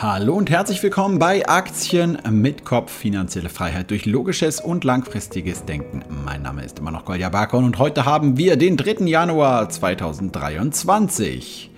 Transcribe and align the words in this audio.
Hallo 0.00 0.34
und 0.34 0.48
herzlich 0.48 0.80
willkommen 0.84 1.18
bei 1.18 1.48
Aktien 1.48 2.18
mit 2.30 2.64
Kopf, 2.64 2.92
finanzielle 2.92 3.48
Freiheit 3.48 3.90
durch 3.90 4.06
logisches 4.06 4.60
und 4.60 4.84
langfristiges 4.84 5.64
Denken. 5.64 6.04
Mein 6.24 6.42
Name 6.42 6.64
ist 6.64 6.78
immer 6.78 6.92
noch 6.92 7.04
Kolja 7.04 7.30
Barkon 7.30 7.64
und 7.64 7.80
heute 7.80 8.04
haben 8.04 8.36
wir 8.36 8.56
den 8.56 8.76
3. 8.76 9.06
Januar 9.06 9.68
2023. 9.68 11.72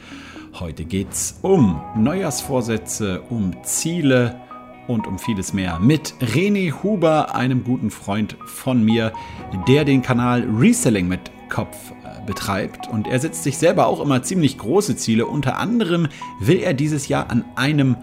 Heute 0.53 0.85
geht 0.85 1.13
es 1.13 1.39
um 1.41 1.81
Neujahrsvorsätze, 1.97 3.23
um 3.31 3.57
Ziele 3.65 4.39
und 4.87 5.07
um 5.07 5.19
vieles 5.19 5.55
mehr 5.55 5.79
mit 5.79 6.13
René 6.21 6.75
Huber, 6.83 7.35
einem 7.35 7.65
guten 7.65 7.91
Freund 7.91 8.37
von 8.45 8.85
mir, 8.85 9.15
der 9.67 9.87
den 9.87 10.03
Kanal 10.03 10.47
Reselling 10.59 11.09
mit 11.09 11.31
Kopf 11.49 11.75
äh, 12.05 12.21
betreibt 12.27 12.87
und 12.87 13.09
er 13.09 13.19
setzt 13.19 13.45
sich 13.45 13.57
selber 13.57 13.87
auch 13.87 14.01
immer 14.01 14.23
ziemlich 14.23 14.59
große 14.59 14.97
Ziele. 14.97 15.25
Unter 15.25 15.57
anderem 15.57 16.09
will 16.39 16.61
er 16.61 16.75
dieses 16.75 17.09
Jahr 17.09 17.31
an 17.31 17.47
einem 17.57 17.97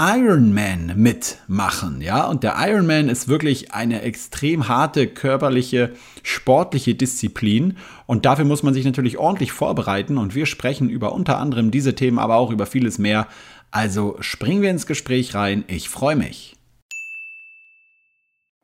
Ironman 0.00 0.92
mitmachen, 0.94 2.00
ja, 2.00 2.28
und 2.28 2.44
der 2.44 2.54
Ironman 2.56 3.08
ist 3.08 3.26
wirklich 3.26 3.72
eine 3.72 4.02
extrem 4.02 4.68
harte 4.68 5.08
körperliche, 5.08 5.92
sportliche 6.22 6.94
Disziplin 6.94 7.78
und 8.06 8.24
dafür 8.24 8.44
muss 8.44 8.62
man 8.62 8.74
sich 8.74 8.84
natürlich 8.84 9.18
ordentlich 9.18 9.50
vorbereiten 9.50 10.16
und 10.16 10.36
wir 10.36 10.46
sprechen 10.46 10.88
über 10.88 11.12
unter 11.12 11.38
anderem 11.38 11.72
diese 11.72 11.96
Themen, 11.96 12.20
aber 12.20 12.36
auch 12.36 12.52
über 12.52 12.66
vieles 12.66 12.98
mehr. 12.98 13.26
Also 13.72 14.16
springen 14.20 14.62
wir 14.62 14.70
ins 14.70 14.86
Gespräch 14.86 15.34
rein, 15.34 15.64
ich 15.66 15.88
freue 15.88 16.14
mich. 16.14 16.54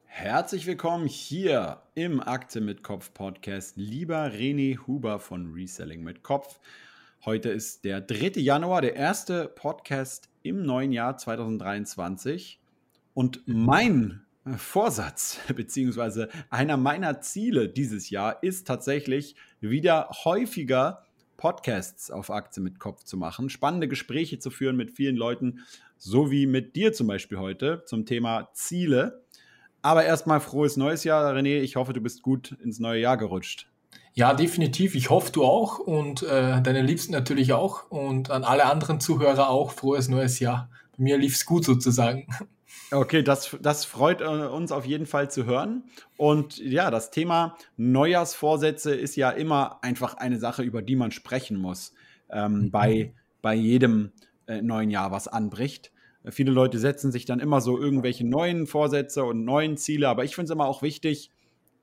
Herzlich 0.05 0.67
willkommen 0.67 1.09
hier 1.09 1.83
im 1.97 2.21
Akte 2.21 2.61
mit 2.61 2.85
Kopf 2.85 3.13
Podcast, 3.13 3.77
lieber 3.77 4.27
René 4.27 4.87
Huber 4.87 5.19
von 5.19 5.53
Reselling 5.53 6.05
mit 6.05 6.23
Kopf. 6.23 6.61
Heute 7.25 7.49
ist 7.49 7.85
der 7.85 8.01
3. 8.01 8.41
Januar, 8.41 8.83
der 8.83 8.95
erste 8.95 9.49
Podcast 9.49 10.29
im 10.45 10.63
neuen 10.63 10.93
Jahr 10.93 11.17
2023. 11.17 12.61
Und 13.15 13.43
mein 13.47 14.23
Vorsatz, 14.57 15.41
beziehungsweise 15.57 16.29
einer 16.51 16.77
meiner 16.77 17.21
Ziele 17.21 17.69
dieses 17.69 18.11
Jahr 18.11 18.43
ist 18.43 18.67
tatsächlich 18.67 19.35
wieder 19.61 20.11
häufiger 20.25 21.05
Podcasts 21.37 22.11
auf 22.11 22.31
Aktie 22.31 22.63
mit 22.63 22.79
Kopf 22.79 23.03
zu 23.03 23.17
machen, 23.17 23.51
spannende 23.51 23.89
Gespräche 23.89 24.39
zu 24.39 24.51
führen 24.51 24.77
mit 24.77 24.93
vielen 24.93 25.17
Leuten, 25.17 25.65
so 25.99 26.31
wie 26.31 26.47
mit 26.47 26.77
dir 26.77 26.93
zum 26.93 27.09
Beispiel 27.09 27.39
heute 27.39 27.83
zum 27.87 28.07
Thema 28.07 28.51
Ziele. 28.53 29.25
Aber 29.83 30.05
erstmal 30.05 30.41
frohes 30.41 30.77
neues 30.77 31.05
Jahr, 31.05 31.35
René. 31.35 31.61
Ich 31.61 31.77
hoffe, 31.77 31.93
du 31.93 32.01
bist 32.01 32.23
gut 32.23 32.53
ins 32.63 32.79
neue 32.79 33.01
Jahr 33.01 33.17
gerutscht. 33.17 33.69
Ja, 34.17 34.33
definitiv. 34.33 34.95
Ich 34.95 35.11
hoffe, 35.11 35.33
du 35.33 35.45
auch 35.45 35.81
und 35.81 36.23
äh, 36.23 36.63
deine 36.63 36.83
Liebsten 36.83 37.13
natürlich 37.13 37.53
auch 37.53 37.91
und 37.91 38.31
an 38.31 38.45
alle 38.45 38.67
anderen 38.67 39.01
Zuhörer 39.01 39.51
auch 39.51 39.73
frohes 39.73 40.09
neues 40.09 40.39
Jahr. 40.39 40.71
Bei 40.97 41.03
mir 41.03 41.19
lief 41.19 41.35
es 41.35 41.45
gut 41.45 41.65
sozusagen. 41.65 42.27
Okay, 42.91 43.23
das, 43.23 43.57
das 43.61 43.85
freut 43.85 44.21
äh, 44.21 44.25
uns 44.25 44.71
auf 44.71 44.85
jeden 44.85 45.07
Fall 45.07 45.31
zu 45.31 45.47
hören. 45.47 45.85
Und 46.17 46.59
ja, 46.59 46.91
das 46.91 47.11
Thema 47.11 47.57
Neujahrsvorsätze 47.77 48.95
ist 48.95 49.17
ja 49.17 49.31
immer 49.31 49.83
einfach 49.83 50.15
eine 50.15 50.39
Sache, 50.39 50.63
über 50.63 50.83
die 50.83 50.95
man 50.95 51.11
sprechen 51.11 51.57
muss 51.57 51.93
ähm, 52.31 52.55
mhm. 52.55 52.71
bei, 52.71 53.15
bei 53.43 53.55
jedem 53.55 54.13
äh, 54.47 54.61
neuen 54.61 54.91
Jahr, 54.91 55.11
was 55.11 55.29
anbricht. 55.29 55.93
Viele 56.31 56.53
Leute 56.53 56.79
setzen 56.79 57.11
sich 57.11 57.25
dann 57.25 57.41
immer 57.41 57.61
so 57.61 57.79
irgendwelche 57.79 58.27
neuen 58.27 58.67
Vorsätze 58.67 59.25
und 59.25 59.45
neuen 59.45 59.77
Ziele, 59.77 60.09
aber 60.09 60.25
ich 60.25 60.35
finde 60.35 60.47
es 60.47 60.51
immer 60.51 60.67
auch 60.67 60.83
wichtig, 60.83 61.31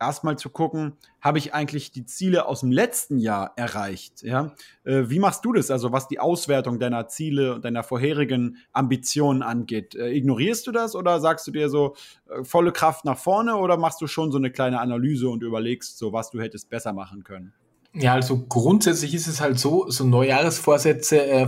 erstmal 0.01 0.37
zu 0.37 0.49
gucken, 0.49 0.93
habe 1.21 1.37
ich 1.37 1.53
eigentlich 1.53 1.91
die 1.91 2.05
Ziele 2.05 2.47
aus 2.47 2.61
dem 2.61 2.71
letzten 2.71 3.19
Jahr 3.19 3.53
erreicht? 3.55 4.23
Ja? 4.23 4.53
Äh, 4.83 5.03
wie 5.05 5.19
machst 5.19 5.45
du 5.45 5.53
das? 5.53 5.71
Also 5.71 5.91
was 5.91 6.07
die 6.07 6.19
Auswertung 6.19 6.79
deiner 6.79 7.07
Ziele 7.07 7.55
und 7.55 7.63
deiner 7.63 7.83
vorherigen 7.83 8.57
Ambitionen 8.73 9.43
angeht. 9.43 9.95
Äh, 9.95 10.11
ignorierst 10.11 10.67
du 10.67 10.71
das 10.71 10.95
oder 10.95 11.19
sagst 11.19 11.47
du 11.47 11.51
dir 11.51 11.69
so 11.69 11.95
äh, 12.29 12.43
volle 12.43 12.71
Kraft 12.71 13.05
nach 13.05 13.17
vorne 13.17 13.55
oder 13.55 13.77
machst 13.77 14.01
du 14.01 14.07
schon 14.07 14.31
so 14.31 14.37
eine 14.37 14.51
kleine 14.51 14.79
Analyse 14.81 15.29
und 15.29 15.43
überlegst 15.43 15.97
so, 15.97 16.11
was 16.11 16.31
du 16.31 16.41
hättest 16.41 16.69
besser 16.69 16.93
machen 16.93 17.23
können? 17.23 17.53
Ja, 17.93 18.13
also 18.13 18.45
grundsätzlich 18.47 19.13
ist 19.13 19.27
es 19.27 19.41
halt 19.41 19.59
so, 19.59 19.89
so 19.89 20.05
Neujahresvorsätze, 20.05 21.25
äh, 21.25 21.47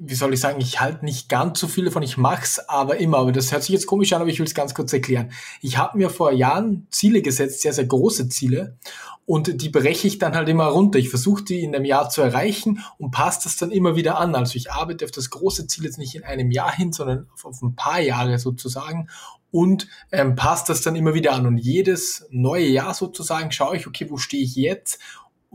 wie 0.00 0.14
soll 0.16 0.34
ich 0.34 0.40
sagen, 0.40 0.60
ich 0.60 0.80
halte 0.80 1.04
nicht 1.04 1.28
ganz 1.28 1.60
so 1.60 1.68
viele 1.68 1.92
von, 1.92 2.02
ich 2.02 2.16
mach's 2.16 2.58
aber 2.58 2.96
immer, 2.96 3.18
aber 3.18 3.30
das 3.30 3.52
hört 3.52 3.62
sich 3.62 3.70
jetzt 3.70 3.86
komisch 3.86 4.12
an, 4.12 4.20
aber 4.20 4.30
ich 4.30 4.40
will 4.40 4.46
es 4.46 4.56
ganz 4.56 4.74
kurz 4.74 4.92
erklären. 4.92 5.30
Ich 5.60 5.78
habe 5.78 5.96
mir 5.96 6.10
vor 6.10 6.32
Jahren 6.32 6.88
Ziele 6.90 7.22
gesetzt, 7.22 7.62
sehr, 7.62 7.72
sehr 7.72 7.86
große 7.86 8.28
Ziele 8.28 8.76
und 9.24 9.62
die 9.62 9.68
breche 9.68 10.08
ich 10.08 10.18
dann 10.18 10.34
halt 10.34 10.48
immer 10.48 10.66
runter. 10.66 10.98
Ich 10.98 11.10
versuche 11.10 11.44
die 11.44 11.62
in 11.62 11.76
einem 11.76 11.84
Jahr 11.84 12.10
zu 12.10 12.22
erreichen 12.22 12.82
und 12.98 13.12
passe 13.12 13.40
das 13.44 13.56
dann 13.56 13.70
immer 13.70 13.94
wieder 13.94 14.18
an. 14.18 14.34
Also 14.34 14.56
ich 14.56 14.72
arbeite 14.72 15.04
auf 15.04 15.12
das 15.12 15.30
große 15.30 15.68
Ziel 15.68 15.84
jetzt 15.84 15.98
nicht 15.98 16.16
in 16.16 16.24
einem 16.24 16.50
Jahr 16.50 16.74
hin, 16.74 16.92
sondern 16.92 17.28
auf, 17.32 17.44
auf 17.44 17.62
ein 17.62 17.76
paar 17.76 18.00
Jahre 18.00 18.40
sozusagen 18.40 19.08
und 19.54 19.86
ähm, 20.10 20.34
passt 20.34 20.68
das 20.68 20.82
dann 20.82 20.96
immer 20.96 21.14
wieder 21.14 21.32
an. 21.32 21.46
Und 21.46 21.58
jedes 21.58 22.26
neue 22.30 22.66
Jahr 22.66 22.92
sozusagen 22.92 23.52
schaue 23.52 23.76
ich, 23.76 23.86
okay, 23.86 24.10
wo 24.10 24.16
stehe 24.16 24.42
ich 24.42 24.56
jetzt 24.56 24.98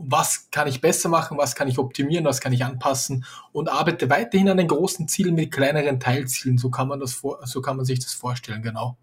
was 0.02 0.50
kann 0.50 0.68
ich 0.68 0.80
besser 0.80 1.08
machen, 1.08 1.38
was 1.38 1.54
kann 1.54 1.68
ich 1.68 1.78
optimieren, 1.78 2.24
was 2.24 2.40
kann 2.40 2.52
ich 2.52 2.64
anpassen 2.64 3.24
und 3.52 3.68
arbeite 3.68 4.10
weiterhin 4.10 4.48
an 4.48 4.56
den 4.56 4.68
großen 4.68 5.08
Zielen 5.08 5.34
mit 5.34 5.52
kleineren 5.52 6.00
Teilzielen. 6.00 6.58
So 6.58 6.70
kann 6.70 6.88
man 6.88 7.00
das 7.00 7.20
so 7.44 7.60
kann 7.60 7.76
man 7.76 7.84
sich 7.84 8.00
das 8.00 8.12
vorstellen, 8.12 8.62
genau. 8.62 8.96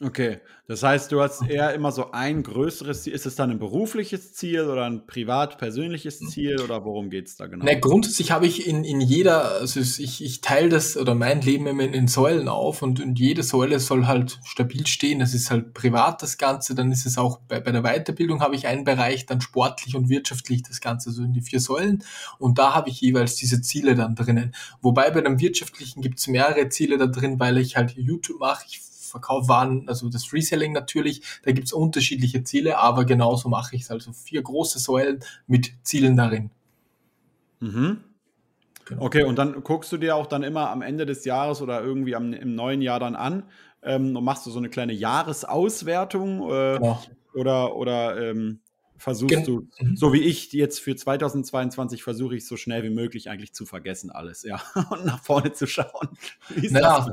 Okay, 0.00 0.38
das 0.68 0.84
heißt, 0.84 1.10
du 1.10 1.20
hast 1.20 1.42
eher 1.42 1.74
immer 1.74 1.90
so 1.90 2.12
ein 2.12 2.44
größeres 2.44 3.02
Ziel. 3.02 3.14
Ist 3.14 3.26
es 3.26 3.34
dann 3.34 3.50
ein 3.50 3.58
berufliches 3.58 4.32
Ziel 4.32 4.68
oder 4.68 4.84
ein 4.84 5.08
privat-persönliches 5.08 6.20
mhm. 6.20 6.28
Ziel 6.28 6.60
oder 6.60 6.84
worum 6.84 7.10
geht 7.10 7.26
es 7.26 7.36
da 7.36 7.48
genau? 7.48 7.64
Ne, 7.64 7.80
grundsätzlich 7.80 8.30
habe 8.30 8.46
ich 8.46 8.68
in, 8.68 8.84
in 8.84 9.00
jeder, 9.00 9.50
also 9.54 9.80
ich, 9.80 10.22
ich 10.22 10.40
teile 10.40 10.68
das 10.68 10.96
oder 10.96 11.16
mein 11.16 11.40
Leben 11.40 11.66
immer 11.66 11.82
in, 11.82 11.94
in 11.94 12.06
Säulen 12.06 12.46
auf 12.46 12.82
und, 12.82 13.00
und 13.00 13.18
jede 13.18 13.42
Säule 13.42 13.80
soll 13.80 14.06
halt 14.06 14.38
stabil 14.44 14.86
stehen. 14.86 15.18
Das 15.18 15.34
ist 15.34 15.50
halt 15.50 15.74
privat 15.74 16.22
das 16.22 16.38
Ganze, 16.38 16.76
dann 16.76 16.92
ist 16.92 17.04
es 17.04 17.18
auch 17.18 17.40
bei, 17.48 17.58
bei 17.58 17.72
der 17.72 17.82
Weiterbildung 17.82 18.40
habe 18.40 18.54
ich 18.54 18.68
einen 18.68 18.84
Bereich, 18.84 19.26
dann 19.26 19.40
sportlich 19.40 19.96
und 19.96 20.08
wirtschaftlich 20.08 20.62
das 20.62 20.80
Ganze, 20.80 21.10
so 21.10 21.24
in 21.24 21.32
die 21.32 21.42
vier 21.42 21.58
Säulen. 21.58 22.04
Und 22.38 22.60
da 22.60 22.72
habe 22.72 22.88
ich 22.88 23.00
jeweils 23.00 23.34
diese 23.34 23.62
Ziele 23.62 23.96
dann 23.96 24.14
drinnen. 24.14 24.54
Wobei 24.80 25.10
bei 25.10 25.22
dem 25.22 25.40
wirtschaftlichen 25.40 26.02
gibt 26.02 26.20
es 26.20 26.28
mehrere 26.28 26.68
Ziele 26.68 26.98
da 26.98 27.06
drin, 27.06 27.40
weil 27.40 27.58
ich 27.58 27.76
halt 27.76 27.96
YouTube 27.96 28.38
mache. 28.38 28.64
Ich 28.68 28.87
Verkauf 29.08 29.48
waren, 29.48 29.88
also 29.88 30.08
das 30.08 30.32
Reselling 30.32 30.72
natürlich, 30.72 31.22
da 31.44 31.52
gibt 31.52 31.66
es 31.66 31.72
unterschiedliche 31.72 32.44
Ziele, 32.44 32.78
aber 32.78 33.04
genauso 33.04 33.48
mache 33.48 33.76
ich 33.76 33.82
es. 33.82 33.90
Also 33.90 34.12
vier 34.12 34.42
große 34.42 34.78
Säulen 34.78 35.20
mit 35.46 35.72
Zielen 35.82 36.16
darin. 36.16 36.50
Mhm. 37.60 37.98
Genau. 38.84 39.02
Okay, 39.02 39.24
und 39.24 39.36
dann 39.36 39.62
guckst 39.62 39.92
du 39.92 39.98
dir 39.98 40.16
auch 40.16 40.26
dann 40.26 40.42
immer 40.42 40.70
am 40.70 40.80
Ende 40.80 41.04
des 41.04 41.24
Jahres 41.26 41.60
oder 41.60 41.82
irgendwie 41.82 42.14
am, 42.16 42.32
im 42.32 42.54
neuen 42.54 42.80
Jahr 42.80 42.98
dann 42.98 43.16
an 43.16 43.42
ähm, 43.82 44.16
und 44.16 44.24
machst 44.24 44.46
du 44.46 44.50
so 44.50 44.58
eine 44.58 44.70
kleine 44.70 44.94
Jahresauswertung 44.94 46.50
äh, 46.50 46.78
genau. 46.78 47.02
oder, 47.34 47.76
oder 47.76 48.30
ähm, 48.30 48.60
versuchst 48.98 49.34
Gen 49.34 49.44
du, 49.44 49.68
mhm. 49.80 49.96
so 49.96 50.12
wie 50.12 50.20
ich 50.20 50.52
jetzt 50.52 50.80
für 50.80 50.94
2022 50.94 52.02
versuche 52.02 52.36
ich 52.36 52.46
so 52.46 52.56
schnell 52.56 52.82
wie 52.82 52.90
möglich 52.90 53.30
eigentlich 53.30 53.54
zu 53.54 53.64
vergessen 53.64 54.10
alles, 54.10 54.42
ja, 54.42 54.60
und 54.90 55.06
nach 55.06 55.22
vorne 55.22 55.52
zu 55.52 55.66
schauen. 55.66 56.08
Naja? 56.70 57.10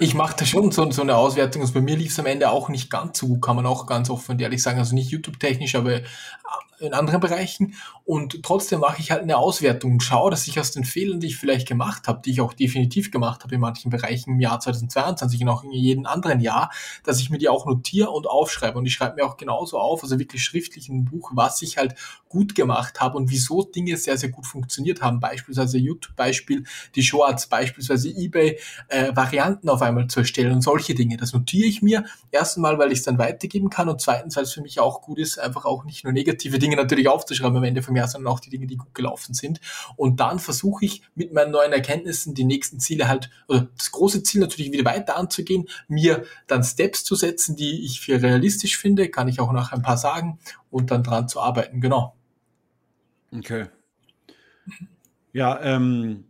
Ich 0.00 0.14
machte 0.14 0.44
schon 0.46 0.70
so, 0.70 0.90
so 0.90 1.02
eine 1.02 1.16
Auswertung, 1.16 1.62
also 1.62 1.74
bei 1.74 1.80
mir 1.80 1.96
lief 1.96 2.12
es 2.12 2.18
am 2.18 2.26
Ende 2.26 2.50
auch 2.50 2.68
nicht 2.68 2.90
ganz 2.90 3.18
so 3.18 3.28
gut, 3.28 3.42
kann 3.42 3.56
man 3.56 3.66
auch 3.66 3.86
ganz 3.86 4.10
offen 4.10 4.32
und 4.32 4.40
ehrlich 4.40 4.62
sagen, 4.62 4.78
also 4.78 4.94
nicht 4.94 5.10
YouTube-technisch, 5.10 5.74
aber 5.76 6.00
in 6.80 6.94
anderen 6.94 7.20
Bereichen. 7.20 7.74
Und 8.04 8.42
trotzdem 8.42 8.80
mache 8.80 9.00
ich 9.00 9.10
halt 9.10 9.22
eine 9.22 9.38
Auswertung 9.38 9.92
und 9.92 10.02
schaue, 10.02 10.30
dass 10.30 10.46
ich 10.46 10.60
aus 10.60 10.72
den 10.72 10.84
Fehlern, 10.84 11.20
die 11.20 11.28
ich 11.28 11.36
vielleicht 11.36 11.66
gemacht 11.66 12.06
habe, 12.06 12.20
die 12.24 12.32
ich 12.32 12.40
auch 12.40 12.52
definitiv 12.52 13.10
gemacht 13.10 13.44
habe 13.44 13.54
in 13.54 13.60
manchen 13.60 13.90
Bereichen 13.90 14.32
im 14.32 14.40
Jahr 14.40 14.60
2022 14.60 15.42
und 15.42 15.48
auch 15.48 15.64
in 15.64 15.72
jedem 15.72 16.06
anderen 16.06 16.40
Jahr, 16.40 16.70
dass 17.04 17.20
ich 17.20 17.30
mir 17.30 17.38
die 17.38 17.48
auch 17.48 17.66
notiere 17.66 18.10
und 18.10 18.26
aufschreibe. 18.26 18.78
Und 18.78 18.86
ich 18.86 18.94
schreibe 18.94 19.16
mir 19.16 19.24
auch 19.24 19.36
genauso 19.36 19.78
auf, 19.78 20.02
also 20.02 20.18
wirklich 20.18 20.42
schriftlich 20.42 20.88
in 20.88 20.96
einem 20.96 21.04
Buch, 21.06 21.32
was 21.34 21.62
ich 21.62 21.78
halt 21.78 21.94
gut 22.28 22.54
gemacht 22.54 23.00
habe 23.00 23.16
und 23.16 23.30
wieso 23.30 23.62
Dinge 23.62 23.96
sehr, 23.96 24.18
sehr 24.18 24.28
gut 24.28 24.46
funktioniert 24.46 25.02
haben. 25.02 25.20
Beispielsweise 25.20 25.78
YouTube-Beispiel, 25.78 26.64
die 26.94 27.02
Shorts, 27.02 27.46
beispielsweise 27.46 28.08
eBay, 28.08 28.58
äh, 28.88 29.12
auf 29.66 29.82
einmal 29.82 30.08
zu 30.08 30.20
erstellen 30.20 30.52
und 30.52 30.60
solche 30.60 30.94
Dinge. 30.94 31.16
Das 31.16 31.32
notiere 31.32 31.66
ich 31.66 31.80
mir. 31.80 32.04
Erstens 32.30 32.60
mal, 32.60 32.78
weil 32.78 32.92
ich 32.92 32.98
es 32.98 33.04
dann 33.04 33.18
weitergeben 33.18 33.70
kann 33.70 33.88
und 33.88 34.00
zweitens, 34.00 34.36
weil 34.36 34.44
es 34.44 34.52
für 34.52 34.62
mich 34.62 34.80
auch 34.80 35.02
gut 35.02 35.18
ist, 35.18 35.38
einfach 35.38 35.64
auch 35.64 35.84
nicht 35.84 36.04
nur 36.04 36.12
negative 36.12 36.58
Dinge 36.58 36.73
natürlich 36.76 37.08
aufzuschreiben 37.08 37.56
am 37.56 37.64
Ende 37.64 37.82
vom 37.82 37.96
Jahr, 37.96 38.08
sondern 38.08 38.32
auch 38.32 38.40
die 38.40 38.50
Dinge, 38.50 38.66
die 38.66 38.76
gut 38.76 38.94
gelaufen 38.94 39.34
sind. 39.34 39.60
Und 39.96 40.20
dann 40.20 40.38
versuche 40.38 40.84
ich 40.84 41.02
mit 41.14 41.32
meinen 41.32 41.50
neuen 41.50 41.72
Erkenntnissen 41.72 42.34
die 42.34 42.44
nächsten 42.44 42.80
Ziele 42.80 43.08
halt, 43.08 43.30
oder 43.48 43.68
das 43.76 43.90
große 43.90 44.22
Ziel 44.22 44.40
natürlich 44.40 44.72
wieder 44.72 44.84
weiter 44.84 45.16
anzugehen, 45.16 45.68
mir 45.88 46.24
dann 46.46 46.64
Steps 46.64 47.04
zu 47.04 47.14
setzen, 47.14 47.56
die 47.56 47.84
ich 47.84 48.00
für 48.00 48.22
realistisch 48.22 48.78
finde, 48.78 49.08
kann 49.08 49.28
ich 49.28 49.40
auch 49.40 49.52
nach 49.52 49.72
ein 49.72 49.82
paar 49.82 49.96
sagen, 49.96 50.38
und 50.70 50.90
dann 50.90 51.02
dran 51.02 51.28
zu 51.28 51.40
arbeiten, 51.40 51.80
genau. 51.80 52.16
Okay. 53.32 53.66
Ja, 55.32 55.60
ähm, 55.62 56.24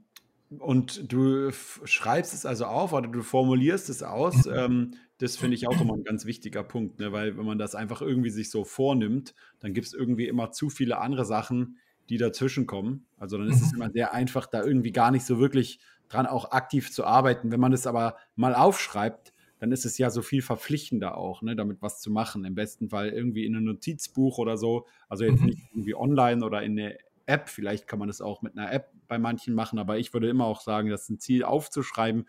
und 0.58 1.12
du 1.12 1.50
schreibst 1.85 2.35
es 2.35 2.46
also 2.46 2.67
auf 2.67 2.93
oder 2.93 3.08
du 3.08 3.23
formulierst 3.23 3.88
es 3.91 4.02
aus. 4.02 4.46
Mhm. 4.46 4.52
Ähm, 4.55 4.94
das 5.19 5.37
finde 5.37 5.55
ich 5.55 5.69
auch 5.69 5.81
immer 5.81 5.95
ein 5.95 6.05
ganz 6.05 6.27
wichtiger 6.27 6.65
Punkt, 6.65 6.99
ne? 6.99 7.13
weil 7.13 7.37
wenn 7.37 7.47
man 7.47 7.59
das 7.59 7.75
einfach 7.75 8.03
irgendwie 8.03 8.31
sich 8.31 8.51
so 8.51 8.65
vornimmt, 8.65 9.35
dann 9.61 9.73
gibt 9.73 9.87
es 9.87 9.95
irgendwie 9.95 10.27
immer 10.27 10.51
zu 10.51 10.71
viele 10.71 10.99
andere 10.99 11.25
Sachen, 11.25 11.79
die 12.09 12.19
dazwischen 12.19 12.67
kommen. 12.67 13.07
Also 13.17 13.39
dann 13.39 13.49
ist 13.49 13.63
es 13.63 13.73
mhm. 13.73 13.83
immer 13.83 13.91
sehr 13.91 14.13
einfach, 14.13 14.47
da 14.47 14.63
irgendwie 14.63 14.93
gar 14.93 15.11
nicht 15.11 15.25
so 15.25 15.39
wirklich 15.39 15.79
dran 16.09 16.27
auch 16.27 16.51
aktiv 16.51 16.93
zu 16.93 17.05
arbeiten. 17.05 17.53
Wenn 17.53 17.61
man 17.61 17.73
es 17.73 17.87
aber 17.87 18.17
mal 18.37 18.55
aufschreibt, 18.55 19.33
dann 19.61 19.73
ist 19.73 19.87
es 19.87 19.97
ja 19.99 20.11
so 20.11 20.21
viel 20.21 20.43
verpflichtender 20.43 21.17
auch, 21.17 21.41
ne, 21.43 21.57
damit 21.57 21.81
was 21.81 22.01
zu 22.01 22.11
machen. 22.11 22.45
Im 22.45 22.55
besten 22.55 22.91
Fall 22.91 23.09
irgendwie 23.09 23.47
in 23.47 23.57
einem 23.57 23.65
Notizbuch 23.67 24.39
oder 24.39 24.59
so. 24.59 24.87
Also 25.09 25.25
jetzt 25.25 25.41
mhm. 25.41 25.47
nicht 25.47 25.61
irgendwie 25.71 25.95
online 25.95 26.45
oder 26.45 26.63
in 26.63 26.79
eine 26.79 26.99
App. 27.27 27.49
Vielleicht 27.49 27.87
kann 27.87 27.99
man 27.99 28.09
das 28.09 28.21
auch 28.21 28.43
mit 28.43 28.59
einer 28.59 28.71
App 28.73 28.93
bei 29.07 29.19
manchen 29.19 29.55
machen, 29.55 29.79
aber 29.79 29.99
ich 29.99 30.13
würde 30.13 30.29
immer 30.29 30.45
auch 30.45 30.61
sagen, 30.61 30.91
das 30.91 31.09
ein 31.09 31.21
Ziel 31.21 31.45
aufzuschreiben 31.45 32.27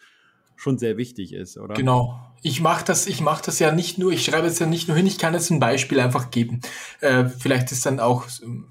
schon 0.55 0.77
sehr 0.77 0.97
wichtig 0.97 1.33
ist, 1.33 1.57
oder? 1.57 1.73
Genau. 1.73 2.19
Ich 2.41 2.61
mache 2.61 2.85
das, 2.85 3.07
ich 3.07 3.23
das 3.43 3.57
ja 3.57 3.71
nicht 3.71 3.97
nur, 3.97 4.11
ich 4.11 4.23
schreibe 4.23 4.45
es 4.45 4.59
ja 4.59 4.67
nicht 4.67 4.87
nur 4.87 4.95
hin, 4.95 5.07
ich 5.07 5.17
kann 5.17 5.33
jetzt 5.33 5.49
ein 5.49 5.59
Beispiel 5.59 5.99
einfach 5.99 6.29
geben. 6.29 6.61
Äh, 7.01 7.25
vielleicht 7.25 7.71
ist 7.71 7.87
dann 7.87 7.99
auch 7.99 8.27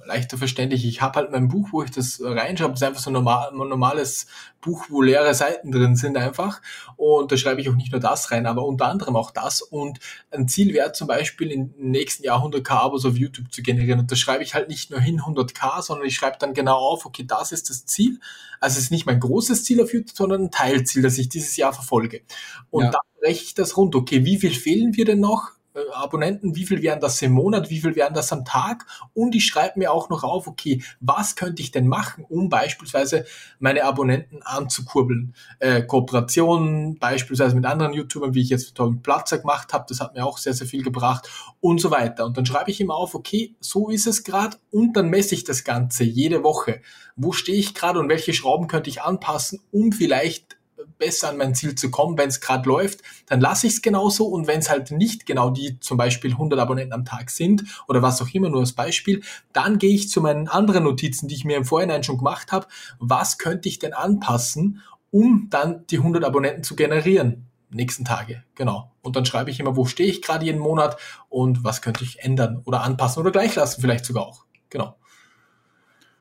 leichter 0.07 0.39
verständlich. 0.39 0.85
Ich 0.85 1.03
habe 1.03 1.19
halt 1.19 1.33
mein 1.33 1.49
Buch, 1.49 1.71
wo 1.73 1.83
ich 1.83 1.91
das 1.91 2.21
reinschreibe, 2.23 2.75
das 2.75 2.83
ist 2.83 2.87
einfach 2.87 3.01
so 3.01 3.11
ein, 3.11 3.15
normal, 3.15 3.53
normales 3.53 4.29
Buch, 4.65 4.87
wo 4.89 5.03
leere 5.03 5.35
Seiten 5.35 5.71
drin 5.71 5.95
sind 5.95 6.17
einfach. 6.17 6.63
Und 6.97 7.31
da 7.31 7.37
schreibe 7.37 7.61
ich 7.61 7.69
auch 7.69 7.75
nicht 7.75 7.93
nur 7.93 8.01
das 8.01 8.31
rein, 8.31 8.47
aber 8.47 8.65
unter 8.65 8.87
anderem 8.87 9.15
auch 9.15 9.31
das. 9.31 9.61
Und 9.61 9.99
ein 10.31 10.49
Ziel 10.49 10.73
wäre 10.73 10.93
zum 10.93 11.07
Beispiel 11.07 11.51
im 11.51 11.75
nächsten 11.77 12.25
Jahr 12.25 12.43
100k 12.43 12.71
Abos 12.71 13.05
auf 13.05 13.17
YouTube 13.17 13.53
zu 13.53 13.63
generieren. 13.63 14.01
Und 14.01 14.11
da 14.11 14.17
schreibe 14.17 14.43
ich 14.43 14.55
halt 14.55 14.69
nicht 14.69 14.91
nur 14.91 15.01
hin 15.01 15.21
100k, 15.21 15.83
sondern 15.83 16.07
ich 16.07 16.15
schreibe 16.15 16.39
dann 16.39 16.55
genau 16.55 16.79
auf, 16.79 17.05
okay, 17.05 17.25
das 17.27 17.53
ist 17.53 17.69
das 17.69 17.85
Ziel. 17.85 18.21
Also 18.61 18.79
es 18.79 18.85
ist 18.85 18.91
nicht 18.91 19.05
mein 19.05 19.21
großes 19.21 19.65
Ziel 19.65 19.83
auf 19.83 19.93
YouTube, 19.93 20.17
sondern 20.17 20.45
ein 20.45 20.51
Teilziel, 20.51 21.03
das 21.03 21.19
ich 21.19 21.29
dieses 21.29 21.57
Jahr 21.57 21.74
verfolge. 21.75 22.23
Und 22.71 22.85
ja. 22.85 22.91
dann 22.91 23.03
breche 23.21 23.45
ich 23.45 23.55
das 23.55 23.77
rund. 23.77 23.95
Okay, 23.95 24.25
wie 24.25 24.39
viel 24.39 24.53
fehlen 24.53 24.97
wir 24.97 25.05
denn 25.05 25.21
noch? 25.21 25.53
Äh, 25.75 25.81
Abonnenten, 25.93 26.55
wie 26.55 26.67
viel 26.67 26.83
wären 26.83 27.01
das 27.01 27.21
im 27.23 27.33
Monat, 27.33 27.69
wie 27.71 27.81
viel 27.81 27.97
wären 27.97 28.15
das 28.15 28.33
am 28.33 28.45
Tag 28.45 28.87
und 29.13 29.35
ich 29.35 29.45
schreibe 29.45 29.79
mir 29.79 29.93
auch 29.93 30.09
noch 30.09 30.23
auf, 30.23 30.47
okay, 30.47 30.83
was 31.01 31.35
könnte 31.35 31.63
ich 31.63 31.73
denn 31.73 31.89
machen, 31.89 32.25
um 32.29 32.49
beispielsweise 32.49 33.25
meine 33.59 33.85
Abonnenten 33.85 34.43
anzukurbeln. 34.43 35.35
Äh, 35.59 35.83
Kooperationen 35.83 36.99
beispielsweise 36.99 37.57
mit 37.57 37.67
anderen 37.67 37.93
YouTubern, 37.93 38.35
wie 38.35 38.43
ich 38.43 38.51
jetzt 38.51 38.79
mit 38.79 39.03
Platzer 39.03 39.39
gemacht 39.39 39.73
habe, 39.73 39.87
das 39.89 40.01
hat 40.01 40.15
mir 40.15 40.25
auch 40.25 40.39
sehr, 40.39 40.55
sehr 40.55 40.67
viel 40.67 40.83
gebracht 40.83 41.29
und 41.61 41.81
so 41.81 41.91
weiter. 41.91 42.25
Und 42.25 42.37
dann 42.37 42.47
schreibe 42.47 42.71
ich 42.71 42.81
immer 42.81 42.95
auf, 42.95 43.15
okay, 43.15 43.57
so 43.61 43.91
ist 43.91 44.07
es 44.07 44.23
gerade 44.23 44.57
und 44.71 44.97
dann 44.97 45.09
messe 45.09 45.35
ich 45.35 45.45
das 45.45 45.65
Ganze 45.65 46.05
jede 46.05 46.45
Woche. 46.45 46.83
Wo 47.17 47.33
stehe 47.33 47.59
ich 47.59 47.75
gerade 47.75 47.99
und 47.99 48.09
welche 48.09 48.33
Schrauben 48.33 48.69
könnte 48.69 48.91
ich 48.91 49.03
anpassen, 49.03 49.61
um 49.73 49.93
vielleicht 49.93 50.57
besser 51.05 51.29
an 51.29 51.37
mein 51.37 51.55
Ziel 51.55 51.75
zu 51.75 51.91
kommen. 51.91 52.17
Wenn 52.17 52.31
es 52.31 52.41
gerade 52.41 52.67
läuft, 52.67 53.03
dann 53.27 53.41
lasse 53.41 53.67
ich 53.67 53.75
es 53.75 53.83
genauso. 53.83 54.25
Und 54.27 54.47
wenn 54.47 54.61
es 54.61 54.71
halt 54.71 54.91
nicht 54.91 55.27
genau 55.27 55.51
die 55.51 55.79
zum 55.81 55.99
Beispiel 55.99 56.33
100 56.33 56.59
Abonnenten 56.59 56.95
am 56.95 57.05
Tag 57.05 57.31
sind 57.31 57.65
oder 57.87 58.01
was 58.01 58.23
auch 58.23 58.29
immer, 58.33 58.49
nur 58.49 58.61
als 58.61 58.73
Beispiel, 58.73 59.23
dann 59.53 59.79
gehe 59.79 59.95
ich 59.95 60.09
zu 60.09 60.23
meinen 60.23 60.49
anderen 60.49 60.85
Notizen, 60.85 61.29
die 61.29 61.35
ich 61.35 61.45
mir 61.45 61.59
im 61.59 61.67
Vorhinein 61.67 62.05
schon 62.05 62.17
gemacht 62.17 62.53
habe. 62.53 62.67
Was 62.99 63.37
könnte 63.37 63.69
ich 63.69 63.79
denn 63.79 63.93
anpassen, 63.93 64.81
um 65.11 65.49
dann 65.51 65.87
die 65.89 65.99
100 65.99 66.25
Abonnenten 66.25 66.65
zu 66.65 66.75
generieren? 66.75 67.47
Nächsten 67.71 68.05
Tage, 68.05 68.45
genau. 68.55 68.93
Und 69.03 69.17
dann 69.17 69.27
schreibe 69.27 69.51
ich 69.51 69.61
immer, 69.61 69.77
wo 69.77 69.85
stehe 69.85 70.09
ich 70.09 70.23
gerade 70.23 70.47
jeden 70.47 70.61
Monat 70.61 70.97
und 71.29 71.65
was 71.65 71.83
könnte 71.83 72.05
ich 72.05 72.21
ändern 72.21 72.63
oder 72.65 72.83
anpassen 72.83 73.21
oder 73.21 73.31
gleich 73.31 73.57
lassen 73.57 73.81
vielleicht 73.81 74.07
sogar 74.07 74.27
auch. 74.27 74.45
Genau. 74.71 74.97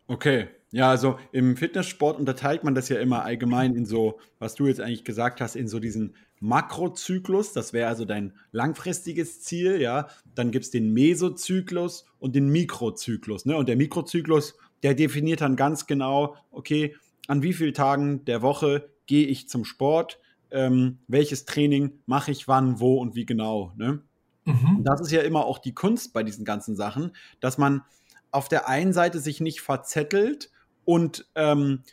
Okay, 0.08 0.50
ja, 0.74 0.90
also 0.90 1.20
im 1.32 1.56
Fitnesssport 1.56 2.18
unterteilt 2.18 2.64
man 2.64 2.74
das 2.74 2.90
ja 2.90 3.00
immer 3.00 3.24
allgemein 3.24 3.76
in 3.76 3.86
so, 3.86 4.20
was 4.40 4.56
du 4.56 4.66
jetzt 4.66 4.82
eigentlich 4.82 5.04
gesagt 5.04 5.40
hast, 5.40 5.56
in 5.56 5.68
so 5.68 5.80
diesen 5.80 6.16
Makrozyklus, 6.40 7.54
das 7.54 7.74
wäre 7.74 7.88
also 7.88 8.06
dein 8.06 8.34
langfristiges 8.52 9.42
Ziel, 9.42 9.80
ja. 9.80 10.08
Dann 10.34 10.50
gibt 10.50 10.66
es 10.66 10.72
den 10.72 10.92
Mesozyklus 10.92 12.06
und 12.18 12.36
den 12.36 12.50
Mikrozyklus. 12.50 13.46
Ne? 13.46 13.56
Und 13.56 13.70
der 13.70 13.76
Mikrozyklus, 13.76 14.58
der 14.82 14.96
definiert 14.96 15.42
dann 15.42 15.56
ganz 15.56 15.86
genau, 15.86 16.38
okay, 16.50 16.96
an 17.28 17.44
wie 17.44 17.54
vielen 17.54 17.76
Tagen 17.76 18.26
der 18.26 18.42
Woche 18.42 18.90
gehe 19.06 19.28
ich 19.28 19.48
zum 19.48 19.66
Sport, 19.66 20.20
ähm, 20.50 20.98
welches 21.08 21.46
Training 21.46 22.00
mache 22.08 22.32
ich 22.32 22.48
wann, 22.48 22.80
wo 22.80 23.00
und 23.00 23.14
wie 23.14 23.28
genau. 23.28 23.74
Ne? 23.78 24.02
Mhm. 24.46 24.82
Das 24.84 25.02
ist 25.02 25.12
ja 25.12 25.22
immer 25.22 25.46
auch 25.46 25.60
die 25.60 25.76
Kunst 25.76 26.14
bei 26.14 26.24
diesen 26.24 26.46
ganzen 26.46 26.76
Sachen, 26.76 27.12
dass 27.42 27.60
man 27.60 27.84
auf 28.32 28.50
der 28.50 28.68
einen 28.68 28.92
Seite 28.92 29.20
sich 29.20 29.40
nicht 29.40 29.62
verzettelt 29.62 30.50
und 30.86 31.26
ähm, 31.36 31.84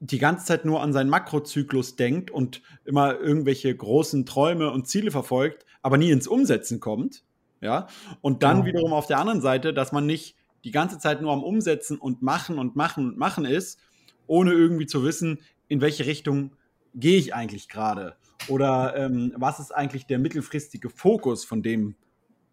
die 0.00 0.18
ganze 0.18 0.44
Zeit 0.44 0.64
nur 0.64 0.82
an 0.82 0.92
seinen 0.92 1.08
Makrozyklus 1.08 1.96
denkt 1.96 2.30
und 2.30 2.62
immer 2.84 3.18
irgendwelche 3.18 3.74
großen 3.74 4.26
Träume 4.26 4.70
und 4.70 4.86
Ziele 4.86 5.10
verfolgt, 5.10 5.64
aber 5.82 5.96
nie 5.96 6.10
ins 6.10 6.26
Umsetzen 6.26 6.80
kommt. 6.80 7.24
Ja, 7.60 7.86
und 8.20 8.42
dann 8.42 8.60
ja. 8.60 8.66
wiederum 8.66 8.92
auf 8.92 9.06
der 9.06 9.18
anderen 9.18 9.40
Seite, 9.40 9.72
dass 9.72 9.92
man 9.92 10.04
nicht 10.04 10.36
die 10.64 10.70
ganze 10.70 10.98
Zeit 10.98 11.22
nur 11.22 11.32
am 11.32 11.42
Umsetzen 11.42 11.98
und 11.98 12.20
machen 12.20 12.58
und 12.58 12.76
machen 12.76 13.08
und 13.08 13.16
machen 13.16 13.46
ist, 13.46 13.80
ohne 14.26 14.52
irgendwie 14.52 14.86
zu 14.86 15.02
wissen, 15.02 15.40
in 15.68 15.80
welche 15.80 16.04
Richtung 16.04 16.52
gehe 16.94 17.16
ich 17.16 17.34
eigentlich 17.34 17.68
gerade 17.68 18.16
oder 18.48 18.94
ähm, 18.96 19.32
was 19.36 19.60
ist 19.60 19.74
eigentlich 19.74 20.06
der 20.06 20.18
mittelfristige 20.18 20.90
Fokus 20.90 21.44
von 21.44 21.62
dem, 21.62 21.94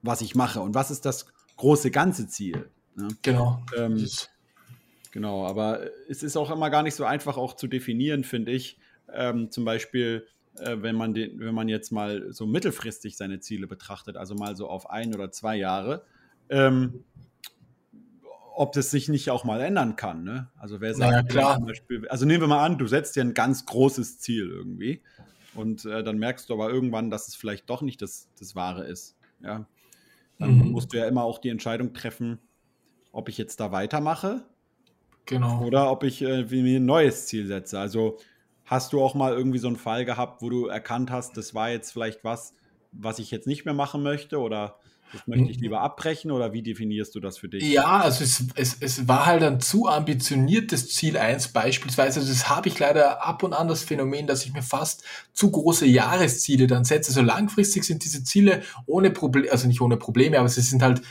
was 0.01 0.21
ich 0.21 0.35
mache 0.35 0.61
und 0.61 0.75
was 0.75 0.91
ist 0.91 1.05
das 1.05 1.27
große 1.57 1.91
ganze 1.91 2.27
Ziel. 2.27 2.69
Ja? 2.97 3.07
Genau. 3.21 3.63
Ähm, 3.77 4.05
Genau, 5.11 5.45
aber 5.45 5.81
es 6.09 6.23
ist 6.23 6.37
auch 6.37 6.49
immer 6.49 6.69
gar 6.69 6.83
nicht 6.83 6.95
so 6.95 7.03
einfach 7.03 7.37
auch 7.37 7.55
zu 7.55 7.67
definieren, 7.67 8.23
finde 8.23 8.53
ich. 8.53 8.79
Ähm, 9.13 9.51
zum 9.51 9.65
Beispiel, 9.65 10.25
äh, 10.57 10.77
wenn, 10.79 10.95
man 10.95 11.13
den, 11.13 11.39
wenn 11.39 11.53
man 11.53 11.67
jetzt 11.67 11.91
mal 11.91 12.31
so 12.31 12.45
mittelfristig 12.45 13.17
seine 13.17 13.41
Ziele 13.41 13.67
betrachtet, 13.67 14.15
also 14.15 14.35
mal 14.35 14.55
so 14.55 14.69
auf 14.69 14.89
ein 14.89 15.13
oder 15.13 15.29
zwei 15.31 15.57
Jahre, 15.57 16.05
ähm, 16.49 17.03
ob 18.55 18.71
das 18.71 18.89
sich 18.89 19.09
nicht 19.09 19.29
auch 19.31 19.43
mal 19.43 19.59
ändern 19.61 19.97
kann. 19.97 20.23
Ne? 20.23 20.49
Also 20.57 20.79
wer 20.79 20.93
sagt, 20.93 21.11
naja, 21.11 21.23
klar. 21.23 21.55
Zum 21.57 21.65
Beispiel, 21.65 22.07
also 22.07 22.25
nehmen 22.25 22.41
wir 22.41 22.47
mal 22.47 22.65
an, 22.65 22.77
du 22.77 22.87
setzt 22.87 23.15
dir 23.17 23.21
ein 23.21 23.33
ganz 23.33 23.65
großes 23.65 24.19
Ziel 24.19 24.49
irgendwie 24.49 25.01
und 25.55 25.83
äh, 25.83 26.03
dann 26.03 26.19
merkst 26.19 26.49
du 26.49 26.53
aber 26.53 26.69
irgendwann, 26.69 27.09
dass 27.09 27.27
es 27.27 27.35
vielleicht 27.35 27.69
doch 27.69 27.81
nicht 27.81 28.01
das, 28.01 28.29
das 28.39 28.55
Wahre 28.55 28.85
ist. 28.85 29.17
Ja? 29.41 29.67
Dann 30.39 30.55
mhm. 30.55 30.71
musst 30.71 30.93
du 30.93 30.97
ja 30.97 31.05
immer 31.05 31.23
auch 31.23 31.39
die 31.39 31.49
Entscheidung 31.49 31.93
treffen, 31.93 32.39
ob 33.11 33.27
ich 33.27 33.37
jetzt 33.37 33.59
da 33.59 33.73
weitermache 33.73 34.45
Genau. 35.25 35.63
Oder 35.63 35.91
ob 35.91 36.03
ich 36.03 36.21
äh, 36.21 36.43
mir 36.43 36.79
ein 36.79 36.85
neues 36.85 37.27
Ziel 37.27 37.47
setze. 37.47 37.79
Also 37.79 38.17
hast 38.65 38.93
du 38.93 39.01
auch 39.01 39.15
mal 39.15 39.33
irgendwie 39.33 39.59
so 39.59 39.67
einen 39.67 39.75
Fall 39.75 40.05
gehabt, 40.05 40.41
wo 40.41 40.49
du 40.49 40.67
erkannt 40.67 41.11
hast, 41.11 41.37
das 41.37 41.53
war 41.53 41.69
jetzt 41.69 41.91
vielleicht 41.91 42.23
was, 42.23 42.53
was 42.91 43.19
ich 43.19 43.31
jetzt 43.31 43.47
nicht 43.47 43.65
mehr 43.65 43.73
machen 43.73 44.01
möchte 44.03 44.39
oder 44.39 44.77
das 45.11 45.27
möchte 45.27 45.51
ich 45.51 45.57
mhm. 45.57 45.63
lieber 45.63 45.81
abbrechen 45.81 46.31
oder 46.31 46.53
wie 46.53 46.61
definierst 46.61 47.13
du 47.15 47.19
das 47.19 47.37
für 47.37 47.49
dich? 47.49 47.63
Ja, 47.63 47.99
also 47.99 48.23
es, 48.23 48.45
es, 48.55 48.77
es 48.79 49.07
war 49.07 49.25
halt 49.25 49.43
ein 49.43 49.59
zu 49.59 49.87
ambitioniertes 49.87 50.89
Ziel 50.89 51.17
1 51.17 51.49
beispielsweise. 51.49 52.21
Also 52.21 52.31
das 52.31 52.49
habe 52.49 52.69
ich 52.69 52.79
leider 52.79 53.25
ab 53.25 53.43
und 53.43 53.53
an 53.53 53.67
das 53.67 53.83
Phänomen, 53.83 54.25
dass 54.25 54.45
ich 54.45 54.53
mir 54.53 54.63
fast 54.63 55.03
zu 55.33 55.51
große 55.51 55.85
Jahresziele 55.85 56.67
dann 56.67 56.85
setze. 56.85 57.11
Also 57.11 57.21
langfristig 57.21 57.83
sind 57.83 58.05
diese 58.05 58.23
Ziele 58.23 58.61
ohne 58.85 59.11
Probleme, 59.11 59.51
also 59.51 59.67
nicht 59.67 59.81
ohne 59.81 59.97
Probleme, 59.97 60.39
aber 60.39 60.47
sie 60.47 60.61
sind 60.61 60.81
halt 60.81 61.01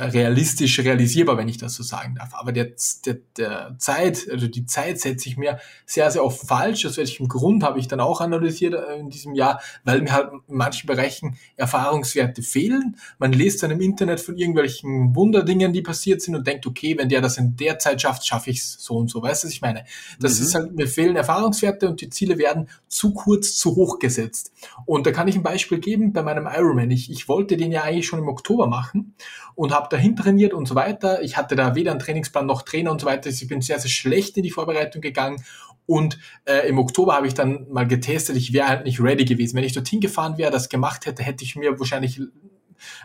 realistisch 0.00 0.80
realisierbar, 0.80 1.36
wenn 1.36 1.48
ich 1.48 1.58
das 1.58 1.74
so 1.74 1.84
sagen 1.84 2.16
darf. 2.16 2.34
Aber 2.34 2.50
der, 2.50 2.72
der, 3.06 3.18
der 3.36 3.76
Zeit, 3.78 4.26
also 4.30 4.48
die 4.48 4.66
Zeit 4.66 4.98
setze 4.98 5.28
ich 5.28 5.36
mir 5.36 5.60
sehr, 5.86 6.10
sehr 6.10 6.24
oft 6.24 6.46
falsch. 6.46 6.84
Aus 6.86 6.96
welchem 6.96 7.28
Grund 7.28 7.62
habe 7.62 7.78
ich 7.78 7.86
dann 7.86 8.00
auch 8.00 8.20
analysiert 8.20 8.74
äh, 8.74 8.98
in 8.98 9.10
diesem 9.10 9.34
Jahr, 9.34 9.60
weil 9.84 10.02
mir 10.02 10.12
halt 10.12 10.30
in 10.48 10.56
manchen 10.56 10.88
Bereichen 10.88 11.36
Erfahrungswerte 11.56 12.42
fehlen. 12.42 12.96
Man 13.18 13.32
liest 13.32 13.62
dann 13.62 13.70
im 13.70 13.80
Internet 13.80 14.20
von 14.20 14.36
irgendwelchen 14.36 15.14
Wunderdingen, 15.14 15.72
die 15.72 15.82
passiert 15.82 16.20
sind 16.20 16.34
und 16.34 16.46
denkt, 16.46 16.66
okay, 16.66 16.98
wenn 16.98 17.08
der 17.08 17.20
das 17.20 17.38
in 17.38 17.56
der 17.56 17.78
Zeit 17.78 18.02
schafft, 18.02 18.26
schaffe 18.26 18.50
ich 18.50 18.58
es 18.58 18.76
so 18.80 18.96
und 18.96 19.08
so. 19.08 19.22
Weißt 19.22 19.44
du, 19.44 19.46
was 19.46 19.54
ich 19.54 19.62
meine? 19.62 19.84
Das 20.18 20.38
mhm. 20.38 20.46
ist 20.46 20.54
halt, 20.56 20.74
mir 20.74 20.88
fehlen 20.88 21.14
Erfahrungswerte 21.14 21.88
und 21.88 22.00
die 22.00 22.10
Ziele 22.10 22.38
werden 22.38 22.68
zu 22.88 23.14
kurz, 23.14 23.56
zu 23.56 23.76
hoch 23.76 24.00
gesetzt. 24.00 24.52
Und 24.84 25.06
da 25.06 25.12
kann 25.12 25.28
ich 25.28 25.36
ein 25.36 25.44
Beispiel 25.44 25.78
geben 25.78 26.12
bei 26.12 26.24
meinem 26.24 26.48
Ironman. 26.52 26.90
Ich, 26.90 27.08
ich 27.08 27.28
wollte 27.28 27.56
den 27.56 27.70
ja 27.70 27.82
eigentlich 27.82 28.06
schon 28.06 28.18
im 28.18 28.28
Oktober 28.28 28.66
machen 28.66 29.14
und 29.60 29.69
habe 29.72 29.88
dahin 29.90 30.16
trainiert 30.16 30.54
und 30.54 30.66
so 30.66 30.74
weiter. 30.74 31.22
Ich 31.22 31.36
hatte 31.36 31.56
da 31.56 31.74
weder 31.74 31.90
einen 31.90 32.00
Trainingsplan 32.00 32.46
noch 32.46 32.62
Trainer 32.62 32.90
und 32.90 33.00
so 33.00 33.06
weiter. 33.06 33.30
Ich 33.30 33.48
bin 33.48 33.60
sehr, 33.60 33.78
sehr 33.78 33.90
schlecht 33.90 34.36
in 34.36 34.42
die 34.42 34.50
Vorbereitung 34.50 35.00
gegangen. 35.00 35.42
Und 35.86 36.18
äh, 36.44 36.68
im 36.68 36.78
Oktober 36.78 37.14
habe 37.14 37.26
ich 37.26 37.34
dann 37.34 37.66
mal 37.68 37.86
getestet, 37.86 38.36
ich 38.36 38.52
wäre 38.52 38.68
halt 38.68 38.84
nicht 38.84 39.00
ready 39.00 39.24
gewesen. 39.24 39.56
Wenn 39.56 39.64
ich 39.64 39.72
dorthin 39.72 40.00
gefahren 40.00 40.38
wäre, 40.38 40.52
das 40.52 40.68
gemacht 40.68 41.06
hätte, 41.06 41.22
hätte 41.22 41.42
ich 41.42 41.56
mir 41.56 41.78
wahrscheinlich 41.80 42.20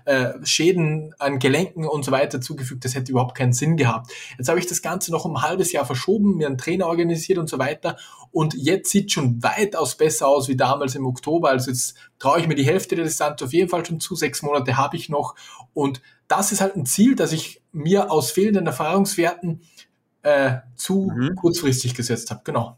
äh, 0.06 0.34
Schäden 0.44 1.14
an 1.20 1.40
Gelenken 1.40 1.86
und 1.86 2.06
so 2.06 2.12
weiter 2.12 2.42
zugefügt. 2.42 2.86
Das 2.86 2.96
hätte 2.96 3.12
überhaupt 3.12 3.36
keinen 3.36 3.54
Sinn 3.54 3.78
gehabt. 3.78 4.12
Jetzt 4.38 4.50
habe 4.50 4.60
ich 4.60 4.68
das 4.68 4.82
Ganze 4.82 5.12
noch 5.12 5.26
um 5.26 5.36
ein 5.36 5.42
halbes 5.42 5.72
Jahr 5.72 5.86
verschoben, 5.86 6.38
mir 6.38 6.48
einen 6.48 6.58
Trainer 6.58 6.88
organisiert 6.88 7.40
und 7.40 7.50
so 7.50 7.60
weiter. 7.60 7.98
Und 8.32 8.54
jetzt 8.54 8.92
sieht 8.92 9.12
schon 9.12 9.42
weitaus 9.42 9.96
besser 9.96 10.28
aus 10.28 10.48
wie 10.48 10.56
damals 10.56 10.96
im 10.96 11.06
Oktober. 11.06 11.50
Also 11.50 11.72
jetzt 11.72 11.96
traue 12.20 12.40
ich 12.40 12.48
mir 12.48 12.56
die 12.56 12.66
Hälfte 12.66 12.96
der 12.96 13.06
Distanz 13.06 13.42
auf 13.42 13.54
jeden 13.54 13.70
Fall 13.70 13.86
schon 13.86 14.00
zu. 14.00 14.16
Sechs 14.16 14.42
Monate 14.42 14.78
habe 14.78 14.98
ich 14.98 15.10
noch. 15.10 15.36
Und 15.74 16.02
das 16.28 16.52
ist 16.52 16.62
halt 16.62 16.76
ein 16.76 16.86
Ziel, 16.86 17.16
das 17.16 17.32
ich 17.32 17.62
mir 17.72 18.12
aus 18.12 18.32
fehlenden 18.32 18.66
Erfahrungswerten 18.68 19.62
äh, 20.24 20.58
zu 20.76 21.12
mhm. 21.16 21.36
kurzfristig 21.36 21.94
gesetzt 21.94 22.32
habe. 22.32 22.42
Genau. 22.44 22.78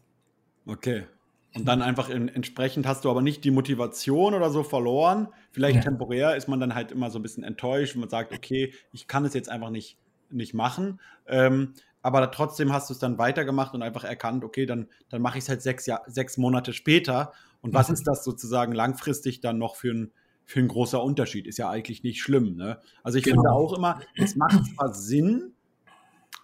Okay. 0.66 1.06
Und 1.54 1.64
dann 1.64 1.80
einfach 1.80 2.10
in, 2.10 2.28
entsprechend 2.28 2.86
hast 2.86 3.04
du 3.04 3.10
aber 3.10 3.22
nicht 3.22 3.42
die 3.42 3.50
Motivation 3.50 4.34
oder 4.34 4.50
so 4.50 4.62
verloren. 4.62 5.28
Vielleicht 5.50 5.76
ja. 5.76 5.82
temporär 5.82 6.36
ist 6.36 6.46
man 6.46 6.60
dann 6.60 6.74
halt 6.74 6.92
immer 6.92 7.10
so 7.10 7.18
ein 7.18 7.22
bisschen 7.22 7.42
enttäuscht 7.42 7.94
und 7.94 8.00
man 8.00 8.10
sagt, 8.10 8.32
okay, 8.32 8.74
ich 8.92 9.06
kann 9.06 9.24
es 9.24 9.34
jetzt 9.34 9.48
einfach 9.48 9.70
nicht, 9.70 9.96
nicht 10.30 10.52
machen. 10.52 11.00
Ähm, 11.26 11.72
aber 12.02 12.30
trotzdem 12.30 12.72
hast 12.72 12.90
du 12.90 12.94
es 12.94 13.00
dann 13.00 13.18
weitergemacht 13.18 13.74
und 13.74 13.82
einfach 13.82 14.04
erkannt, 14.04 14.44
okay, 14.44 14.66
dann, 14.66 14.88
dann 15.08 15.22
mache 15.22 15.38
ich 15.38 15.44
es 15.44 15.48
halt 15.48 15.62
sechs, 15.62 15.86
Jahr, 15.86 16.02
sechs 16.06 16.36
Monate 16.36 16.72
später. 16.72 17.32
Und 17.60 17.74
was 17.74 17.88
mhm. 17.88 17.94
ist 17.94 18.06
das 18.06 18.24
sozusagen 18.24 18.72
langfristig 18.72 19.40
dann 19.40 19.58
noch 19.58 19.74
für 19.74 19.92
ein, 19.92 20.12
für 20.48 20.60
ein 20.60 20.68
großer 20.68 21.02
Unterschied? 21.02 21.46
Ist 21.46 21.58
ja 21.58 21.68
eigentlich 21.68 22.02
nicht 22.02 22.22
schlimm. 22.22 22.56
Ne? 22.56 22.80
Also 23.02 23.18
ich 23.18 23.24
genau. 23.24 23.42
finde 23.42 23.52
auch 23.52 23.74
immer, 23.74 24.00
es 24.16 24.34
macht 24.34 24.64
zwar 24.74 24.94
Sinn, 24.94 25.52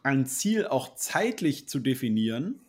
ein 0.03 0.27
Ziel 0.27 0.67
auch 0.67 0.95
zeitlich 0.95 1.69
zu 1.69 1.79
definieren, 1.79 2.61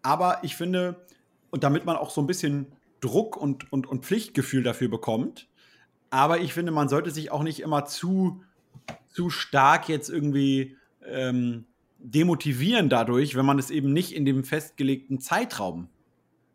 aber 0.00 0.38
ich 0.42 0.56
finde, 0.56 1.06
und 1.50 1.64
damit 1.64 1.84
man 1.84 1.96
auch 1.96 2.08
so 2.08 2.22
ein 2.22 2.26
bisschen 2.26 2.72
Druck 3.00 3.36
und, 3.36 3.70
und, 3.70 3.86
und 3.86 4.06
Pflichtgefühl 4.06 4.62
dafür 4.62 4.88
bekommt, 4.88 5.48
aber 6.08 6.40
ich 6.40 6.54
finde, 6.54 6.72
man 6.72 6.88
sollte 6.88 7.10
sich 7.10 7.30
auch 7.30 7.42
nicht 7.42 7.60
immer 7.60 7.84
zu, 7.84 8.42
zu 9.10 9.28
stark 9.28 9.86
jetzt 9.86 10.08
irgendwie 10.08 10.78
ähm, 11.04 11.66
demotivieren 11.98 12.88
dadurch, 12.88 13.36
wenn 13.36 13.44
man 13.44 13.58
es 13.58 13.70
eben 13.70 13.92
nicht 13.92 14.14
in 14.16 14.24
dem 14.24 14.44
festgelegten 14.44 15.20
Zeitraum 15.20 15.90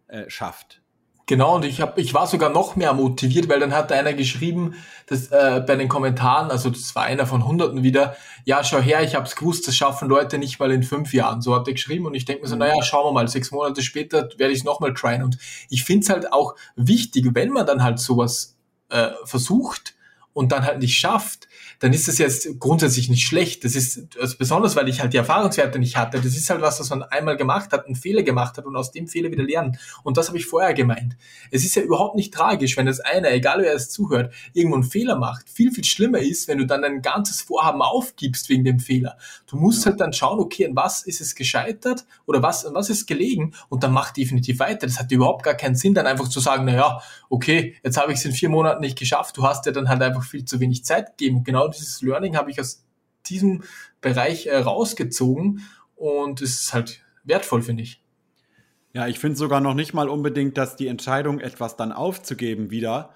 äh, 0.08 0.28
schafft. 0.32 0.82
Genau, 1.28 1.56
und 1.56 1.66
ich, 1.66 1.82
hab, 1.82 1.98
ich 1.98 2.14
war 2.14 2.28
sogar 2.28 2.52
noch 2.52 2.76
mehr 2.76 2.94
motiviert, 2.94 3.50
weil 3.50 3.60
dann 3.60 3.74
hat 3.74 3.92
einer 3.92 4.14
geschrieben, 4.14 4.76
dass, 5.08 5.28
äh, 5.32 5.64
bei 5.66 5.76
den 5.76 5.88
Kommentaren, 5.88 6.52
also 6.52 6.70
das 6.70 6.94
war 6.94 7.04
einer 7.04 7.26
von 7.26 7.48
Hunderten 7.48 7.82
wieder, 7.82 8.16
ja, 8.44 8.64
schau 8.64 8.80
her, 8.80 9.02
ich 9.02 9.16
habe 9.16 9.26
es 9.26 9.36
gewusst, 9.36 9.68
das 9.68 9.76
schaffen 9.76 10.08
Leute 10.08 10.38
nicht 10.38 10.60
mal 10.60 10.72
in 10.72 10.84
fünf 10.84 11.14
Jahren. 11.16 11.42
So 11.42 11.56
hat 11.56 11.68
er 11.68 11.74
geschrieben 11.74 12.06
und 12.06 12.14
ich 12.14 12.26
denke 12.26 12.44
mir 12.44 12.48
so, 12.48 12.56
naja, 12.56 12.76
schauen 12.84 13.08
wir 13.08 13.12
mal, 13.12 13.28
sechs 13.28 13.50
Monate 13.50 13.82
später 13.82 14.30
werde 14.38 14.54
ich 14.54 14.60
es 14.60 14.64
nochmal 14.66 14.94
tryen. 14.94 15.24
Und 15.24 15.40
ich 15.72 15.84
finde 15.84 16.04
es 16.04 16.10
halt 16.12 16.32
auch 16.32 16.54
wichtig, 16.76 17.30
wenn 17.34 17.50
man 17.50 17.66
dann 17.66 17.82
halt 17.82 17.98
sowas 17.98 18.56
äh, 18.90 19.10
versucht 19.24 19.96
und 20.34 20.52
dann 20.52 20.64
halt 20.64 20.78
nicht 20.78 21.00
schafft, 21.00 21.48
dann 21.80 21.94
ist 21.94 22.08
das 22.08 22.18
jetzt 22.18 22.60
grundsätzlich 22.60 23.10
nicht 23.10 23.26
schlecht. 23.26 23.64
Das 23.64 23.76
ist 23.76 24.18
also 24.20 24.38
besonders, 24.38 24.76
weil 24.76 24.88
ich 24.88 25.02
halt 25.02 25.14
die 25.14 25.18
Erfahrungswerte 25.18 25.80
nicht 25.80 25.98
hatte. 25.98 26.18
Das 26.18 26.36
ist 26.36 26.50
halt 26.50 26.62
was, 26.62 26.80
was 26.80 26.90
man 26.90 27.04
einmal 27.04 27.38
gemacht 27.38 27.72
hat, 27.72 27.86
einen 27.86 27.96
Fehler 27.96 28.24
gemacht 28.24 28.58
hat 28.58 28.66
und 28.66 28.76
aus 28.76 28.92
dem 28.92 29.08
Fehler 29.08 29.32
wieder 29.32 29.44
lernen. 29.44 29.78
Und 30.04 30.18
das 30.18 30.28
habe 30.28 30.38
ich 30.38 30.46
vorher 30.46 30.74
gemeint. 30.74 31.18
Es 31.52 31.66
ist 31.66 31.76
ja 31.76 31.82
überhaupt 31.82 32.16
nicht 32.16 32.34
tragisch, 32.34 32.78
wenn 32.78 32.86
das 32.86 33.00
einer, 33.00 33.32
egal 33.32 33.62
wer 33.62 33.74
es 33.74 33.90
zuhört, 33.90 34.34
irgendwo 34.54 34.76
einen 34.76 34.84
Fehler 34.84 35.18
macht. 35.18 35.50
Viel, 35.50 35.72
viel 35.72 35.84
schlimmer 35.84 36.20
ist, 36.20 36.48
wenn 36.48 36.58
du 36.58 36.66
dann 36.66 36.84
ein 36.84 37.02
ganzes 37.02 37.42
Vorhaben 37.42 37.82
aufgibst 37.82 38.50
wegen 38.50 38.64
dem 38.64 38.80
Fehler. 38.80 39.18
Du 39.48 39.58
musst 39.58 39.86
ja. 39.86 39.92
halt 39.92 40.02
dann 40.02 40.14
schauen, 40.14 40.40
okay, 40.40 40.68
an 40.68 40.76
was 40.76 41.04
ist 41.04 41.22
es 41.22 41.36
gescheitert 41.36 42.06
oder 42.26 42.42
was, 42.42 42.66
an 42.66 42.74
was 42.74 42.90
ist 42.90 43.06
gelegen 43.06 43.54
und 43.70 43.84
dann 43.84 43.92
mach 43.92 44.12
definitiv 44.12 44.60
weiter. 44.60 44.88
Das 44.88 45.00
hat 45.00 45.12
überhaupt 45.12 45.44
gar 45.44 45.56
keinen 45.56 45.76
Sinn, 45.76 45.94
dann 45.94 46.08
einfach 46.08 46.28
zu 46.28 46.40
sagen, 46.40 46.66
na 46.66 46.76
ja, 46.76 47.02
okay, 47.30 47.76
jetzt 47.84 47.98
habe 47.98 48.12
ich 48.12 48.20
es 48.20 48.26
in 48.26 48.32
vier 48.32 48.50
Monaten 48.50 48.82
nicht 48.82 48.98
geschafft. 48.98 49.38
Du 49.38 49.44
hast 49.44 49.66
ja 49.66 49.72
dann 49.72 49.90
halt 49.90 50.02
einfach 50.02 50.24
viel 50.24 50.46
zu 50.46 50.60
wenig 50.60 50.86
Zeit 50.86 51.18
gegeben. 51.18 51.44
Genau 51.44 51.65
dieses 51.70 52.02
Learning 52.02 52.36
habe 52.36 52.52
ich 52.52 52.60
aus 52.60 52.86
diesem 53.28 53.64
Bereich 54.02 54.48
äh, 54.48 54.58
rausgezogen 54.58 55.62
und 55.96 56.42
es 56.42 56.62
ist 56.62 56.74
halt 56.74 57.04
wertvoll, 57.24 57.62
finde 57.62 57.84
ich. 57.84 58.02
Ja, 58.94 59.08
ich 59.08 59.20
finde 59.20 59.38
sogar 59.38 59.60
noch 59.60 59.74
nicht 59.74 59.94
mal 59.94 60.08
unbedingt, 60.08 60.58
dass 60.58 60.76
die 60.76 60.88
Entscheidung, 60.88 61.40
etwas 61.40 61.76
dann 61.76 61.92
aufzugeben 61.92 62.72
wieder, 62.72 63.10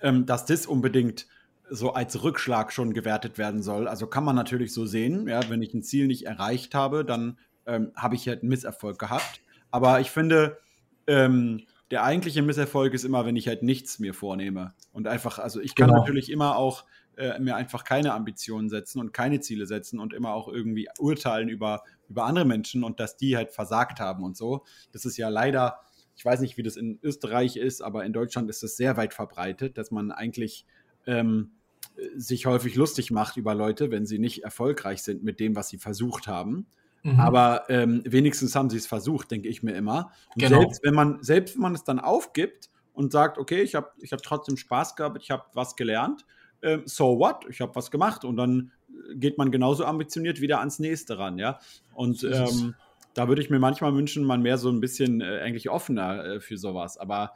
ähm, 0.00 0.24
dass 0.24 0.46
das 0.46 0.66
unbedingt 0.66 1.26
so 1.68 1.92
als 1.92 2.22
Rückschlag 2.22 2.72
schon 2.72 2.94
gewertet 2.94 3.38
werden 3.38 3.62
soll. 3.62 3.88
Also 3.88 4.06
kann 4.06 4.24
man 4.24 4.36
natürlich 4.36 4.72
so 4.72 4.86
sehen, 4.86 5.28
ja, 5.28 5.40
wenn 5.50 5.62
ich 5.62 5.74
ein 5.74 5.82
Ziel 5.82 6.06
nicht 6.06 6.26
erreicht 6.26 6.74
habe, 6.74 7.04
dann 7.04 7.38
ähm, 7.66 7.92
habe 7.96 8.14
ich 8.14 8.28
halt 8.28 8.42
einen 8.42 8.48
Misserfolg 8.48 8.98
gehabt. 8.98 9.40
Aber 9.70 10.00
ich 10.00 10.10
finde, 10.10 10.58
ähm, 11.06 11.66
der 11.90 12.04
eigentliche 12.04 12.42
Misserfolg 12.42 12.94
ist 12.94 13.04
immer, 13.04 13.26
wenn 13.26 13.36
ich 13.36 13.48
halt 13.48 13.62
nichts 13.62 13.98
mir 13.98 14.14
vornehme. 14.14 14.74
Und 14.92 15.06
einfach, 15.06 15.38
also 15.38 15.60
ich 15.60 15.74
kann 15.74 15.88
genau. 15.88 16.00
natürlich 16.00 16.30
immer 16.30 16.56
auch 16.56 16.84
äh, 17.16 17.38
mir 17.38 17.56
einfach 17.56 17.84
keine 17.84 18.12
Ambitionen 18.12 18.68
setzen 18.68 19.00
und 19.00 19.12
keine 19.12 19.40
Ziele 19.40 19.66
setzen 19.66 20.00
und 20.00 20.12
immer 20.12 20.34
auch 20.34 20.48
irgendwie 20.48 20.88
urteilen 20.98 21.48
über, 21.48 21.82
über 22.08 22.24
andere 22.24 22.44
Menschen 22.44 22.84
und 22.84 23.00
dass 23.00 23.16
die 23.16 23.36
halt 23.36 23.50
versagt 23.50 24.00
haben 24.00 24.22
und 24.24 24.36
so. 24.36 24.64
Das 24.92 25.04
ist 25.04 25.16
ja 25.16 25.28
leider, 25.28 25.80
ich 26.14 26.24
weiß 26.24 26.40
nicht, 26.40 26.56
wie 26.56 26.62
das 26.62 26.76
in 26.76 26.98
Österreich 27.02 27.56
ist, 27.56 27.82
aber 27.82 28.04
in 28.04 28.12
Deutschland 28.12 28.50
ist 28.50 28.62
es 28.62 28.76
sehr 28.76 28.96
weit 28.96 29.14
verbreitet, 29.14 29.78
dass 29.78 29.90
man 29.90 30.12
eigentlich 30.12 30.66
ähm, 31.06 31.52
sich 32.16 32.46
häufig 32.46 32.74
lustig 32.74 33.10
macht 33.10 33.36
über 33.36 33.54
Leute, 33.54 33.90
wenn 33.90 34.06
sie 34.06 34.18
nicht 34.18 34.44
erfolgreich 34.44 35.02
sind 35.02 35.22
mit 35.22 35.40
dem, 35.40 35.56
was 35.56 35.68
sie 35.68 35.78
versucht 35.78 36.26
haben. 36.26 36.66
Mhm. 37.02 37.20
Aber 37.20 37.64
ähm, 37.68 38.02
wenigstens 38.04 38.54
haben 38.54 38.68
sie 38.68 38.76
es 38.76 38.86
versucht, 38.86 39.30
denke 39.30 39.48
ich 39.48 39.62
mir 39.62 39.74
immer. 39.74 40.10
Und 40.34 40.42
genau. 40.42 40.60
selbst 40.60 40.84
wenn 40.84 40.94
man, 40.94 41.22
selbst 41.22 41.54
wenn 41.54 41.62
man 41.62 41.74
es 41.74 41.84
dann 41.84 42.00
aufgibt 42.00 42.68
und 42.92 43.12
sagt, 43.12 43.38
okay, 43.38 43.62
ich 43.62 43.74
habe 43.74 43.90
ich 44.00 44.12
hab 44.12 44.22
trotzdem 44.22 44.56
Spaß 44.56 44.96
gehabt, 44.96 45.18
ich 45.22 45.30
habe 45.30 45.44
was 45.54 45.76
gelernt, 45.76 46.26
ähm, 46.62 46.82
so 46.84 47.18
what? 47.18 47.44
Ich 47.48 47.60
habe 47.60 47.74
was 47.74 47.90
gemacht 47.90 48.24
und 48.24 48.36
dann 48.36 48.72
geht 49.14 49.38
man 49.38 49.50
genauso 49.50 49.84
ambitioniert 49.84 50.40
wieder 50.40 50.60
ans 50.60 50.78
nächste 50.78 51.18
ran, 51.18 51.38
ja. 51.38 51.58
Und 51.94 52.24
ähm, 52.24 52.74
da 53.14 53.28
würde 53.28 53.42
ich 53.42 53.50
mir 53.50 53.58
manchmal 53.58 53.94
wünschen, 53.94 54.24
man 54.24 54.42
mehr 54.42 54.58
so 54.58 54.68
ein 54.68 54.80
bisschen 54.80 55.20
äh, 55.20 55.40
eigentlich 55.40 55.70
offener 55.70 56.24
äh, 56.24 56.40
für 56.40 56.56
sowas. 56.56 56.98
Aber 56.98 57.32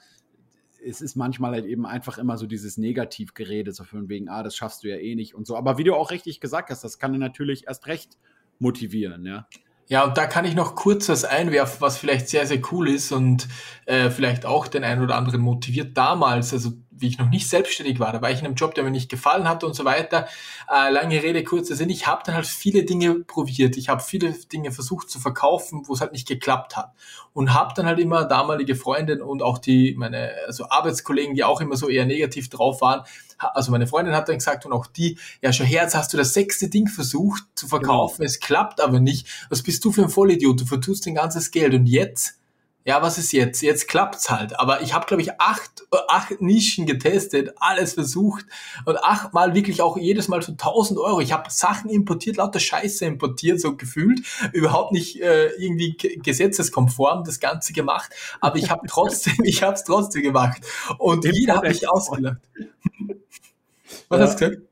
es 0.84 1.00
ist 1.00 1.16
manchmal 1.16 1.52
halt 1.52 1.66
eben 1.66 1.86
einfach 1.86 2.18
immer 2.18 2.36
so 2.36 2.46
dieses 2.46 2.76
Negativgerede, 2.78 3.72
so 3.72 3.84
von 3.84 4.08
wegen, 4.08 4.28
ah, 4.28 4.42
das 4.42 4.56
schaffst 4.56 4.82
du 4.84 4.88
ja 4.88 4.96
eh 4.96 5.14
nicht 5.14 5.34
und 5.34 5.46
so. 5.46 5.56
Aber 5.56 5.78
wie 5.78 5.84
du 5.84 5.94
auch 5.94 6.10
richtig 6.10 6.40
gesagt 6.40 6.70
hast, 6.70 6.84
das 6.84 6.98
kann 6.98 7.18
natürlich 7.18 7.66
erst 7.66 7.86
recht 7.86 8.18
motivieren, 8.58 9.24
ja. 9.26 9.46
Ja, 9.88 10.04
und 10.04 10.16
da 10.16 10.26
kann 10.26 10.44
ich 10.44 10.54
noch 10.54 10.76
kurz 10.76 11.08
was 11.08 11.24
einwerfen, 11.24 11.80
was 11.80 11.98
vielleicht 11.98 12.28
sehr, 12.28 12.46
sehr 12.46 12.60
cool 12.70 12.88
ist 12.88 13.10
und 13.10 13.48
äh, 13.86 14.08
vielleicht 14.08 14.46
auch 14.46 14.68
den 14.68 14.84
einen 14.84 15.02
oder 15.02 15.16
anderen 15.16 15.40
motiviert 15.40 15.96
damals. 15.96 16.52
Also 16.52 16.74
wie 17.00 17.08
ich 17.08 17.18
noch 17.18 17.28
nicht 17.28 17.48
selbstständig 17.48 17.98
war, 17.98 18.12
da 18.12 18.22
war 18.22 18.30
ich 18.30 18.40
in 18.40 18.46
einem 18.46 18.54
Job, 18.54 18.74
der 18.74 18.84
mir 18.84 18.90
nicht 18.90 19.10
gefallen 19.10 19.48
hat 19.48 19.64
und 19.64 19.74
so 19.74 19.84
weiter. 19.84 20.26
Äh, 20.68 20.90
lange 20.90 21.22
Rede, 21.22 21.42
kurzer 21.44 21.74
Sinn, 21.74 21.90
ich 21.90 22.06
habe 22.06 22.22
dann 22.24 22.34
halt 22.34 22.46
viele 22.46 22.84
Dinge 22.84 23.14
probiert. 23.14 23.76
Ich 23.76 23.88
habe 23.88 24.02
viele 24.02 24.32
Dinge 24.32 24.72
versucht 24.72 25.10
zu 25.10 25.18
verkaufen, 25.18 25.82
wo 25.86 25.94
es 25.94 26.00
halt 26.00 26.12
nicht 26.12 26.28
geklappt 26.28 26.76
hat. 26.76 26.92
Und 27.32 27.54
habe 27.54 27.72
dann 27.74 27.86
halt 27.86 27.98
immer 27.98 28.24
damalige 28.24 28.74
Freundin 28.74 29.22
und 29.22 29.42
auch 29.42 29.58
die, 29.58 29.94
meine 29.96 30.32
also 30.46 30.68
Arbeitskollegen, 30.68 31.34
die 31.34 31.44
auch 31.44 31.60
immer 31.60 31.76
so 31.76 31.88
eher 31.88 32.06
negativ 32.06 32.48
drauf 32.48 32.80
waren, 32.80 33.02
also 33.38 33.70
meine 33.70 33.86
Freundin 33.86 34.14
hat 34.14 34.28
dann 34.28 34.36
gesagt 34.36 34.66
und 34.66 34.72
auch 34.72 34.86
die, 34.86 35.18
ja 35.40 35.52
schon 35.52 35.66
Herz, 35.66 35.94
hast 35.94 36.12
du 36.12 36.16
das 36.16 36.34
sechste 36.34 36.68
Ding 36.68 36.88
versucht 36.88 37.44
zu 37.54 37.68
verkaufen, 37.68 38.18
genau. 38.18 38.26
es 38.26 38.40
klappt 38.40 38.80
aber 38.80 39.00
nicht. 39.00 39.26
Was 39.48 39.62
bist 39.62 39.84
du 39.84 39.92
für 39.92 40.02
ein 40.02 40.10
Vollidiot? 40.10 40.60
Du 40.60 40.66
vertust 40.66 41.06
dein 41.06 41.14
ganzes 41.14 41.50
Geld 41.50 41.74
und 41.74 41.86
jetzt 41.86 42.39
ja, 42.84 43.02
was 43.02 43.18
ist 43.18 43.32
jetzt? 43.32 43.60
Jetzt 43.60 43.88
klappt's 43.88 44.30
halt. 44.30 44.58
Aber 44.58 44.80
ich 44.80 44.94
habe, 44.94 45.04
glaube 45.04 45.20
ich, 45.22 45.38
acht, 45.38 45.84
acht 46.08 46.40
Nischen 46.40 46.86
getestet, 46.86 47.52
alles 47.56 47.94
versucht 47.94 48.46
und 48.86 48.96
achtmal 49.04 49.54
wirklich 49.54 49.82
auch 49.82 49.98
jedes 49.98 50.28
Mal 50.28 50.40
so 50.42 50.52
1000 50.52 50.98
Euro. 50.98 51.20
Ich 51.20 51.32
habe 51.32 51.50
Sachen 51.50 51.90
importiert, 51.90 52.38
lauter 52.38 52.58
Scheiße 52.58 53.04
importiert, 53.04 53.60
so 53.60 53.76
gefühlt. 53.76 54.22
Überhaupt 54.52 54.92
nicht 54.92 55.20
äh, 55.20 55.48
irgendwie 55.58 55.94
gesetzeskonform 55.96 57.24
das 57.24 57.38
Ganze 57.38 57.74
gemacht. 57.74 58.12
Aber 58.40 58.56
ich 58.56 58.70
habe 58.70 58.86
trotzdem, 58.88 59.36
ich 59.44 59.62
habe 59.62 59.74
es 59.74 59.84
trotzdem 59.84 60.22
gemacht. 60.22 60.62
Und 60.98 61.26
Import, 61.26 61.38
jeder 61.38 61.56
hat 61.56 61.62
mich 61.64 61.82
Export. 61.82 61.92
ausgelacht. 61.92 62.40
was 64.08 64.18
ja. 64.18 64.26
hast 64.26 64.40
du 64.40 64.48
gesagt? 64.48 64.66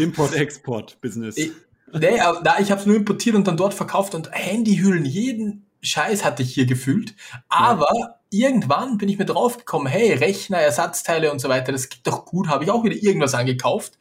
Import-Export-Business. 0.00 1.36
Nee, 1.36 1.52
ich 2.60 2.70
habe 2.70 2.80
es 2.80 2.86
nur 2.86 2.96
importiert 2.96 3.36
und 3.36 3.46
dann 3.46 3.56
dort 3.56 3.74
verkauft 3.74 4.14
und 4.14 4.30
Handyhüllen 4.32 5.04
jeden 5.04 5.66
Scheiß 5.82 6.24
hatte 6.24 6.42
ich 6.42 6.54
hier 6.54 6.66
gefühlt. 6.66 7.14
Aber 7.48 7.88
ja. 7.98 8.14
irgendwann 8.30 8.98
bin 8.98 9.08
ich 9.08 9.18
mir 9.18 9.26
draufgekommen, 9.26 9.88
hey, 9.88 10.12
Rechner, 10.14 10.58
Ersatzteile 10.58 11.32
und 11.32 11.40
so 11.40 11.48
weiter, 11.48 11.72
das 11.72 11.88
geht 11.88 12.06
doch 12.06 12.24
gut, 12.24 12.48
habe 12.48 12.64
ich 12.64 12.70
auch 12.70 12.84
wieder 12.84 12.96
irgendwas 12.96 13.34
angekauft. 13.34 13.98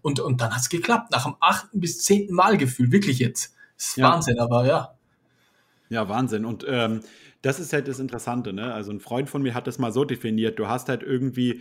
Und, 0.00 0.20
und 0.20 0.40
dann 0.40 0.54
hat's 0.54 0.68
geklappt, 0.68 1.10
nach 1.10 1.24
dem 1.24 1.34
achten 1.40 1.80
bis 1.80 2.02
zehnten 2.02 2.34
Mal 2.34 2.56
gefühlt, 2.56 2.92
wirklich 2.92 3.18
jetzt. 3.18 3.54
Das 3.76 3.88
ist 3.88 3.96
ja. 3.96 4.08
Wahnsinn, 4.08 4.38
aber 4.38 4.66
ja. 4.66 4.94
Ja, 5.88 6.08
Wahnsinn. 6.08 6.44
Und 6.44 6.64
ähm, 6.68 7.00
das 7.42 7.60
ist 7.60 7.72
halt 7.72 7.88
das 7.88 7.98
Interessante, 7.98 8.52
ne? 8.52 8.72
Also 8.72 8.90
ein 8.90 9.00
Freund 9.00 9.28
von 9.28 9.42
mir 9.42 9.54
hat 9.54 9.66
das 9.66 9.78
mal 9.78 9.92
so 9.92 10.04
definiert. 10.04 10.58
Du 10.58 10.68
hast 10.68 10.88
halt 10.88 11.02
irgendwie, 11.02 11.60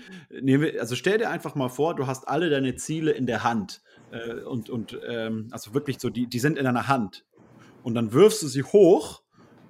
also 0.79 0.95
stell 0.95 1.17
dir 1.17 1.29
einfach 1.29 1.55
mal 1.55 1.67
vor, 1.67 1.95
du 1.95 2.07
hast 2.07 2.27
alle 2.27 2.49
deine 2.49 2.75
Ziele 2.75 3.11
in 3.11 3.25
der 3.25 3.43
Hand. 3.43 3.81
Äh, 4.11 4.43
und, 4.43 4.69
und 4.69 4.97
ähm, 5.05 5.49
also 5.51 5.73
wirklich 5.73 5.99
so, 5.99 6.09
die, 6.09 6.27
die 6.27 6.39
sind 6.39 6.57
in 6.57 6.63
deiner 6.63 6.87
Hand. 6.87 7.25
Und 7.83 7.95
dann 7.95 8.13
wirfst 8.13 8.41
du 8.43 8.47
sie 8.47 8.63
hoch 8.63 9.22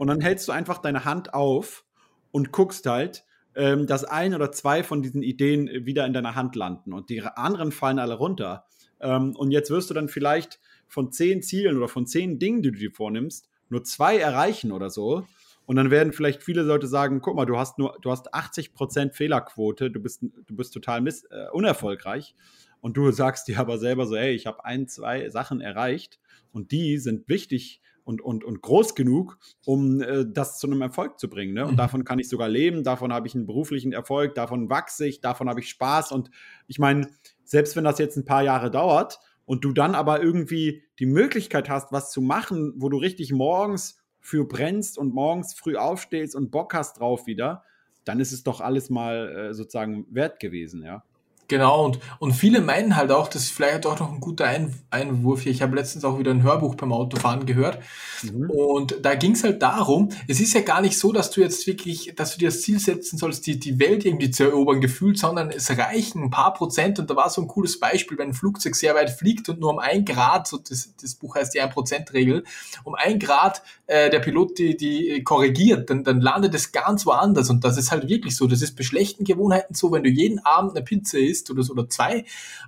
und 0.04 0.10
dann 0.10 0.20
hältst 0.20 0.50
du 0.50 0.52
einfach 0.52 0.80
deine 0.80 1.06
Hand 1.06 1.34
auf 1.34 1.86
und 2.32 2.52
guckst 2.52 2.86
halt, 2.88 3.24
ähm, 3.56 3.88
dass 3.88 4.04
ein 4.04 4.36
oder 4.36 4.52
zwei 4.52 4.84
von 4.84 5.02
diesen 5.02 5.24
Ideen 5.24 5.70
wieder 5.86 6.06
in 6.06 6.12
deiner 6.12 6.36
Hand 6.36 6.58
landen 6.58 6.92
und 6.92 7.10
die 7.10 7.22
anderen 7.22 7.72
fallen 7.72 8.00
alle 8.00 8.16
runter. 8.16 8.66
Ähm, 9.00 9.34
und 9.34 9.52
jetzt 9.52 9.72
wirst 9.72 9.90
du 9.90 9.94
dann 9.94 10.10
vielleicht 10.10 10.60
von 10.90 11.14
zehn 11.14 11.42
Zielen 11.42 11.78
oder 11.78 11.88
von 11.88 12.06
zehn 12.06 12.38
Dingen, 12.38 12.62
die 12.62 12.72
du 12.72 12.80
dir 12.80 12.92
vornimmst, 12.92 13.48
nur 13.70 13.86
zwei 13.86 14.18
erreichen 14.18 14.74
oder 14.74 14.90
so. 14.90 15.26
Und 15.66 15.78
dann 15.78 15.90
werden 15.90 16.12
vielleicht 16.12 16.44
viele 16.44 16.64
Leute 16.64 16.88
sagen, 16.88 17.22
guck 17.22 17.38
mal, 17.38 17.46
du 17.46 17.58
hast 17.58 17.80
nur, 17.80 17.98
du 18.02 18.12
hast 18.12 18.34
80% 18.34 19.14
Fehlerquote, 19.14 19.90
du 19.90 20.02
bist, 20.02 20.22
du 20.22 20.54
bist 20.54 20.74
total 20.74 21.00
miss, 21.00 21.24
äh, 21.32 21.46
unerfolgreich. 21.54 22.36
Und 22.82 22.98
du 22.98 23.10
sagst 23.12 23.48
dir 23.48 23.58
aber 23.58 23.78
selber 23.78 24.06
so, 24.06 24.18
hey, 24.18 24.34
ich 24.34 24.48
habe 24.48 24.66
ein, 24.66 24.90
zwei 24.90 25.30
Sachen 25.30 25.62
erreicht 25.62 26.20
und 26.52 26.74
die 26.74 26.98
sind 26.98 27.30
wichtig 27.30 27.80
und, 28.04 28.22
und, 28.22 28.44
und 28.44 28.62
groß 28.62 28.96
genug, 28.96 29.38
um 29.66 30.02
äh, 30.02 30.26
das 30.28 30.60
zu 30.60 30.68
einem 30.68 30.82
Erfolg 30.82 31.20
zu 31.20 31.30
bringen. 31.30 31.54
Ne? 31.54 31.66
Und 31.66 31.74
mhm. 31.74 31.78
davon 31.78 32.04
kann 32.04 32.20
ich 32.20 32.30
sogar 32.30 32.50
leben, 32.50 32.84
davon 32.84 33.14
habe 33.14 33.28
ich 33.28 33.36
einen 33.36 33.46
beruflichen 33.46 33.94
Erfolg, 33.94 34.36
davon 34.36 34.70
wachse 34.70 35.08
ich, 35.08 35.22
davon 35.22 35.50
habe 35.50 35.62
ich 35.62 35.70
Spaß. 35.70 36.12
Und 36.12 36.30
ich 36.68 36.80
meine, 36.80 37.08
selbst 37.44 37.76
wenn 37.76 37.84
das 37.84 38.00
jetzt 38.00 38.18
ein 38.18 38.26
paar 38.26 38.44
Jahre 38.44 38.72
dauert 38.72 39.20
und 39.46 39.64
du 39.64 39.74
dann 39.74 39.96
aber 39.96 40.22
irgendwie 40.22 40.84
die 41.00 41.06
Möglichkeit 41.06 41.70
hast, 41.70 41.92
was 41.92 42.12
zu 42.12 42.22
machen, 42.22 42.74
wo 42.78 42.90
du 42.90 42.98
richtig 42.98 43.32
morgens 43.32 44.00
für 44.20 44.48
brennst 44.48 44.98
und 44.98 45.14
morgens 45.14 45.54
früh 45.54 45.76
aufstehst 45.76 46.36
und 46.36 46.52
Bock 46.52 46.74
hast 46.74 47.00
drauf 47.00 47.26
wieder, 47.26 47.64
dann 48.06 48.20
ist 48.20 48.32
es 48.32 48.44
doch 48.44 48.62
alles 48.62 48.90
mal 48.90 49.30
äh, 49.30 49.54
sozusagen 49.54 50.06
wert 50.10 50.40
gewesen, 50.40 50.84
ja. 50.84 51.04
Genau, 51.50 51.86
und, 51.86 52.00
und 52.20 52.32
viele 52.32 52.62
meinen 52.62 52.96
halt 52.96 53.12
auch, 53.12 53.28
das 53.28 53.44
ist 53.44 53.52
vielleicht 53.52 53.86
auch 53.86 54.00
noch 54.00 54.12
ein 54.12 54.22
guter 54.22 54.46
ein 54.46 54.74
Einwurf 54.90 55.42
hier. 55.42 55.52
Ich 55.52 55.62
habe 55.62 55.76
letztens 55.76 56.06
auch 56.06 56.18
wieder 56.18 56.32
ein 56.32 56.42
Hörbuch 56.42 56.76
beim 56.76 56.94
Autofahren 56.94 57.46
gehört. 57.46 57.80
Mhm. 58.24 58.50
Und 58.50 58.98
da 59.02 59.16
ging 59.16 59.34
es 59.34 59.44
halt 59.44 59.62
darum, 59.62 60.10
es 60.28 60.40
ist 60.40 60.54
ja 60.54 60.62
gar 60.62 60.82
nicht 60.82 60.98
so, 60.98 61.12
dass 61.12 61.32
du 61.32 61.42
jetzt 61.42 61.68
wirklich, 61.68 62.14
dass 62.16 62.34
du 62.34 62.40
dir 62.40 62.48
das 62.48 62.62
Ziel 62.62 62.80
setzen 62.80 63.18
sollst, 63.18 63.46
die, 63.46 63.60
die 63.60 63.78
Welt 63.80 64.06
irgendwie 64.06 64.32
zu 64.32 64.44
erobern 64.44 64.80
gefühlt, 64.80 65.20
sondern 65.20 65.50
es 65.50 65.70
reichen 65.78 66.24
ein 66.24 66.30
paar 66.30 66.54
Prozent. 66.54 66.98
Und 67.00 67.10
da 67.10 67.16
war 67.16 67.30
so 67.30 67.42
ein 67.42 67.48
cooles 67.48 67.80
Beispiel, 67.80 68.18
wenn 68.18 68.30
ein 68.30 68.34
Flugzeug 68.34 68.76
sehr 68.76 68.96
weit 68.96 69.10
fliegt 69.10 69.50
und 69.50 69.60
nur 69.60 69.72
um 69.72 69.80
ein 69.80 70.06
Grad, 70.06 70.48
so 70.48 70.58
das, 70.58 70.94
das 71.02 71.16
Buch 71.16 71.36
heißt 71.36 71.54
die 71.54 71.62
1%-Regel, 71.62 72.46
um 72.86 72.96
ein 72.96 73.20
Grad 73.20 73.62
äh, 73.88 74.10
der 74.10 74.20
Pilot 74.20 74.58
die, 74.58 74.78
die 74.78 75.24
korrigiert, 75.24 75.90
dann, 75.90 76.06
dann 76.06 76.22
landet 76.22 76.56
es 76.56 76.72
ganz 76.72 77.06
woanders. 77.06 77.50
Und 77.50 77.66
das 77.66 77.78
ist 77.78 77.92
halt 77.92 78.08
wirklich 78.08 78.38
so. 78.38 78.48
Das 78.48 78.62
ist 78.62 78.78
bei 78.78 78.84
schlechten 78.84 79.26
Gewohnheiten 79.26 79.74
so, 79.74 79.92
wenn 79.92 80.04
du 80.04 80.10
jeden 80.10 80.40
Abend 80.40 80.76
eine 80.76 80.86
Pizza 80.86 81.20
isst, 81.20 81.33
isst 81.34 81.50
oder 81.52 81.64
so 81.64 81.74
oder 81.74 81.90
zwei 81.90 82.26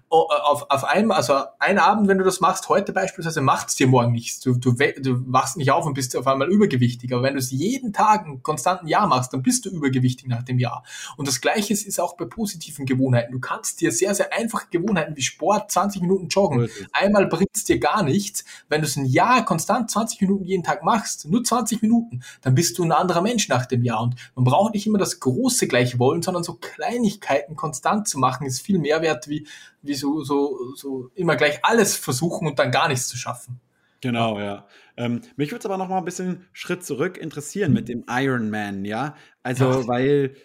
auf, 0.10 0.70
auf 0.70 0.84
einmal, 0.84 1.18
also 1.18 1.34
einen 1.60 1.80
Abend, 1.80 2.08
wenn 2.08 2.18
du 2.18 2.24
das 2.24 2.40
machst, 2.40 2.70
heute 2.70 2.94
beispielsweise, 2.94 3.42
macht 3.42 3.70
es 3.70 3.76
dir 3.76 3.88
morgen 3.88 4.12
nichts. 4.12 4.40
Du, 4.40 4.54
du, 4.54 4.74
du 4.74 5.32
wachst 5.32 5.58
nicht 5.58 5.72
auf 5.72 5.86
und 5.86 5.94
bist 5.94 6.16
auf 6.16 6.28
einmal 6.28 6.50
übergewichtig. 6.50 7.12
Aber 7.14 7.24
wenn 7.24 7.34
du 7.34 7.40
es 7.40 7.52
jeden 7.52 7.92
Tag 7.92 8.26
ein 8.26 8.44
konstanten 8.44 8.88
Jahr 8.88 9.08
machst, 9.08 9.34
dann 9.34 9.42
bist 9.42 9.66
du 9.66 9.70
übergewichtig 9.70 10.28
nach 10.28 10.44
dem 10.44 10.60
Jahr. 10.60 10.84
Und 11.18 11.28
das 11.28 11.42
Gleiche 11.42 11.74
ist 11.74 12.00
auch 12.00 12.16
bei 12.16 12.26
positiven 12.26 12.86
Gewohnheiten. 12.86 13.32
Du 13.32 13.40
kannst 13.40 13.82
dir 13.82 13.92
sehr, 13.92 14.14
sehr 14.16 14.32
einfache 14.34 14.68
Gewohnheiten 14.70 15.16
wie 15.16 15.22
Sport, 15.22 15.72
20 15.72 16.02
Minuten 16.02 16.28
joggen, 16.28 16.70
einmal 16.94 17.28
bringt 17.28 17.50
es 17.56 17.66
dir 17.66 17.80
gar 17.80 18.04
nichts. 18.04 18.46
Wenn 18.70 18.82
du 18.82 18.88
es 18.88 18.96
ein 18.96 19.06
Jahr 19.06 19.44
konstant 19.44 19.90
20 19.90 20.22
Minuten 20.22 20.46
jeden 20.46 20.64
Tag 20.64 20.84
machst, 20.84 21.28
nur 21.28 21.44
20 21.44 21.82
Minuten, 21.82 22.22
dann 22.42 22.56
bist 22.56 22.78
du 22.78 22.84
ein 22.84 22.92
anderer 22.92 23.22
Mensch 23.22 23.48
nach 23.50 23.66
dem 23.66 23.84
Jahr. 23.84 24.04
Und 24.04 24.16
man 24.36 24.46
braucht 24.46 24.74
nicht 24.74 24.86
immer 24.88 24.98
das 24.98 25.20
große 25.20 25.68
gleiche 25.68 26.00
wollen, 26.00 26.22
sondern 26.22 26.44
so 26.44 26.54
Kleinigkeiten 26.54 27.56
konstant 27.56 28.08
zu 28.08 28.20
machen, 28.20 28.46
ist 28.56 28.66
viel 28.66 28.80
mehr 28.80 29.02
wert 29.02 29.28
wie 29.28 29.48
wie 29.82 29.94
so, 29.94 30.24
so, 30.24 30.74
so 30.76 31.12
immer 31.16 31.36
gleich 31.36 31.60
alles 31.64 31.96
versuchen 31.96 32.48
und 32.48 32.60
dann 32.60 32.72
gar 32.72 32.88
nichts 32.88 33.08
zu 33.08 33.18
schaffen. 33.18 33.60
Genau, 34.02 34.40
ja. 34.40 34.68
Ähm, 34.98 35.22
mich 35.36 35.52
würde 35.52 35.60
es 35.60 35.66
aber 35.66 35.78
noch 35.78 35.90
mal 35.90 35.98
ein 35.98 36.06
bisschen 36.06 36.46
Schritt 36.54 36.84
zurück 36.84 37.18
interessieren 37.18 37.74
mit 37.74 37.88
dem 37.88 38.06
Iron 38.10 38.50
Man, 38.50 38.86
ja. 38.86 39.16
Also, 39.42 39.66
ja. 39.66 39.88
weil, 39.88 40.36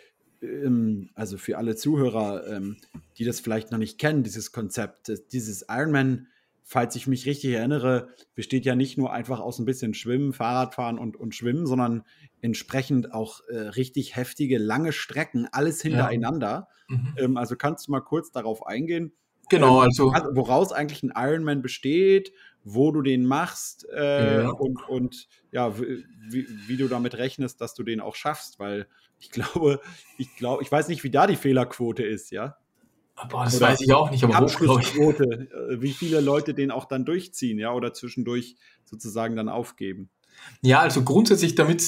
ähm, 0.42 1.10
also 1.14 1.36
für 1.36 1.58
alle 1.58 1.76
Zuhörer, 1.76 2.46
ähm, 2.46 2.76
die 3.18 3.24
das 3.24 3.40
vielleicht 3.40 3.70
noch 3.70 3.78
nicht 3.78 3.98
kennen, 3.98 4.22
dieses 4.22 4.52
Konzept, 4.52 5.12
dieses 5.32 5.66
Iron 5.68 5.90
Man, 5.90 6.28
falls 6.70 6.94
ich 6.94 7.08
mich 7.08 7.26
richtig 7.26 7.52
erinnere, 7.52 8.10
besteht 8.36 8.64
ja 8.64 8.76
nicht 8.76 8.96
nur 8.96 9.12
einfach 9.12 9.40
aus 9.40 9.58
ein 9.58 9.64
bisschen 9.64 9.92
Schwimmen, 9.92 10.32
Fahrradfahren 10.32 11.00
und, 11.00 11.16
und 11.16 11.34
Schwimmen, 11.34 11.66
sondern 11.66 12.04
entsprechend 12.42 13.12
auch 13.12 13.40
äh, 13.48 13.56
richtig 13.56 14.14
heftige, 14.14 14.56
lange 14.56 14.92
Strecken, 14.92 15.48
alles 15.50 15.82
hintereinander. 15.82 16.68
Ja. 16.88 16.96
Mhm. 16.96 17.14
Ähm, 17.16 17.36
also 17.36 17.56
kannst 17.56 17.88
du 17.88 17.90
mal 17.90 18.02
kurz 18.02 18.30
darauf 18.30 18.64
eingehen, 18.64 19.12
Genau, 19.48 19.82
ähm, 19.82 19.88
also. 19.88 20.12
Woraus 20.36 20.70
eigentlich 20.70 21.02
ein 21.02 21.12
Ironman 21.12 21.60
besteht, 21.60 22.32
wo 22.62 22.92
du 22.92 23.02
den 23.02 23.24
machst 23.24 23.84
äh, 23.92 24.42
ja. 24.42 24.50
und, 24.50 24.88
und 24.88 25.26
ja, 25.50 25.76
wie, 25.76 26.46
wie 26.68 26.76
du 26.76 26.86
damit 26.86 27.18
rechnest, 27.18 27.60
dass 27.60 27.74
du 27.74 27.82
den 27.82 28.00
auch 28.00 28.14
schaffst, 28.14 28.60
weil 28.60 28.86
ich 29.18 29.30
glaube, 29.32 29.80
ich 30.18 30.36
glaube, 30.36 30.62
ich 30.62 30.70
weiß 30.70 30.86
nicht, 30.86 31.02
wie 31.02 31.10
da 31.10 31.26
die 31.26 31.34
Fehlerquote 31.34 32.04
ist, 32.04 32.30
ja. 32.30 32.58
Boah, 33.28 33.44
das 33.44 33.56
oder 33.56 33.68
weiß 33.68 33.80
ich 33.82 33.92
auch 33.92 34.10
nicht, 34.10 34.24
aber 34.24 34.36
Abschlussquote, 34.36 35.24
äh, 35.24 35.80
wie 35.80 35.92
viele 35.92 36.20
Leute 36.20 36.54
den 36.54 36.70
auch 36.70 36.84
dann 36.84 37.04
durchziehen, 37.04 37.58
ja, 37.58 37.72
oder 37.72 37.92
zwischendurch 37.92 38.56
sozusagen 38.84 39.36
dann 39.36 39.48
aufgeben. 39.48 40.10
Ja, 40.62 40.80
also 40.80 41.02
grundsätzlich, 41.02 41.54
damit 41.54 41.84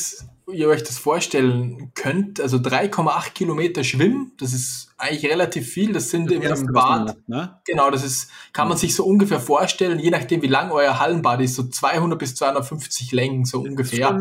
ihr 0.53 0.69
euch 0.69 0.83
das 0.83 0.99
vorstellen 0.99 1.93
könnt, 1.95 2.41
also 2.41 2.59
3,8 2.59 3.33
Kilometer 3.33 3.85
schwimmen, 3.85 4.33
das 4.39 4.53
ist 4.53 4.91
eigentlich 4.99 5.31
relativ 5.31 5.69
viel, 5.69 5.93
das 5.93 6.11
sind 6.11 6.31
das 6.31 6.61
im 6.61 6.73
Bad. 6.73 7.07
Macht, 7.07 7.29
ne? 7.29 7.61
Genau, 7.65 7.91
das 7.91 8.05
ist, 8.05 8.31
kann 8.53 8.69
man 8.69 8.77
sich 8.77 8.95
so 8.95 9.05
ungefähr 9.05 9.41
vorstellen, 9.41 9.99
je 9.99 10.11
nachdem 10.11 10.43
wie 10.43 10.49
lang 10.49 10.71
euer 10.71 10.99
Hallenbad 10.99 11.41
ist, 11.41 11.55
so 11.55 11.63
200 11.63 12.19
bis 12.19 12.35
250 12.35 13.13
Längen, 13.13 13.45
so 13.45 13.61
ungefähr. 13.61 14.21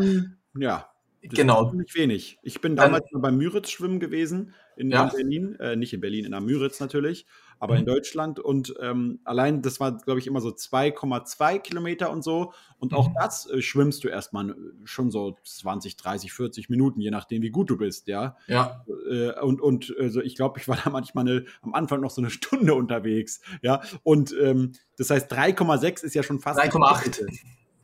Ja, 0.56 0.91
genau. 1.22 1.72
Nicht 1.72 1.94
wenig. 1.94 2.38
Ich 2.42 2.60
bin 2.60 2.76
damals 2.76 3.04
Dann, 3.12 3.22
beim 3.22 3.36
Müritz 3.36 3.70
schwimmen 3.70 4.00
gewesen 4.00 4.54
in, 4.76 4.90
ja. 4.90 5.04
Berlin, 5.04 5.56
äh, 5.60 5.76
nicht 5.76 5.92
in 5.92 6.00
Berlin, 6.00 6.24
in 6.24 6.32
der 6.32 6.40
Müritz 6.40 6.80
natürlich 6.80 7.26
aber 7.62 7.74
mhm. 7.74 7.80
in 7.80 7.86
Deutschland. 7.86 8.40
Und 8.40 8.74
ähm, 8.80 9.20
allein, 9.22 9.62
das 9.62 9.78
war, 9.78 9.96
glaube 9.96 10.18
ich, 10.18 10.26
immer 10.26 10.40
so 10.40 10.48
2,2 10.48 11.60
Kilometer 11.60 12.10
und 12.10 12.24
so. 12.24 12.52
Und 12.80 12.92
auch 12.92 13.10
mhm. 13.10 13.14
das 13.14 13.48
äh, 13.48 13.62
schwimmst 13.62 14.02
du 14.02 14.08
erstmal 14.08 14.50
äh, 14.50 14.54
schon 14.82 15.12
so 15.12 15.36
20, 15.44 15.96
30, 15.96 16.32
40 16.32 16.70
Minuten, 16.70 17.00
je 17.00 17.12
nachdem, 17.12 17.40
wie 17.40 17.50
gut 17.50 17.70
du 17.70 17.76
bist, 17.76 18.08
ja. 18.08 18.36
Ja. 18.48 18.84
Äh, 19.08 19.40
und 19.40 19.60
und 19.60 19.94
also 19.96 20.20
ich 20.20 20.34
glaube, 20.34 20.58
ich 20.58 20.66
war 20.66 20.76
da 20.82 20.90
manchmal 20.90 21.28
eine, 21.28 21.44
am 21.62 21.72
Anfang 21.72 22.00
noch 22.00 22.10
so 22.10 22.20
eine 22.20 22.30
Stunde 22.30 22.74
unterwegs, 22.74 23.40
ja. 23.62 23.80
Und 24.02 24.34
ähm, 24.42 24.72
das 24.98 25.10
heißt, 25.10 25.32
3,6 25.32 26.02
ist 26.02 26.16
ja 26.16 26.24
schon 26.24 26.40
fast. 26.40 26.58
3,8. 26.58 27.28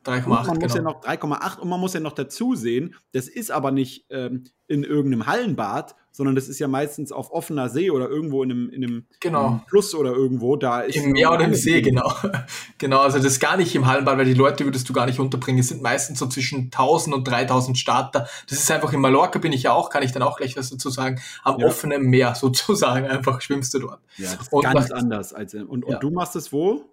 3,8. 0.08 0.28
Man 0.28 0.44
genau. 0.44 0.60
muss 0.60 0.74
ja 0.74 0.82
noch 0.82 1.02
3,8 1.02 1.58
und 1.58 1.68
man 1.68 1.80
muss 1.80 1.94
ja 1.94 2.00
noch 2.00 2.12
dazu 2.12 2.54
sehen, 2.54 2.94
das 3.12 3.28
ist 3.28 3.50
aber 3.50 3.70
nicht 3.70 4.06
ähm, 4.10 4.44
in 4.66 4.84
irgendeinem 4.84 5.26
Hallenbad, 5.26 5.94
sondern 6.12 6.34
das 6.34 6.48
ist 6.48 6.58
ja 6.58 6.68
meistens 6.68 7.12
auf 7.12 7.30
offener 7.32 7.68
See 7.68 7.90
oder 7.90 8.08
irgendwo 8.08 8.42
in 8.42 8.50
einem, 8.50 8.70
in 8.70 8.84
einem, 8.84 9.06
genau. 9.20 9.60
Fluss 9.68 9.94
oder 9.94 10.10
irgendwo. 10.10 10.56
Da 10.56 10.80
ist 10.80 10.96
Im 10.96 11.12
Meer 11.12 11.32
oder 11.32 11.44
im 11.44 11.54
See, 11.54 11.80
genau. 11.80 12.12
genau, 12.78 13.00
also 13.00 13.18
das 13.18 13.26
ist 13.26 13.40
gar 13.40 13.56
nicht 13.56 13.74
im 13.74 13.86
Hallenbad, 13.86 14.18
weil 14.18 14.24
die 14.24 14.34
Leute 14.34 14.64
würdest 14.64 14.88
du 14.88 14.92
gar 14.92 15.06
nicht 15.06 15.20
unterbringen. 15.20 15.60
Es 15.60 15.68
sind 15.68 15.80
meistens 15.80 16.18
so 16.18 16.26
zwischen 16.26 16.64
1000 16.64 17.14
und 17.14 17.24
3000 17.24 17.78
Starter. 17.78 18.26
Das 18.48 18.58
ist 18.58 18.70
einfach 18.70 18.92
in 18.92 19.00
Mallorca 19.00 19.38
bin 19.38 19.52
ich 19.52 19.62
ja 19.62 19.72
auch, 19.72 19.90
kann 19.90 20.02
ich 20.02 20.12
dann 20.12 20.22
auch 20.22 20.36
gleich 20.36 20.56
was 20.56 20.70
dazu 20.70 20.90
sagen, 20.90 21.20
am 21.44 21.60
ja. 21.60 21.66
offenen 21.66 22.02
Meer 22.02 22.34
sozusagen, 22.38 23.06
einfach 23.06 23.40
schwimmst 23.40 23.72
du 23.74 23.78
dort. 23.78 24.00
Ja, 24.16 24.32
das 24.32 24.42
ist 24.42 24.52
und 24.52 24.64
ganz 24.64 24.90
anders. 24.90 25.32
Als, 25.32 25.54
und, 25.54 25.84
und 25.84 25.88
ja. 25.88 25.98
du 25.98 26.10
machst 26.10 26.34
es 26.36 26.52
wo? 26.52 26.84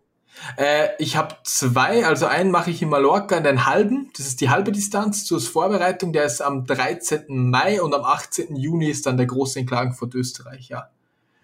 Äh, 0.57 0.89
ich 0.99 1.17
habe 1.17 1.35
zwei, 1.43 2.05
also 2.05 2.25
einen 2.25 2.51
mache 2.51 2.71
ich 2.71 2.81
in 2.81 2.89
Mallorca, 2.89 3.39
den 3.39 3.65
halben, 3.65 4.09
das 4.17 4.27
ist 4.27 4.41
die 4.41 4.49
halbe 4.49 4.71
Distanz 4.71 5.25
zur 5.25 5.39
Vorbereitung, 5.39 6.13
der 6.13 6.25
ist 6.25 6.41
am 6.41 6.65
13. 6.65 7.25
Mai 7.27 7.81
und 7.81 7.93
am 7.93 8.03
18. 8.03 8.55
Juni 8.55 8.89
ist 8.89 9.05
dann 9.05 9.17
der 9.17 9.25
große 9.25 9.59
in 9.59 9.65
Klagenfurt, 9.65 10.15
Österreich, 10.15 10.69
ja. 10.69 10.89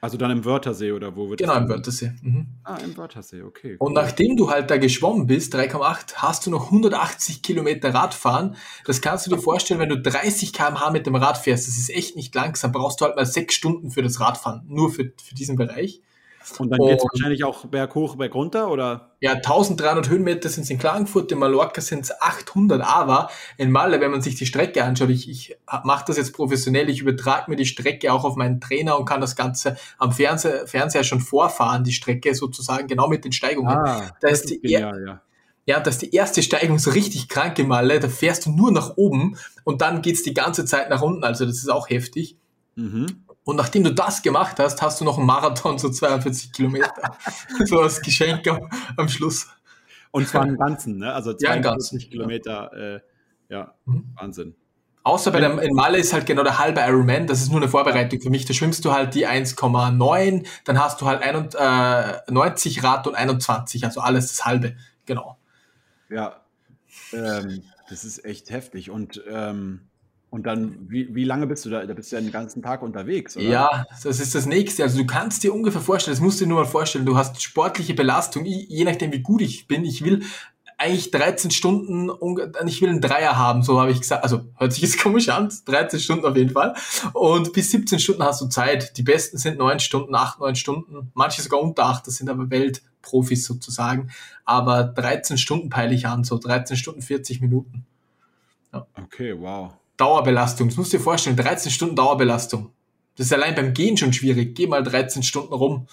Also 0.01 0.17
dann 0.17 0.31
im 0.31 0.43
Wörthersee 0.43 0.91
oder 0.93 1.15
wo 1.15 1.29
wird 1.29 1.39
Genau, 1.39 1.55
im 1.55 1.69
Wörthersee. 1.69 2.11
Mhm. 2.23 2.47
Ah, 2.63 2.77
im 2.77 2.97
Wörthersee, 2.97 3.43
okay. 3.43 3.77
Cool. 3.79 3.87
Und 3.87 3.93
nachdem 3.93 4.35
du 4.35 4.49
halt 4.49 4.71
da 4.71 4.77
geschwommen 4.77 5.27
bist, 5.27 5.53
3,8, 5.55 6.15
hast 6.15 6.47
du 6.47 6.49
noch 6.49 6.65
180 6.65 7.43
Kilometer 7.43 7.93
Radfahren. 7.93 8.55
Das 8.85 9.01
kannst 9.01 9.27
du 9.27 9.29
dir 9.29 9.37
vorstellen, 9.37 9.79
wenn 9.79 9.89
du 9.89 10.01
30 10.01 10.53
km/h 10.53 10.89
mit 10.89 11.05
dem 11.05 11.15
Rad 11.15 11.37
fährst, 11.37 11.67
das 11.67 11.77
ist 11.77 11.91
echt 11.91 12.15
nicht 12.15 12.33
langsam, 12.33 12.71
brauchst 12.71 12.99
du 12.99 13.05
halt 13.05 13.15
mal 13.15 13.27
sechs 13.27 13.53
Stunden 13.53 13.91
für 13.91 14.01
das 14.01 14.19
Radfahren, 14.19 14.63
nur 14.67 14.91
für, 14.91 15.13
für 15.23 15.35
diesen 15.35 15.55
Bereich. 15.55 16.01
Und 16.57 16.69
dann 16.69 16.79
geht 16.79 16.97
es 16.97 17.03
wahrscheinlich 17.03 17.43
auch 17.43 17.65
berghoch, 17.65 18.15
bergunter, 18.15 18.69
oder? 18.71 19.11
Ja, 19.19 19.33
1300 19.33 20.09
Höhenmeter 20.09 20.49
sind 20.49 20.63
es 20.63 20.69
in 20.69 20.79
Klagenfurt, 20.79 21.31
in 21.31 21.39
Mallorca 21.39 21.81
sind 21.81 22.05
es 22.05 22.21
800, 22.21 22.81
aber 22.81 23.29
in 23.57 23.71
Malle, 23.71 24.01
wenn 24.01 24.11
man 24.11 24.21
sich 24.21 24.35
die 24.35 24.45
Strecke 24.45 24.83
anschaut, 24.83 25.09
ich, 25.09 25.29
ich 25.29 25.57
mache 25.83 26.05
das 26.07 26.17
jetzt 26.17 26.33
professionell, 26.33 26.89
ich 26.89 27.01
übertrage 27.01 27.49
mir 27.49 27.57
die 27.57 27.65
Strecke 27.65 28.11
auch 28.11 28.23
auf 28.23 28.35
meinen 28.35 28.59
Trainer 28.59 28.97
und 28.97 29.05
kann 29.05 29.21
das 29.21 29.35
Ganze 29.35 29.77
am 29.97 30.11
Fernseher, 30.11 30.65
Fernseher 30.67 31.03
schon 31.03 31.19
vorfahren, 31.19 31.83
die 31.83 31.93
Strecke 31.93 32.33
sozusagen, 32.33 32.87
genau 32.87 33.07
mit 33.07 33.23
den 33.23 33.31
Steigungen. 33.31 33.77
Ah, 33.77 34.11
da 34.19 34.27
ist 34.29 34.49
die 34.49 34.59
genial, 34.59 35.03
ja. 35.05 35.21
Ja, 35.67 35.79
das 35.79 35.95
ist 35.95 36.01
die 36.01 36.15
erste 36.15 36.41
Steigung 36.41 36.79
so 36.79 36.89
richtig 36.89 37.29
krank 37.29 37.59
im 37.59 37.67
Malle, 37.67 37.99
da 37.99 38.09
fährst 38.09 38.47
du 38.47 38.51
nur 38.51 38.71
nach 38.71 38.97
oben 38.97 39.37
und 39.63 39.81
dann 39.81 40.01
geht's 40.01 40.23
die 40.23 40.33
ganze 40.33 40.65
Zeit 40.65 40.89
nach 40.89 41.03
unten, 41.03 41.23
also 41.23 41.45
das 41.45 41.57
ist 41.57 41.69
auch 41.69 41.89
heftig. 41.89 42.35
Mhm. 42.75 43.23
Und 43.51 43.57
nachdem 43.57 43.83
du 43.83 43.93
das 43.93 44.21
gemacht 44.21 44.59
hast, 44.59 44.81
hast 44.81 45.01
du 45.01 45.05
noch 45.05 45.17
einen 45.17 45.27
Marathon, 45.27 45.77
so 45.77 45.89
42 45.89 46.53
Kilometer. 46.53 47.17
so 47.65 47.81
als 47.81 48.01
Geschenk 48.01 48.47
am, 48.47 48.69
am, 48.95 49.09
Schluss. 49.09 49.47
Und 50.11 50.27
zwar 50.27 50.43
einen 50.43 50.57
ganzen, 50.57 50.97
ne? 50.97 51.13
Also 51.13 51.33
42 51.33 52.03
ja, 52.03 52.09
Kilometer, 52.09 52.71
äh, 52.73 52.99
ja, 53.49 53.73
mhm. 53.85 54.05
Wahnsinn. 54.15 54.55
Außer 55.03 55.31
bei 55.31 55.41
dem, 55.41 55.59
in 55.59 55.73
Malle 55.73 55.97
ist 55.97 56.13
halt 56.13 56.25
genau 56.25 56.43
der 56.43 56.59
halbe 56.59 56.79
Ironman, 56.79 57.27
das 57.27 57.41
ist 57.41 57.49
nur 57.49 57.59
eine 57.59 57.67
Vorbereitung 57.67 58.21
für 58.21 58.29
mich. 58.29 58.45
Da 58.45 58.53
schwimmst 58.53 58.85
du 58.85 58.93
halt 58.93 59.15
die 59.15 59.27
1,9, 59.27 60.47
dann 60.63 60.79
hast 60.79 61.01
du 61.01 61.07
halt 61.07 61.21
91, 61.21 61.59
äh, 61.59 62.31
90 62.31 62.83
Rad 62.83 63.07
und 63.07 63.15
21, 63.15 63.83
also 63.83 63.99
alles 63.99 64.27
das 64.27 64.45
halbe, 64.45 64.77
genau. 65.05 65.37
Ja, 66.09 66.41
ähm, 67.11 67.63
das 67.89 68.05
ist 68.05 68.23
echt 68.23 68.49
heftig. 68.49 68.91
Und 68.91 69.21
ähm, 69.29 69.89
und 70.31 70.43
dann, 70.43 70.89
wie, 70.89 71.13
wie 71.13 71.25
lange 71.25 71.45
bist 71.45 71.65
du 71.65 71.69
da? 71.69 71.85
Da 71.85 71.93
bist 71.93 72.11
du 72.11 72.15
ja 72.15 72.21
den 72.21 72.31
ganzen 72.31 72.61
Tag 72.61 72.81
unterwegs, 72.81 73.35
oder? 73.35 73.45
Ja, 73.45 73.85
das 74.01 74.21
ist 74.21 74.33
das 74.33 74.45
Nächste. 74.45 74.81
Also 74.81 74.97
du 74.97 75.05
kannst 75.05 75.43
dir 75.43 75.53
ungefähr 75.53 75.81
vorstellen, 75.81 76.15
das 76.15 76.21
musst 76.21 76.39
du 76.39 76.45
dir 76.45 76.49
nur 76.49 76.61
mal 76.61 76.69
vorstellen, 76.69 77.05
du 77.05 77.17
hast 77.17 77.41
sportliche 77.43 77.93
Belastung, 77.93 78.45
je 78.45 78.83
nachdem 78.85 79.11
wie 79.11 79.19
gut 79.19 79.41
ich 79.41 79.67
bin, 79.67 79.83
ich 79.83 80.05
will 80.05 80.23
eigentlich 80.77 81.11
13 81.11 81.51
Stunden, 81.51 82.09
ich 82.65 82.81
will 82.81 82.89
einen 82.89 83.01
Dreier 83.01 83.37
haben, 83.37 83.61
so 83.61 83.79
habe 83.79 83.91
ich 83.91 83.99
gesagt. 83.99 84.23
Also 84.23 84.45
hört 84.55 84.71
sich 84.71 84.83
jetzt 84.83 84.99
komisch 85.03 85.27
an, 85.27 85.51
13 85.65 85.99
Stunden 85.99 86.25
auf 86.25 86.37
jeden 86.37 86.51
Fall. 86.51 86.75
Und 87.11 87.51
bis 87.51 87.69
17 87.71 87.99
Stunden 87.99 88.23
hast 88.23 88.39
du 88.39 88.47
Zeit. 88.47 88.97
Die 88.97 89.03
besten 89.03 89.37
sind 89.37 89.57
9 89.57 89.81
Stunden, 89.81 90.15
8, 90.15 90.39
9 90.39 90.55
Stunden, 90.55 91.11
manche 91.13 91.41
sogar 91.41 91.59
unter 91.59 91.87
8, 91.87 92.07
das 92.07 92.15
sind 92.15 92.29
aber 92.29 92.49
Welt, 92.49 92.81
Profis 93.01 93.45
sozusagen. 93.45 94.11
Aber 94.45 94.85
13 94.85 95.37
Stunden 95.37 95.69
peile 95.69 95.93
ich 95.93 96.07
an, 96.07 96.23
so 96.23 96.37
13 96.37 96.77
Stunden 96.77 97.01
40 97.01 97.41
Minuten. 97.41 97.85
Ja. 98.71 98.87
Okay, 98.95 99.37
wow. 99.37 99.73
Dauerbelastung, 100.01 100.67
das 100.67 100.77
musst 100.77 100.91
du 100.93 100.97
dir 100.97 101.03
vorstellen, 101.03 101.37
13 101.37 101.71
Stunden 101.71 101.95
Dauerbelastung. 101.95 102.73
Das 103.15 103.27
ist 103.27 103.33
allein 103.33 103.53
beim 103.53 103.75
Gehen 103.75 103.97
schon 103.97 104.13
schwierig. 104.13 104.55
Geh 104.55 104.65
mal 104.65 104.81
13 104.81 105.21
Stunden 105.21 105.53
rum. 105.53 105.87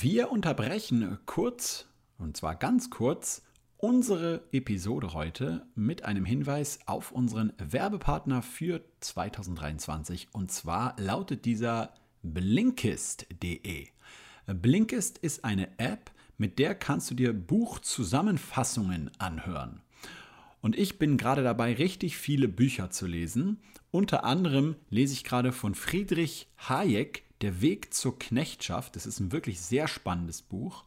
Wir 0.00 0.30
unterbrechen 0.30 1.18
kurz, 1.26 1.86
und 2.18 2.36
zwar 2.36 2.54
ganz 2.54 2.88
kurz, 2.88 3.42
unsere 3.78 4.44
Episode 4.52 5.12
heute 5.12 5.66
mit 5.74 6.04
einem 6.04 6.24
Hinweis 6.24 6.78
auf 6.86 7.10
unseren 7.10 7.52
Werbepartner 7.58 8.42
für 8.42 8.84
2023. 9.00 10.28
Und 10.30 10.52
zwar 10.52 10.94
lautet 11.00 11.44
dieser 11.46 11.94
Blinkist.de. 12.22 13.88
Blinkist 14.46 15.18
ist 15.18 15.44
eine 15.44 15.76
App, 15.80 16.12
mit 16.38 16.60
der 16.60 16.76
kannst 16.76 17.10
du 17.10 17.16
dir 17.16 17.32
Buchzusammenfassungen 17.32 19.10
anhören. 19.18 19.82
Und 20.66 20.76
ich 20.76 20.98
bin 20.98 21.16
gerade 21.16 21.44
dabei, 21.44 21.74
richtig 21.74 22.16
viele 22.16 22.48
Bücher 22.48 22.90
zu 22.90 23.06
lesen. 23.06 23.60
Unter 23.92 24.24
anderem 24.24 24.74
lese 24.90 25.12
ich 25.12 25.22
gerade 25.22 25.52
von 25.52 25.76
Friedrich 25.76 26.48
Hayek 26.58 27.22
Der 27.40 27.60
Weg 27.60 27.94
zur 27.94 28.18
Knechtschaft. 28.18 28.96
Das 28.96 29.06
ist 29.06 29.20
ein 29.20 29.30
wirklich 29.30 29.60
sehr 29.60 29.86
spannendes 29.86 30.42
Buch. 30.42 30.82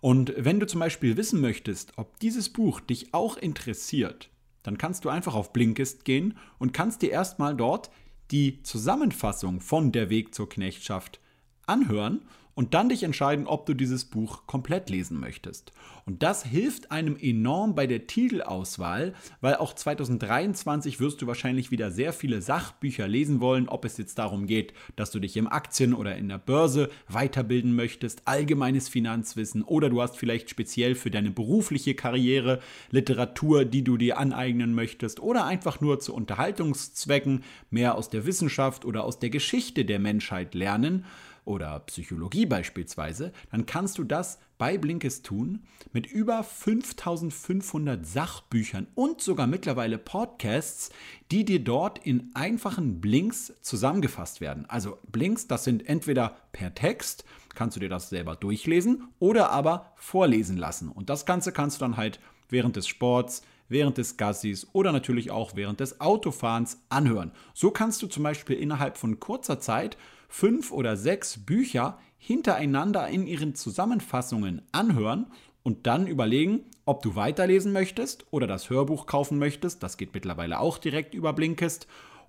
Und 0.00 0.32
wenn 0.36 0.60
du 0.60 0.68
zum 0.68 0.78
Beispiel 0.78 1.16
wissen 1.16 1.40
möchtest, 1.40 1.94
ob 1.98 2.20
dieses 2.20 2.48
Buch 2.48 2.78
dich 2.78 3.12
auch 3.12 3.36
interessiert, 3.36 4.30
dann 4.62 4.78
kannst 4.78 5.04
du 5.04 5.08
einfach 5.08 5.34
auf 5.34 5.52
Blinkist 5.52 6.04
gehen 6.04 6.38
und 6.60 6.72
kannst 6.72 7.02
dir 7.02 7.10
erstmal 7.10 7.56
dort 7.56 7.90
die 8.30 8.62
Zusammenfassung 8.62 9.60
von 9.60 9.90
Der 9.90 10.10
Weg 10.10 10.32
zur 10.32 10.48
Knechtschaft 10.48 11.18
anhören 11.66 12.22
und 12.54 12.74
dann 12.74 12.88
dich 12.88 13.02
entscheiden, 13.02 13.46
ob 13.46 13.66
du 13.66 13.74
dieses 13.74 14.04
Buch 14.04 14.46
komplett 14.46 14.90
lesen 14.90 15.18
möchtest. 15.18 15.72
Und 16.06 16.22
das 16.22 16.44
hilft 16.44 16.90
einem 16.90 17.16
enorm 17.16 17.74
bei 17.74 17.86
der 17.86 18.06
Titelauswahl, 18.06 19.14
weil 19.40 19.56
auch 19.56 19.74
2023 19.74 21.00
wirst 21.00 21.22
du 21.22 21.26
wahrscheinlich 21.26 21.70
wieder 21.70 21.90
sehr 21.90 22.12
viele 22.12 22.42
Sachbücher 22.42 23.08
lesen 23.08 23.40
wollen, 23.40 23.68
ob 23.68 23.84
es 23.84 23.96
jetzt 23.96 24.18
darum 24.18 24.46
geht, 24.46 24.74
dass 24.96 25.10
du 25.10 25.18
dich 25.18 25.36
im 25.36 25.48
Aktien 25.48 25.94
oder 25.94 26.16
in 26.16 26.28
der 26.28 26.38
Börse 26.38 26.90
weiterbilden 27.08 27.74
möchtest, 27.74 28.28
allgemeines 28.28 28.88
Finanzwissen 28.88 29.62
oder 29.62 29.90
du 29.90 30.02
hast 30.02 30.16
vielleicht 30.16 30.50
speziell 30.50 30.94
für 30.94 31.10
deine 31.10 31.30
berufliche 31.30 31.94
Karriere 31.94 32.60
Literatur, 32.90 33.64
die 33.64 33.82
du 33.82 33.96
dir 33.96 34.18
aneignen 34.18 34.74
möchtest 34.74 35.20
oder 35.20 35.46
einfach 35.46 35.80
nur 35.80 36.00
zu 36.00 36.14
Unterhaltungszwecken 36.14 37.42
mehr 37.70 37.96
aus 37.96 38.10
der 38.10 38.26
Wissenschaft 38.26 38.84
oder 38.84 39.04
aus 39.04 39.18
der 39.18 39.30
Geschichte 39.30 39.84
der 39.84 39.98
Menschheit 39.98 40.54
lernen 40.54 41.04
oder 41.44 41.80
Psychologie 41.80 42.46
beispielsweise, 42.46 43.32
dann 43.50 43.66
kannst 43.66 43.98
du 43.98 44.04
das 44.04 44.38
bei 44.58 44.78
Blinkist 44.78 45.26
tun 45.26 45.64
mit 45.92 46.06
über 46.06 46.42
5500 46.42 48.06
Sachbüchern 48.06 48.86
und 48.94 49.20
sogar 49.20 49.46
mittlerweile 49.46 49.98
Podcasts, 49.98 50.90
die 51.30 51.44
dir 51.44 51.62
dort 51.62 51.98
in 51.98 52.30
einfachen 52.34 53.00
Blinks 53.00 53.52
zusammengefasst 53.62 54.40
werden. 54.40 54.64
Also 54.68 54.98
Blinks, 55.10 55.46
das 55.46 55.64
sind 55.64 55.88
entweder 55.88 56.36
per 56.52 56.74
Text, 56.74 57.24
kannst 57.54 57.76
du 57.76 57.80
dir 57.80 57.88
das 57.88 58.08
selber 58.08 58.36
durchlesen 58.36 59.08
oder 59.18 59.50
aber 59.50 59.92
vorlesen 59.96 60.56
lassen. 60.56 60.88
Und 60.88 61.10
das 61.10 61.26
Ganze 61.26 61.52
kannst 61.52 61.80
du 61.80 61.84
dann 61.84 61.96
halt 61.96 62.20
während 62.48 62.76
des 62.76 62.86
Sports, 62.86 63.42
während 63.68 63.98
des 63.98 64.16
Gassis 64.16 64.66
oder 64.72 64.92
natürlich 64.92 65.30
auch 65.30 65.56
während 65.56 65.80
des 65.80 66.00
Autofahrens 66.00 66.82
anhören. 66.88 67.32
So 67.54 67.70
kannst 67.70 68.02
du 68.02 68.06
zum 68.06 68.22
Beispiel 68.22 68.56
innerhalb 68.56 68.98
von 68.98 69.20
kurzer 69.20 69.60
Zeit 69.60 69.96
fünf 70.28 70.70
oder 70.70 70.96
sechs 70.96 71.44
Bücher 71.44 71.98
hintereinander 72.18 73.08
in 73.08 73.26
ihren 73.26 73.54
Zusammenfassungen 73.54 74.62
anhören 74.72 75.26
und 75.62 75.86
dann 75.86 76.06
überlegen, 76.06 76.64
ob 76.84 77.02
du 77.02 77.16
weiterlesen 77.16 77.72
möchtest 77.72 78.26
oder 78.30 78.46
das 78.46 78.70
Hörbuch 78.70 79.06
kaufen 79.06 79.38
möchtest. 79.38 79.82
Das 79.82 79.96
geht 79.96 80.14
mittlerweile 80.14 80.60
auch 80.60 80.78
direkt 80.78 81.14
über 81.14 81.32
Blinkist 81.32 81.86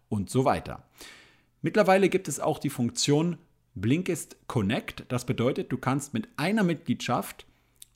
und 0.10 0.30
so 0.30 0.46
weiter. 0.46 0.84
Mittlerweile 1.62 2.10
gibt 2.10 2.28
es 2.28 2.40
auch 2.40 2.60
die 2.60 2.70
Funktion 2.70 3.38
Blinkist 3.76 4.38
Connect. 4.48 5.06
Das 5.10 5.26
bedeutet, 5.26 5.72
du 5.72 5.78
kannst 5.78 6.14
mit 6.14 6.30
einer 6.38 6.64
Mitgliedschaft, 6.64 7.46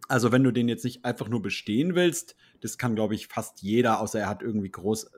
also 0.07 0.31
wenn 0.31 0.43
du 0.43 0.51
den 0.51 0.69
jetzt 0.69 0.85
nicht 0.85 1.03
einfach 1.03 1.27
nur 1.27 1.41
bestehen 1.41 1.95
willst, 1.95 2.37
das 2.61 2.77
kann, 2.77 2.95
glaube 2.95 3.15
ich, 3.15 3.27
fast 3.27 3.61
jeder, 3.61 3.99
außer 3.99 4.19
er 4.19 4.29
hat 4.29 4.41
irgendwie 4.41 4.71
groß 4.71 5.11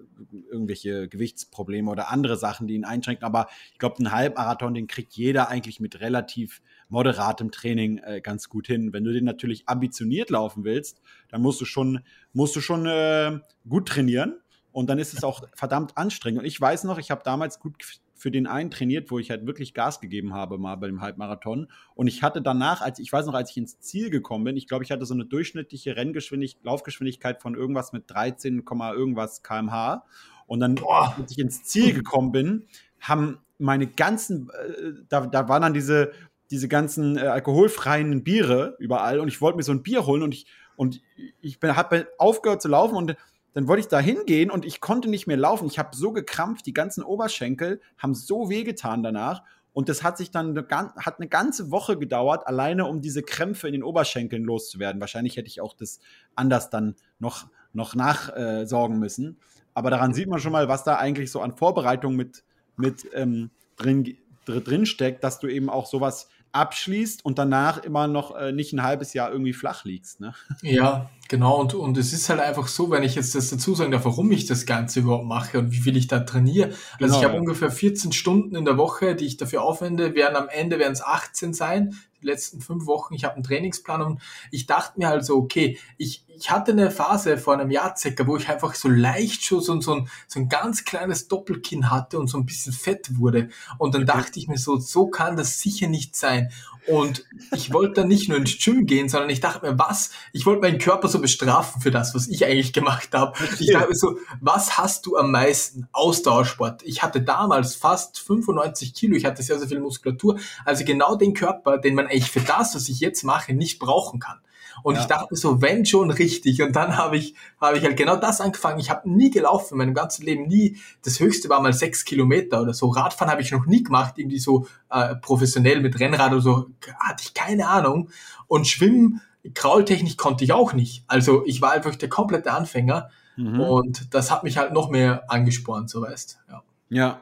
irgendwelche 0.51 1.07
Gewichtsprobleme 1.07 1.89
oder 1.89 2.11
andere 2.11 2.37
Sachen, 2.37 2.67
die 2.67 2.75
ihn 2.75 2.85
einschränken. 2.85 3.25
Aber 3.25 3.47
ich 3.71 3.79
glaube, 3.79 3.97
einen 3.97 4.11
Halbmarathon, 4.11 4.73
den 4.73 4.87
kriegt 4.87 5.13
jeder 5.13 5.49
eigentlich 5.49 5.79
mit 5.79 5.99
relativ 5.99 6.61
moderatem 6.89 7.51
Training 7.51 7.99
äh, 7.99 8.21
ganz 8.21 8.49
gut 8.49 8.67
hin. 8.67 8.93
Wenn 8.93 9.03
du 9.03 9.13
den 9.13 9.25
natürlich 9.25 9.67
ambitioniert 9.67 10.29
laufen 10.29 10.63
willst, 10.63 11.01
dann 11.29 11.41
musst 11.41 11.61
du 11.61 11.65
schon, 11.65 12.01
musst 12.33 12.55
du 12.55 12.61
schon 12.61 12.85
äh, 12.85 13.39
gut 13.67 13.87
trainieren. 13.87 14.39
Und 14.71 14.89
dann 14.89 14.99
ist 14.99 15.13
es 15.13 15.23
auch 15.23 15.43
verdammt 15.55 15.97
anstrengend. 15.97 16.41
Und 16.41 16.45
ich 16.45 16.59
weiß 16.59 16.83
noch, 16.83 16.99
ich 16.99 17.11
habe 17.11 17.21
damals 17.23 17.59
gut 17.59 17.75
für 18.19 18.31
den 18.31 18.47
einen 18.47 18.69
trainiert, 18.69 19.09
wo 19.11 19.17
ich 19.17 19.31
halt 19.31 19.47
wirklich 19.47 19.73
Gas 19.73 20.01
gegeben 20.01 20.33
habe, 20.33 20.57
mal 20.57 20.75
bei 20.75 20.87
dem 20.87 21.01
Halbmarathon. 21.01 21.71
Und 21.95 22.07
ich 22.07 22.21
hatte 22.21 22.41
danach, 22.41 22.81
als 22.81 22.99
ich 22.99 23.11
weiß 23.11 23.25
noch, 23.25 23.33
als 23.33 23.51
ich 23.51 23.57
ins 23.57 23.79
Ziel 23.79 24.09
gekommen 24.09 24.43
bin, 24.43 24.57
ich 24.57 24.67
glaube, 24.67 24.83
ich 24.83 24.91
hatte 24.91 25.05
so 25.05 25.13
eine 25.13 25.25
durchschnittliche 25.25 25.95
Renngeschwindigkeit, 25.95 26.65
Laufgeschwindigkeit 26.65 27.41
von 27.41 27.55
irgendwas 27.55 27.93
mit 27.93 28.11
13, 28.11 28.65
irgendwas 28.67 29.41
kmh. 29.41 30.03
Und 30.47 30.59
dann, 30.59 30.75
Boah. 30.75 31.15
als 31.17 31.31
ich 31.31 31.39
ins 31.39 31.63
Ziel 31.63 31.93
gekommen 31.95 32.33
bin, 32.33 32.67
haben 32.99 33.39
meine 33.57 33.87
ganzen, 33.87 34.49
äh, 34.49 34.93
da, 35.07 35.25
da 35.25 35.47
waren 35.47 35.61
dann 35.61 35.73
diese, 35.73 36.11
diese 36.51 36.67
ganzen 36.67 37.17
äh, 37.17 37.21
alkoholfreien 37.21 38.23
Biere 38.25 38.75
überall 38.79 39.21
und 39.21 39.29
ich 39.29 39.39
wollte 39.39 39.55
mir 39.55 39.63
so 39.63 39.71
ein 39.71 39.83
Bier 39.83 40.05
holen 40.05 40.23
und 40.23 40.33
ich, 40.33 40.45
und 40.75 41.01
ich 41.41 41.57
habe 41.63 42.07
aufgehört 42.17 42.61
zu 42.61 42.67
laufen 42.67 42.95
und 42.95 43.15
dann 43.53 43.67
wollte 43.67 43.81
ich 43.81 43.87
da 43.87 43.99
hingehen 43.99 44.51
und 44.51 44.65
ich 44.65 44.81
konnte 44.81 45.09
nicht 45.09 45.27
mehr 45.27 45.37
laufen. 45.37 45.67
Ich 45.67 45.79
habe 45.79 45.95
so 45.95 46.11
gekrampft, 46.11 46.65
die 46.65 46.73
ganzen 46.73 47.03
Oberschenkel 47.03 47.81
haben 47.97 48.13
so 48.13 48.49
wehgetan 48.49 49.03
danach. 49.03 49.43
Und 49.73 49.87
das 49.87 50.03
hat 50.03 50.17
sich 50.17 50.31
dann 50.31 50.57
eine, 50.57 50.67
hat 50.97 51.19
eine 51.19 51.27
ganze 51.27 51.71
Woche 51.71 51.97
gedauert, 51.97 52.47
alleine 52.47 52.85
um 52.85 53.01
diese 53.01 53.23
Krämpfe 53.23 53.67
in 53.67 53.73
den 53.73 53.83
Oberschenkeln 53.83 54.43
loszuwerden. 54.43 54.99
Wahrscheinlich 54.99 55.37
hätte 55.37 55.47
ich 55.47 55.61
auch 55.61 55.73
das 55.73 55.99
anders 56.35 56.69
dann 56.69 56.95
noch, 57.19 57.47
noch 57.73 57.95
nachsorgen 57.95 58.97
äh, 58.97 58.99
müssen. 58.99 59.37
Aber 59.73 59.89
daran 59.89 60.13
sieht 60.13 60.27
man 60.27 60.39
schon 60.39 60.51
mal, 60.51 60.67
was 60.67 60.83
da 60.83 60.97
eigentlich 60.97 61.31
so 61.31 61.41
an 61.41 61.55
Vorbereitung 61.55 62.15
mit, 62.15 62.43
mit 62.75 63.07
ähm, 63.13 63.51
drin, 63.77 64.17
drin 64.45 64.85
steckt, 64.85 65.23
dass 65.23 65.39
du 65.39 65.47
eben 65.47 65.69
auch 65.69 65.85
sowas 65.85 66.27
abschließt 66.51 67.23
und 67.25 67.37
danach 67.37 67.83
immer 67.83 68.07
noch 68.07 68.35
äh, 68.35 68.51
nicht 68.51 68.73
ein 68.73 68.83
halbes 68.83 69.13
Jahr 69.13 69.31
irgendwie 69.31 69.53
flach 69.53 69.85
liegst. 69.85 70.19
Ne? 70.19 70.33
Ja, 70.61 71.09
genau. 71.27 71.59
Und, 71.59 71.73
und 71.73 71.97
es 71.97 72.13
ist 72.13 72.29
halt 72.29 72.39
einfach 72.39 72.67
so, 72.67 72.91
wenn 72.91 73.03
ich 73.03 73.15
jetzt 73.15 73.35
das 73.35 73.49
dazu 73.49 73.75
sagen 73.75 73.91
darf, 73.91 74.05
warum 74.05 74.31
ich 74.31 74.45
das 74.45 74.65
Ganze 74.65 75.01
überhaupt 75.01 75.25
mache 75.25 75.59
und 75.59 75.71
wie 75.71 75.79
viel 75.79 75.97
ich 75.97 76.07
da 76.07 76.19
trainiere. 76.19 76.69
Also 76.69 76.97
genau, 76.99 77.17
ich 77.17 77.23
habe 77.23 77.33
ja. 77.33 77.39
ungefähr 77.39 77.71
14 77.71 78.11
Stunden 78.11 78.55
in 78.55 78.65
der 78.65 78.77
Woche, 78.77 79.15
die 79.15 79.25
ich 79.25 79.37
dafür 79.37 79.63
aufwende, 79.63 80.15
werden 80.15 80.35
am 80.35 80.49
Ende 80.49 80.79
werden 80.79 80.93
es 80.93 81.01
18 81.01 81.53
sein 81.53 81.95
letzten 82.21 82.61
fünf 82.61 82.85
Wochen, 82.85 83.13
ich 83.13 83.23
habe 83.23 83.35
einen 83.35 83.43
Trainingsplan 83.43 84.01
und 84.01 84.21
ich 84.51 84.65
dachte 84.65 84.99
mir 84.99 85.07
halt 85.07 85.25
so, 85.25 85.37
okay, 85.37 85.79
ich, 85.97 86.23
ich 86.27 86.51
hatte 86.51 86.71
eine 86.71 86.91
Phase 86.91 87.37
vor 87.37 87.53
einem 87.53 87.71
Jahr 87.71 87.95
circa, 87.97 88.25
wo 88.25 88.37
ich 88.37 88.49
einfach 88.49 88.75
so 88.75 88.87
leicht 88.87 89.43
schon 89.43 89.61
so, 89.61 89.79
so, 89.81 89.95
ein, 89.95 90.09
so 90.27 90.39
ein 90.39 90.49
ganz 90.49 90.85
kleines 90.85 91.27
Doppelkinn 91.27 91.91
hatte 91.91 92.17
und 92.19 92.27
so 92.27 92.37
ein 92.37 92.45
bisschen 92.45 92.73
fett 92.73 93.17
wurde. 93.17 93.49
Und 93.77 93.95
dann 93.95 94.05
dachte 94.05 94.39
ich 94.39 94.47
mir 94.47 94.57
so, 94.57 94.77
so 94.77 95.07
kann 95.07 95.37
das 95.37 95.59
sicher 95.59 95.87
nicht 95.87 96.15
sein. 96.15 96.51
Und 96.87 97.25
ich 97.53 97.71
wollte 97.71 98.01
dann 98.01 98.07
nicht 98.07 98.29
nur 98.29 98.37
ins 98.37 98.57
Gym 98.57 98.85
gehen, 98.85 99.09
sondern 99.09 99.29
ich 99.29 99.41
dachte 99.41 99.69
mir, 99.69 99.77
was? 99.77 100.11
Ich 100.33 100.45
wollte 100.45 100.61
meinen 100.61 100.79
Körper 100.79 101.07
so 101.07 101.19
bestrafen 101.19 101.81
für 101.81 101.91
das, 101.91 102.15
was 102.15 102.27
ich 102.27 102.45
eigentlich 102.45 102.73
gemacht 102.73 103.09
habe. 103.13 103.37
Ich 103.59 103.71
dachte 103.71 103.89
mir 103.89 103.95
so, 103.95 104.17
was 104.41 104.77
hast 104.77 105.05
du 105.05 105.15
am 105.15 105.31
meisten? 105.31 105.87
Ausdauersport. 105.91 106.81
Ich 106.83 107.03
hatte 107.03 107.21
damals 107.21 107.75
fast 107.75 108.19
95 108.19 108.93
Kilo, 108.93 109.15
ich 109.15 109.25
hatte 109.25 109.43
sehr, 109.43 109.59
sehr 109.59 109.67
viel 109.67 109.79
Muskulatur. 109.79 110.39
Also 110.65 110.83
genau 110.83 111.15
den 111.15 111.33
Körper, 111.33 111.77
den 111.77 111.93
man 111.93 112.07
eigentlich 112.09 112.31
für 112.31 112.41
das, 112.41 112.75
was 112.75 112.89
ich 112.89 112.99
jetzt 112.99 113.23
mache, 113.23 113.53
nicht 113.53 113.79
brauchen 113.79 114.19
kann. 114.19 114.39
Und 114.83 114.95
ja. 114.95 115.01
ich 115.01 115.07
dachte 115.07 115.35
so, 115.35 115.61
wenn 115.61 115.85
schon 115.85 116.11
richtig. 116.11 116.61
Und 116.61 116.75
dann 116.75 116.97
habe 116.97 117.17
ich, 117.17 117.35
habe 117.59 117.77
ich 117.77 117.83
halt 117.83 117.97
genau 117.97 118.15
das 118.15 118.41
angefangen. 118.41 118.79
Ich 118.79 118.89
habe 118.89 119.09
nie 119.09 119.29
gelaufen, 119.29 119.73
in 119.73 119.77
meinem 119.79 119.93
ganzen 119.93 120.25
Leben 120.25 120.47
nie. 120.47 120.77
Das 121.03 121.19
höchste 121.19 121.49
war 121.49 121.61
mal 121.61 121.73
sechs 121.73 122.05
Kilometer 122.05 122.61
oder 122.61 122.73
so. 122.73 122.87
Radfahren 122.87 123.31
habe 123.31 123.41
ich 123.41 123.51
noch 123.51 123.65
nie 123.65 123.83
gemacht, 123.83 124.15
irgendwie 124.17 124.39
so 124.39 124.67
äh, 124.89 125.15
professionell 125.15 125.81
mit 125.81 125.99
Rennrad 125.99 126.31
oder 126.31 126.41
so. 126.41 126.67
Hatte 126.99 127.23
ich 127.23 127.33
keine 127.33 127.67
Ahnung. 127.67 128.09
Und 128.47 128.67
Schwimmen, 128.67 129.21
Kraultechnik 129.53 130.17
konnte 130.17 130.43
ich 130.43 130.53
auch 130.53 130.73
nicht. 130.73 131.03
Also 131.07 131.45
ich 131.45 131.61
war 131.61 131.71
einfach 131.71 131.95
der 131.95 132.09
komplette 132.09 132.51
Anfänger. 132.51 133.09
Mhm. 133.35 133.59
Und 133.59 134.13
das 134.13 134.31
hat 134.31 134.43
mich 134.43 134.57
halt 134.57 134.73
noch 134.73 134.89
mehr 134.89 135.23
angespornt, 135.29 135.89
so 135.89 136.01
weißt. 136.01 136.39
Ja. 136.49 136.63
Ja. 136.89 137.21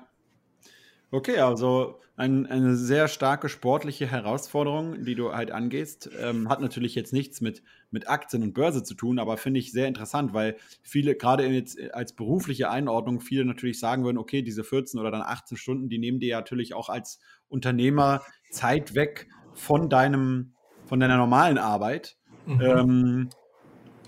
Okay, 1.09 1.39
also 1.39 1.99
ein, 2.17 2.47
eine 2.47 2.75
sehr 2.75 3.07
starke 3.07 3.47
sportliche 3.47 4.07
Herausforderung, 4.07 5.05
die 5.05 5.15
du 5.15 5.33
halt 5.33 5.51
angehst. 5.51 6.09
Ähm, 6.19 6.49
hat 6.49 6.59
natürlich 6.59 6.95
jetzt 6.95 7.13
nichts 7.13 7.39
mit, 7.39 7.63
mit 7.91 8.09
Aktien 8.09 8.43
und 8.43 8.53
Börse 8.53 8.83
zu 8.83 8.95
tun, 8.95 9.19
aber 9.19 9.37
finde 9.37 9.59
ich 9.59 9.71
sehr 9.71 9.87
interessant, 9.87 10.33
weil 10.33 10.57
viele, 10.81 11.15
gerade 11.15 11.45
jetzt 11.47 11.79
als 11.93 12.13
berufliche 12.13 12.69
Einordnung, 12.69 13.21
viele 13.21 13.45
natürlich 13.45 13.79
sagen 13.79 14.03
würden, 14.03 14.17
okay, 14.17 14.41
diese 14.41 14.63
14 14.63 14.99
oder 14.99 15.11
dann 15.11 15.21
18 15.21 15.57
Stunden, 15.57 15.89
die 15.89 15.99
nehmen 15.99 16.19
dir 16.19 16.35
natürlich 16.35 16.73
auch 16.73 16.89
als 16.89 17.19
Unternehmer 17.47 18.23
Zeit 18.51 18.95
weg 18.95 19.27
von 19.53 19.89
deinem, 19.89 20.55
von 20.85 20.99
deiner 20.99 21.17
normalen 21.17 21.57
Arbeit. 21.57 22.17
Mhm. 22.47 22.61
Ähm, 22.61 23.29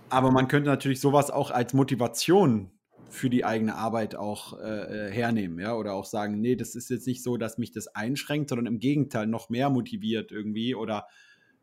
aber 0.10 0.32
man 0.32 0.48
könnte 0.48 0.70
natürlich 0.70 1.00
sowas 1.00 1.30
auch 1.30 1.52
als 1.52 1.74
Motivation 1.74 2.72
für 3.10 3.30
die 3.30 3.46
eigene 3.46 3.76
Arbeit 3.76 4.16
auch 4.16 4.60
äh, 4.60 5.08
äh, 5.08 5.12
hernehmen, 5.12 5.60
ja, 5.60 5.76
oder 5.76 5.94
auch 5.94 6.06
sagen, 6.06 6.40
nee, 6.42 6.56
das 6.56 6.76
ist 6.76 6.90
jetzt 6.90 7.08
nicht 7.08 7.24
so, 7.24 7.38
dass 7.38 7.58
mich 7.58 7.72
das 7.72 7.88
einschränkt, 7.96 8.50
sondern 8.50 8.68
im 8.68 8.80
Gegenteil 8.80 9.28
noch 9.28 9.50
mehr 9.50 9.70
motiviert 9.70 10.32
irgendwie 10.32 10.76
oder 10.76 11.08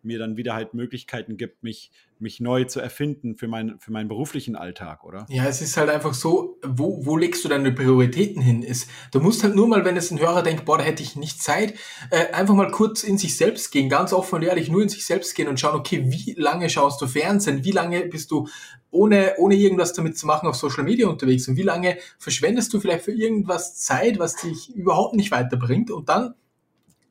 mir 0.07 0.19
dann 0.19 0.37
wieder 0.37 0.55
halt 0.55 0.73
Möglichkeiten 0.73 1.37
gibt, 1.37 1.63
mich, 1.63 1.91
mich 2.19 2.41
neu 2.41 2.65
zu 2.65 2.81
erfinden 2.81 3.37
für, 3.37 3.49
mein, 3.49 3.79
für 3.79 3.93
meinen 3.93 4.09
beruflichen 4.09 4.57
Alltag, 4.57 5.05
oder? 5.05 5.27
Ja, 5.29 5.45
es 5.45 5.61
ist 5.61 5.77
halt 5.77 5.91
einfach 5.91 6.15
so, 6.15 6.59
wo, 6.63 7.05
wo 7.05 7.17
legst 7.17 7.45
du 7.45 7.49
deine 7.49 7.73
Prioritäten 7.73 8.41
hin? 8.41 8.63
Ist, 8.63 8.89
du 9.13 9.21
musst 9.21 9.43
halt 9.43 9.55
nur 9.55 9.69
mal, 9.69 9.85
wenn 9.85 9.97
es 9.97 10.11
ein 10.11 10.21
Hörer 10.21 10.43
denkt, 10.43 10.65
boah, 10.65 10.79
da 10.79 10.85
hätte 10.85 11.03
ich 11.03 11.17
nicht 11.17 11.43
Zeit, 11.43 11.75
äh, 12.11 12.33
einfach 12.33 12.55
mal 12.55 12.71
kurz 12.71 13.03
in 13.03 13.19
sich 13.19 13.37
selbst 13.37 13.71
gehen, 13.73 13.89
ganz 13.89 14.13
offen 14.13 14.37
und 14.37 14.43
ehrlich, 14.43 14.71
nur 14.71 14.83
in 14.83 14.89
sich 14.89 15.05
selbst 15.05 15.35
gehen 15.35 15.49
und 15.49 15.61
schauen, 15.61 15.75
okay, 15.75 16.05
wie 16.07 16.35
lange 16.39 16.71
schaust 16.71 17.01
du 17.03 17.07
Fernsehen? 17.07 17.65
Wie 17.65 17.73
lange 17.73 18.07
bist 18.07 18.31
du 18.31 18.49
ohne, 18.91 19.35
ohne 19.39 19.57
irgendwas 19.57 19.93
damit 19.93 20.17
zu 20.17 20.27
machen 20.27 20.49
auf 20.49 20.57
Social 20.57 20.85
Media 20.85 21.09
unterwegs? 21.09 21.49
Und 21.49 21.57
wie 21.57 21.63
lange 21.63 21.99
verschwendest 22.19 22.73
du 22.73 22.81
vielleicht 22.81 23.05
für 23.05 23.13
irgendwas 23.13 23.77
Zeit, 23.77 24.19
was 24.19 24.37
dich 24.37 24.75
überhaupt 24.75 25.15
nicht 25.15 25.31
weiterbringt? 25.31 25.91
Und 25.91 26.09
dann 26.09 26.35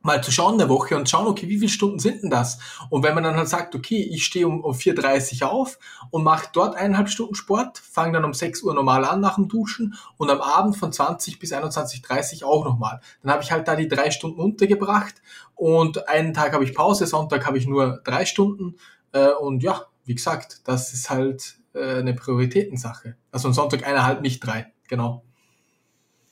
mal 0.05 0.23
zu 0.23 0.31
schauen 0.31 0.53
eine 0.61 0.69
Woche 0.69 0.95
und 0.95 1.09
schauen, 1.09 1.25
okay, 1.25 1.49
wie 1.49 1.57
viele 1.57 1.69
Stunden 1.69 1.97
sind 1.97 2.21
denn 2.21 2.29
das? 2.29 2.59
Und 2.89 3.03
wenn 3.03 3.15
man 3.15 3.23
dann 3.23 3.35
halt 3.35 3.49
sagt, 3.49 3.73
okay, 3.73 3.97
ich 3.97 4.23
stehe 4.23 4.47
um, 4.47 4.63
um 4.63 4.73
4.30 4.73 5.41
Uhr 5.41 5.51
auf 5.51 5.79
und 6.11 6.23
mache 6.23 6.47
dort 6.53 6.75
eineinhalb 6.75 7.09
Stunden 7.09 7.33
Sport, 7.33 7.79
fange 7.79 8.13
dann 8.13 8.23
um 8.23 8.33
6 8.33 8.61
Uhr 8.61 8.75
normal 8.75 9.03
an 9.03 9.19
nach 9.19 9.35
dem 9.35 9.47
Duschen 9.47 9.95
und 10.17 10.29
am 10.29 10.41
Abend 10.41 10.77
von 10.77 10.93
20 10.93 11.39
bis 11.39 11.51
21.30 11.51 12.43
Uhr 12.43 12.49
auch 12.49 12.65
nochmal. 12.65 13.01
Dann 13.23 13.31
habe 13.31 13.41
ich 13.41 13.51
halt 13.51 13.67
da 13.67 13.75
die 13.75 13.87
drei 13.87 14.11
Stunden 14.11 14.39
untergebracht 14.39 15.15
und 15.55 16.07
einen 16.07 16.33
Tag 16.33 16.53
habe 16.53 16.63
ich 16.63 16.75
Pause, 16.75 17.07
Sonntag 17.07 17.47
habe 17.47 17.57
ich 17.57 17.65
nur 17.65 18.01
drei 18.03 18.25
Stunden 18.25 18.75
äh, 19.11 19.29
und 19.29 19.63
ja, 19.63 19.87
wie 20.05 20.13
gesagt, 20.13 20.61
das 20.65 20.93
ist 20.93 21.09
halt 21.09 21.55
äh, 21.73 21.97
eine 21.97 22.13
Prioritätensache. 22.13 23.17
Also 23.31 23.47
am 23.47 23.55
Sonntag 23.55 23.87
eineinhalb, 23.87 24.21
nicht 24.21 24.39
drei, 24.39 24.71
genau. 24.87 25.23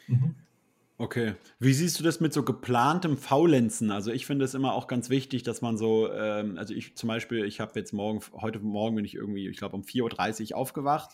Mhm. 0.06 0.36
Okay. 0.98 1.34
Wie 1.60 1.74
siehst 1.74 2.00
du 2.00 2.04
das 2.04 2.20
mit 2.20 2.34
so 2.34 2.44
geplantem 2.44 3.18
Faulenzen? 3.18 3.90
Also 3.90 4.12
ich 4.12 4.28
finde 4.28 4.46
es 4.46 4.54
immer 4.54 4.74
auch 4.74 4.88
ganz 4.88 5.10
wichtig, 5.10 5.42
dass 5.42 5.62
man 5.62 5.76
so, 5.76 6.12
ähm, 6.12 6.58
also 6.58 6.74
ich 6.74 6.96
zum 6.96 7.08
Beispiel, 7.08 7.46
ich 7.46 7.60
habe 7.60 7.72
jetzt 7.76 7.94
morgen, 7.94 8.22
heute 8.34 8.60
Morgen 8.60 8.96
bin 8.96 9.06
ich 9.06 9.16
irgendwie, 9.16 9.48
ich 9.48 9.58
glaube 9.58 9.76
um 9.76 9.82
4.30 9.82 10.52
Uhr 10.52 10.58
aufgewacht, 10.58 11.10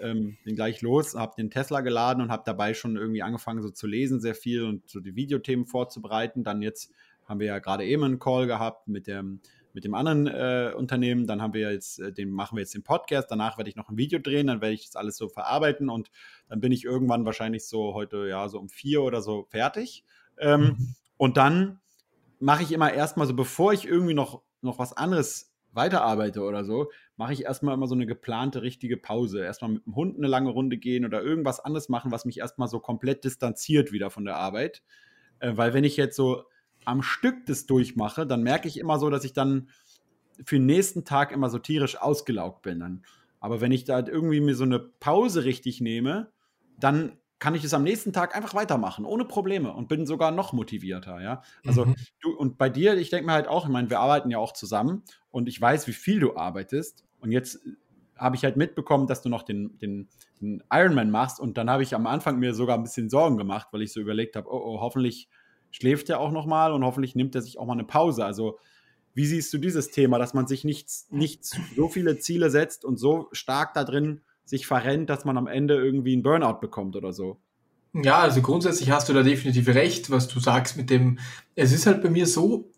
ähm, 0.00 0.36
bin 0.44 0.56
gleich 0.56 0.82
los, 0.82 1.14
habe 1.14 1.34
den 1.38 1.50
Tesla 1.50 1.80
geladen 1.80 2.22
und 2.22 2.32
habe 2.32 2.42
dabei 2.44 2.74
schon 2.74 2.96
irgendwie 2.96 3.22
angefangen 3.22 3.62
so 3.62 3.70
zu 3.70 3.86
lesen 3.86 4.20
sehr 4.20 4.34
viel 4.34 4.64
und 4.64 4.88
so 4.90 4.98
die 4.98 5.14
Videothemen 5.14 5.66
vorzubereiten. 5.66 6.42
Dann 6.42 6.60
jetzt 6.60 6.92
haben 7.24 7.38
wir 7.38 7.46
ja 7.46 7.60
gerade 7.60 7.84
eben 7.84 8.02
einen 8.02 8.18
Call 8.18 8.48
gehabt 8.48 8.88
mit 8.88 9.06
dem 9.06 9.40
mit 9.72 9.84
dem 9.84 9.94
anderen 9.94 10.26
äh, 10.26 10.72
Unternehmen. 10.76 11.26
Dann 11.26 11.40
haben 11.40 11.54
wir 11.54 11.72
jetzt, 11.72 11.98
äh, 12.00 12.12
den 12.12 12.30
machen 12.30 12.56
wir 12.56 12.62
jetzt 12.62 12.74
den 12.74 12.82
Podcast. 12.82 13.30
Danach 13.30 13.58
werde 13.58 13.70
ich 13.70 13.76
noch 13.76 13.88
ein 13.88 13.96
Video 13.96 14.18
drehen, 14.18 14.48
dann 14.48 14.60
werde 14.60 14.74
ich 14.74 14.86
das 14.86 14.96
alles 14.96 15.16
so 15.16 15.28
verarbeiten 15.28 15.88
und 15.88 16.10
dann 16.48 16.60
bin 16.60 16.72
ich 16.72 16.84
irgendwann 16.84 17.24
wahrscheinlich 17.24 17.66
so 17.66 17.94
heute, 17.94 18.28
ja, 18.28 18.48
so 18.48 18.58
um 18.58 18.68
vier 18.68 19.02
oder 19.02 19.22
so 19.22 19.44
fertig. 19.50 20.04
Ähm, 20.38 20.60
mhm. 20.60 20.94
Und 21.16 21.36
dann 21.36 21.80
mache 22.38 22.62
ich 22.62 22.72
immer 22.72 22.92
erstmal 22.92 23.26
so, 23.26 23.34
bevor 23.34 23.72
ich 23.72 23.86
irgendwie 23.86 24.14
noch, 24.14 24.42
noch 24.62 24.78
was 24.78 24.92
anderes 24.92 25.52
weiterarbeite 25.72 26.42
oder 26.42 26.64
so, 26.64 26.90
mache 27.16 27.32
ich 27.32 27.44
erstmal 27.44 27.74
immer 27.74 27.86
so 27.86 27.94
eine 27.94 28.06
geplante 28.06 28.62
richtige 28.62 28.96
Pause. 28.96 29.44
Erstmal 29.44 29.72
mit 29.72 29.86
dem 29.86 29.94
Hund 29.94 30.16
eine 30.16 30.26
lange 30.26 30.50
Runde 30.50 30.78
gehen 30.78 31.04
oder 31.04 31.22
irgendwas 31.22 31.60
anderes 31.60 31.88
machen, 31.88 32.10
was 32.10 32.24
mich 32.24 32.38
erstmal 32.38 32.68
so 32.68 32.80
komplett 32.80 33.24
distanziert 33.24 33.92
wieder 33.92 34.10
von 34.10 34.24
der 34.24 34.36
Arbeit. 34.36 34.82
Äh, 35.38 35.56
weil 35.56 35.74
wenn 35.74 35.84
ich 35.84 35.96
jetzt 35.96 36.16
so 36.16 36.44
am 36.84 37.02
Stück 37.02 37.46
das 37.46 37.66
durchmache, 37.66 38.26
dann 38.26 38.42
merke 38.42 38.68
ich 38.68 38.78
immer 38.78 38.98
so, 38.98 39.10
dass 39.10 39.24
ich 39.24 39.32
dann 39.32 39.68
für 40.44 40.56
den 40.56 40.66
nächsten 40.66 41.04
Tag 41.04 41.32
immer 41.32 41.50
so 41.50 41.58
tierisch 41.58 41.96
ausgelaugt 42.00 42.62
bin. 42.62 42.80
Dann. 42.80 43.02
Aber 43.40 43.60
wenn 43.60 43.72
ich 43.72 43.84
da 43.84 43.98
irgendwie 44.06 44.40
mir 44.40 44.54
so 44.54 44.64
eine 44.64 44.78
Pause 44.78 45.44
richtig 45.44 45.80
nehme, 45.80 46.30
dann 46.78 47.12
kann 47.38 47.54
ich 47.54 47.64
es 47.64 47.72
am 47.72 47.82
nächsten 47.82 48.12
Tag 48.12 48.36
einfach 48.36 48.54
weitermachen, 48.54 49.06
ohne 49.06 49.24
Probleme 49.24 49.72
und 49.72 49.88
bin 49.88 50.06
sogar 50.06 50.30
noch 50.30 50.52
motivierter, 50.52 51.22
ja. 51.22 51.42
Also 51.66 51.86
mhm. 51.86 51.96
du 52.20 52.36
und 52.36 52.58
bei 52.58 52.68
dir, 52.68 52.96
ich 52.98 53.08
denke 53.08 53.26
mir 53.26 53.32
halt 53.32 53.48
auch, 53.48 53.64
ich 53.64 53.72
meine, 53.72 53.88
wir 53.88 53.98
arbeiten 53.98 54.30
ja 54.30 54.36
auch 54.36 54.52
zusammen 54.52 55.02
und 55.30 55.48
ich 55.48 55.58
weiß, 55.58 55.86
wie 55.86 55.94
viel 55.94 56.20
du 56.20 56.36
arbeitest 56.36 57.04
und 57.20 57.32
jetzt 57.32 57.60
habe 58.14 58.36
ich 58.36 58.44
halt 58.44 58.58
mitbekommen, 58.58 59.06
dass 59.06 59.22
du 59.22 59.30
noch 59.30 59.42
den, 59.42 59.78
den, 59.78 60.08
den 60.42 60.62
Ironman 60.70 61.10
machst 61.10 61.40
und 61.40 61.56
dann 61.56 61.70
habe 61.70 61.82
ich 61.82 61.94
am 61.94 62.06
Anfang 62.06 62.38
mir 62.38 62.52
sogar 62.52 62.76
ein 62.76 62.82
bisschen 62.82 63.08
Sorgen 63.08 63.38
gemacht, 63.38 63.68
weil 63.72 63.80
ich 63.80 63.92
so 63.94 64.00
überlegt 64.00 64.36
habe, 64.36 64.46
oh, 64.52 64.74
oh 64.74 64.80
hoffentlich 64.80 65.30
schläft 65.70 66.10
er 66.10 66.20
auch 66.20 66.32
noch 66.32 66.46
mal 66.46 66.72
und 66.72 66.84
hoffentlich 66.84 67.14
nimmt 67.14 67.34
er 67.34 67.42
sich 67.42 67.58
auch 67.58 67.66
mal 67.66 67.74
eine 67.74 67.84
Pause. 67.84 68.24
Also 68.24 68.58
wie 69.14 69.26
siehst 69.26 69.52
du 69.52 69.58
dieses 69.58 69.90
Thema, 69.90 70.18
dass 70.18 70.34
man 70.34 70.46
sich 70.46 70.64
nicht, 70.64 70.88
nicht 71.10 71.44
so 71.44 71.88
viele 71.88 72.18
Ziele 72.18 72.50
setzt 72.50 72.84
und 72.84 72.96
so 72.96 73.28
stark 73.32 73.74
da 73.74 73.84
drin 73.84 74.20
sich 74.44 74.66
verrennt, 74.66 75.10
dass 75.10 75.24
man 75.24 75.36
am 75.36 75.46
Ende 75.46 75.74
irgendwie 75.74 76.12
einen 76.12 76.22
Burnout 76.22 76.60
bekommt 76.60 76.96
oder 76.96 77.12
so? 77.12 77.38
Ja, 77.92 78.20
also 78.20 78.40
grundsätzlich 78.40 78.90
hast 78.90 79.08
du 79.08 79.12
da 79.12 79.22
definitiv 79.22 79.68
recht, 79.68 80.10
was 80.10 80.28
du 80.28 80.38
sagst 80.38 80.76
mit 80.76 80.90
dem, 80.90 81.18
es 81.56 81.72
ist 81.72 81.86
halt 81.86 82.02
bei 82.02 82.10
mir 82.10 82.26
so, 82.26 82.69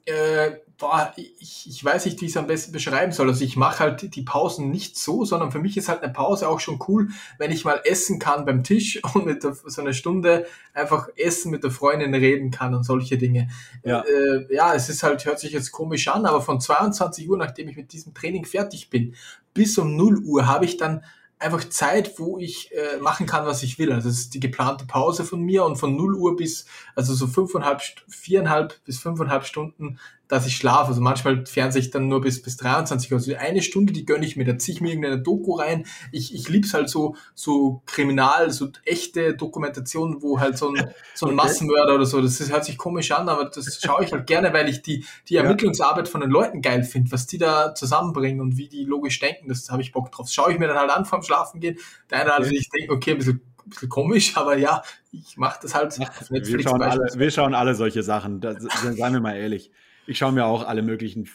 boah, 0.83 1.14
ich, 1.16 1.68
ich 1.68 1.85
weiß 1.85 2.07
nicht, 2.07 2.21
wie 2.21 2.25
ich 2.25 2.33
es 2.33 2.37
am 2.37 2.49
besten 2.49 2.73
beschreiben 2.73 3.12
soll. 3.12 3.29
Also 3.29 3.45
ich 3.45 3.57
mache 3.57 3.79
halt 3.79 4.16
die 4.16 4.23
Pausen 4.23 4.68
nicht 4.68 4.99
so, 4.99 5.25
sondern 5.25 5.53
für 5.53 5.61
mich 5.61 5.77
ist 5.77 5.88
halt 5.88 6.03
eine 6.03 6.12
Pause 6.12 6.49
auch 6.49 6.59
schon 6.59 6.81
cool, 6.88 7.09
wenn 7.38 7.53
ich 7.53 7.64
mal 7.64 7.81
essen 7.85 8.18
kann 8.18 8.45
beim 8.45 8.64
Tisch 8.64 9.01
und 9.14 9.25
mit 9.25 9.45
der, 9.45 9.55
so 9.55 9.81
einer 9.81 9.92
Stunde 9.92 10.45
einfach 10.75 11.09
essen 11.16 11.53
mit 11.53 11.62
der 11.62 11.71
Freundin 11.71 12.12
reden 12.12 12.51
kann 12.51 12.75
und 12.75 12.83
solche 12.83 13.16
Dinge. 13.16 13.49
Ja. 13.85 14.01
Äh, 14.01 14.53
ja, 14.53 14.75
es 14.75 14.88
ist 14.88 15.05
halt, 15.05 15.25
hört 15.25 15.38
sich 15.38 15.53
jetzt 15.53 15.71
komisch 15.71 16.09
an, 16.09 16.27
aber 16.27 16.40
von 16.40 16.61
22 16.61 17.31
Uhr, 17.31 17.38
nachdem 17.38 17.68
ich 17.68 17.77
mit 17.77 17.92
diesem 17.92 18.12
Training 18.12 18.45
fertig 18.45 18.90
bin, 18.90 19.14
bis 19.55 19.79
um 19.79 19.95
0 19.97 20.18
Uhr 20.25 20.49
habe 20.49 20.64
ich 20.64 20.79
dann 20.79 21.05
einfach 21.42 21.68
Zeit, 21.68 22.18
wo 22.18 22.38
ich 22.38 22.71
äh, 22.73 22.99
machen 22.99 23.27
kann, 23.27 23.47
was 23.47 23.62
ich 23.62 23.79
will. 23.79 23.92
Also 23.92 24.09
das 24.09 24.18
ist 24.18 24.35
die 24.35 24.40
geplante 24.40 24.87
Pause 24.87 25.25
von 25.25 25.40
mir 25.42 25.64
und 25.64 25.77
von 25.77 25.97
0 25.97 26.14
Uhr 26.14 26.37
bis, 26.37 26.66
also 26.95 27.14
so 27.14 27.27
fünfeinhalb, 27.27 27.83
viereinhalb 28.09 28.83
bis 28.85 28.99
fünfeinhalb 28.99 29.45
Stunden 29.45 29.99
dass 30.33 30.47
ich 30.47 30.57
schlafe. 30.57 30.88
Also 30.88 31.03
manchmal 31.03 31.45
fernsehe 31.45 31.83
ich 31.83 31.90
dann 31.90 32.09
nur 32.09 32.23
bis, 32.23 32.40
bis 32.40 32.57
23 32.57 33.12
Uhr. 33.12 33.18
Also 33.18 33.35
eine 33.37 33.61
Stunde, 33.61 33.92
die 33.92 34.07
gönne 34.07 34.25
ich 34.25 34.35
mir. 34.35 34.47
Da 34.47 34.57
ziehe 34.57 34.75
ich 34.75 34.81
mir 34.81 34.88
irgendeine 34.88 35.21
Doku 35.21 35.57
rein. 35.57 35.85
Ich, 36.11 36.35
ich 36.35 36.49
lieb's 36.49 36.73
halt 36.73 36.88
so, 36.88 37.16
so 37.35 37.83
kriminal, 37.85 38.51
so 38.51 38.71
echte 38.87 39.35
Dokumentationen, 39.35 40.23
wo 40.23 40.40
halt 40.40 40.57
so 40.57 40.73
ein, 40.73 40.88
so 41.14 41.27
ein. 41.27 41.35
Massenmörder 41.35 41.97
oder 41.97 42.07
so, 42.07 42.23
das, 42.23 42.38
das 42.38 42.51
hört 42.51 42.64
sich 42.64 42.79
komisch 42.79 43.11
an, 43.12 43.29
aber 43.29 43.45
das 43.45 43.79
schaue 43.83 44.05
ich 44.05 44.12
halt 44.12 44.27
gerne, 44.27 44.55
weil 44.55 44.71
ich 44.71 44.81
die, 44.81 45.05
die 45.29 45.37
Ermittlungsarbeit 45.37 46.09
von 46.09 46.23
den 46.23 46.31
Leuten 46.31 46.62
geil 46.62 46.83
finde, 46.83 47.12
was 47.12 47.27
die 47.27 47.37
da 47.37 47.75
zusammenbringen 47.75 48.40
und 48.40 48.57
wie 48.57 48.68
die 48.68 48.85
logisch 48.85 49.18
denken. 49.18 49.49
Das 49.49 49.68
habe 49.68 49.83
ich 49.83 49.92
Bock 49.92 50.11
drauf. 50.12 50.27
Das 50.27 50.35
schaue 50.35 50.51
ich 50.51 50.59
mir 50.59 50.66
dann 50.66 50.79
halt 50.79 50.90
an 50.90 51.05
vorm 51.05 51.23
Schlafen 51.23 51.61
gehen. 51.61 51.77
Der 52.11 52.23
eine, 52.23 52.33
also 52.33 52.51
ich 52.51 52.71
denke, 52.71 52.95
okay, 52.95 53.11
ein 53.11 53.18
bisschen 53.18 53.42
bisschen 53.66 53.90
komisch, 53.90 54.35
aber 54.37 54.57
ja, 54.57 54.83
ich 55.11 55.37
mache 55.37 55.59
das 55.61 55.75
halt 55.75 55.99
Netflix. 55.99 56.49
Wir 56.51 56.62
schauen, 56.62 56.83
alle, 56.83 57.07
wir 57.14 57.31
schauen 57.31 57.55
alle 57.55 57.75
solche 57.75 58.03
Sachen, 58.03 58.40
das, 58.40 58.62
seien 58.62 59.12
wir 59.12 59.21
mal 59.21 59.37
ehrlich. 59.37 59.71
Ich 60.07 60.19
schaue 60.19 60.33
mir 60.33 60.45
auch 60.47 60.67
alle 60.67 60.83
möglichen 60.83 61.29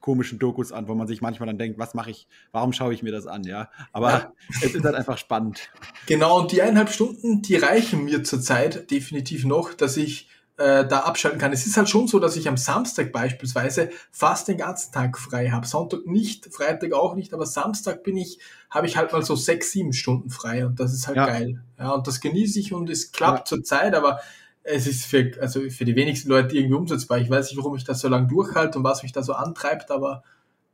komischen 0.00 0.38
Dokus 0.38 0.72
an, 0.72 0.88
wo 0.88 0.94
man 0.94 1.06
sich 1.06 1.20
manchmal 1.20 1.46
dann 1.46 1.58
denkt, 1.58 1.78
was 1.78 1.94
mache 1.94 2.10
ich, 2.10 2.26
warum 2.52 2.72
schaue 2.72 2.94
ich 2.94 3.02
mir 3.02 3.12
das 3.12 3.26
an, 3.26 3.44
ja. 3.44 3.70
Aber 3.92 4.10
ja. 4.10 4.32
es 4.62 4.74
ist 4.74 4.84
halt 4.84 4.94
einfach 4.94 5.18
spannend. 5.18 5.70
Genau, 6.06 6.40
und 6.40 6.52
die 6.52 6.62
eineinhalb 6.62 6.90
Stunden, 6.90 7.42
die 7.42 7.56
reichen 7.56 8.04
mir 8.04 8.22
zurzeit 8.24 8.90
definitiv 8.90 9.44
noch, 9.44 9.74
dass 9.74 9.96
ich 9.96 10.28
äh, 10.56 10.86
da 10.86 11.00
abschalten 11.00 11.40
kann. 11.40 11.52
Es 11.52 11.66
ist 11.66 11.76
halt 11.76 11.88
schon 11.88 12.06
so, 12.06 12.20
dass 12.20 12.36
ich 12.36 12.48
am 12.48 12.56
Samstag 12.56 13.12
beispielsweise 13.12 13.90
fast 14.10 14.46
den 14.48 14.58
ganzen 14.58 14.92
Tag 14.92 15.18
frei 15.18 15.50
habe. 15.50 15.66
Sonntag 15.66 16.06
nicht, 16.06 16.46
Freitag 16.54 16.92
auch 16.92 17.16
nicht, 17.16 17.34
aber 17.34 17.44
Samstag 17.44 18.04
bin 18.04 18.16
ich, 18.16 18.38
habe 18.70 18.86
ich 18.86 18.96
halt 18.96 19.12
mal 19.12 19.22
so 19.22 19.34
sechs, 19.34 19.72
sieben 19.72 19.92
Stunden 19.92 20.30
frei 20.30 20.64
und 20.64 20.78
das 20.78 20.92
ist 20.92 21.08
halt 21.08 21.16
ja. 21.16 21.26
geil. 21.26 21.62
Ja, 21.78 21.90
und 21.90 22.06
das 22.06 22.20
genieße 22.20 22.60
ich 22.60 22.72
und 22.72 22.88
es 22.88 23.10
klappt 23.10 23.40
ja. 23.40 23.44
zur 23.44 23.64
Zeit, 23.64 23.94
aber 23.94 24.20
es 24.64 24.86
ist 24.86 25.04
für, 25.04 25.30
also 25.40 25.68
für 25.68 25.84
die 25.84 25.94
wenigsten 25.94 26.30
Leute 26.30 26.56
irgendwie 26.56 26.74
umsetzbar. 26.74 27.18
Ich 27.18 27.30
weiß 27.30 27.50
nicht, 27.50 27.58
warum 27.58 27.76
ich 27.76 27.84
das 27.84 28.00
so 28.00 28.08
lange 28.08 28.26
durchhalte 28.26 28.78
und 28.78 28.84
was 28.84 29.02
mich 29.02 29.12
da 29.12 29.22
so 29.22 29.34
antreibt, 29.34 29.90
aber 29.90 30.24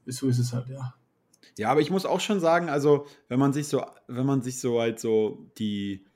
so 0.06 0.28
ist 0.28 0.38
es 0.38 0.52
halt, 0.52 0.68
ja. 0.68 0.94
Ja, 1.58 1.70
aber 1.70 1.80
ich 1.80 1.90
muss 1.90 2.06
auch 2.06 2.20
schon 2.20 2.40
sagen, 2.40 2.70
also 2.70 3.06
wenn 3.28 3.38
man 3.38 3.52
sich 3.52 3.66
so, 3.68 3.84
wenn 4.06 4.24
man 4.24 4.40
sich 4.42 4.60
so 4.60 4.80
halt 4.80 5.00
so 5.00 5.50
die, 5.58 6.06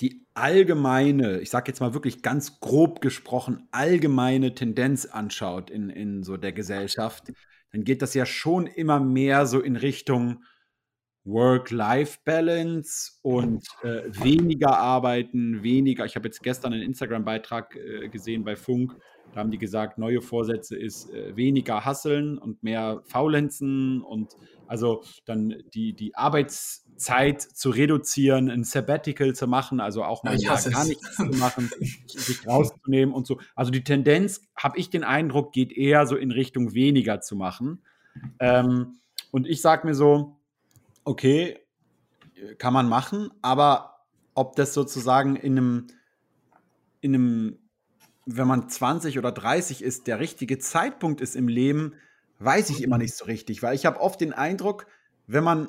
die 0.00 0.24
allgemeine, 0.34 1.40
ich 1.40 1.50
sage 1.50 1.68
jetzt 1.68 1.80
mal 1.80 1.94
wirklich 1.94 2.22
ganz 2.22 2.60
grob 2.60 3.00
gesprochen, 3.00 3.66
allgemeine 3.72 4.54
Tendenz 4.54 5.06
anschaut 5.06 5.70
in, 5.70 5.88
in 5.88 6.22
so 6.22 6.36
der 6.36 6.52
Gesellschaft, 6.52 7.32
dann 7.72 7.84
geht 7.84 8.02
das 8.02 8.12
ja 8.12 8.26
schon 8.26 8.66
immer 8.66 9.00
mehr 9.00 9.46
so 9.46 9.60
in 9.60 9.76
Richtung 9.76 10.44
Work-Life-Balance 11.24 13.12
und 13.22 13.64
äh, 13.82 14.02
weniger 14.22 14.78
arbeiten, 14.78 15.62
weniger. 15.62 16.04
Ich 16.04 16.16
habe 16.16 16.26
jetzt 16.26 16.42
gestern 16.42 16.72
einen 16.72 16.82
Instagram-Beitrag 16.82 17.76
äh, 17.76 18.08
gesehen 18.08 18.44
bei 18.44 18.56
Funk, 18.56 18.96
da 19.32 19.40
haben 19.40 19.50
die 19.50 19.58
gesagt, 19.58 19.98
neue 19.98 20.20
Vorsätze 20.20 20.76
ist 20.76 21.10
äh, 21.10 21.34
weniger 21.36 21.84
hasseln 21.84 22.36
und 22.36 22.62
mehr 22.62 23.02
faulenzen 23.06 24.02
und 24.02 24.36
also 24.66 25.02
dann 25.24 25.54
die, 25.72 25.94
die 25.94 26.14
Arbeitszeit 26.14 27.40
zu 27.40 27.70
reduzieren, 27.70 28.50
ein 28.50 28.64
Sabbatical 28.64 29.34
zu 29.34 29.46
machen, 29.46 29.80
also 29.80 30.04
auch 30.04 30.22
mal 30.22 30.36
ja, 30.36 30.58
gar 30.60 30.84
nichts 30.84 31.16
zu 31.16 31.24
machen, 31.38 31.70
sich 32.06 32.46
rauszunehmen 32.46 33.14
und 33.14 33.26
so. 33.26 33.40
Also 33.54 33.70
die 33.70 33.84
Tendenz, 33.84 34.42
habe 34.54 34.78
ich 34.78 34.90
den 34.90 35.04
Eindruck, 35.04 35.52
geht 35.52 35.72
eher 35.72 36.06
so 36.06 36.16
in 36.16 36.30
Richtung 36.30 36.74
weniger 36.74 37.20
zu 37.20 37.34
machen. 37.34 37.82
Ähm, 38.38 38.98
und 39.30 39.46
ich 39.46 39.62
sage 39.62 39.86
mir 39.86 39.94
so, 39.94 40.41
okay, 41.04 41.58
kann 42.58 42.72
man 42.72 42.88
machen, 42.88 43.30
aber 43.42 44.06
ob 44.34 44.56
das 44.56 44.74
sozusagen 44.74 45.36
in 45.36 45.58
einem, 45.58 45.86
in 47.00 47.14
einem 47.14 47.58
wenn 48.26 48.46
man 48.46 48.68
20 48.68 49.18
oder 49.18 49.32
30 49.32 49.82
ist, 49.82 50.06
der 50.06 50.20
richtige 50.20 50.58
Zeitpunkt 50.58 51.20
ist 51.20 51.34
im 51.34 51.48
Leben, 51.48 51.94
weiß 52.38 52.70
ich 52.70 52.82
immer 52.82 52.98
nicht 52.98 53.16
so 53.16 53.24
richtig, 53.24 53.62
weil 53.62 53.74
ich 53.74 53.86
habe 53.86 54.00
oft 54.00 54.20
den 54.20 54.32
Eindruck, 54.32 54.86
wenn 55.26 55.44
man, 55.44 55.68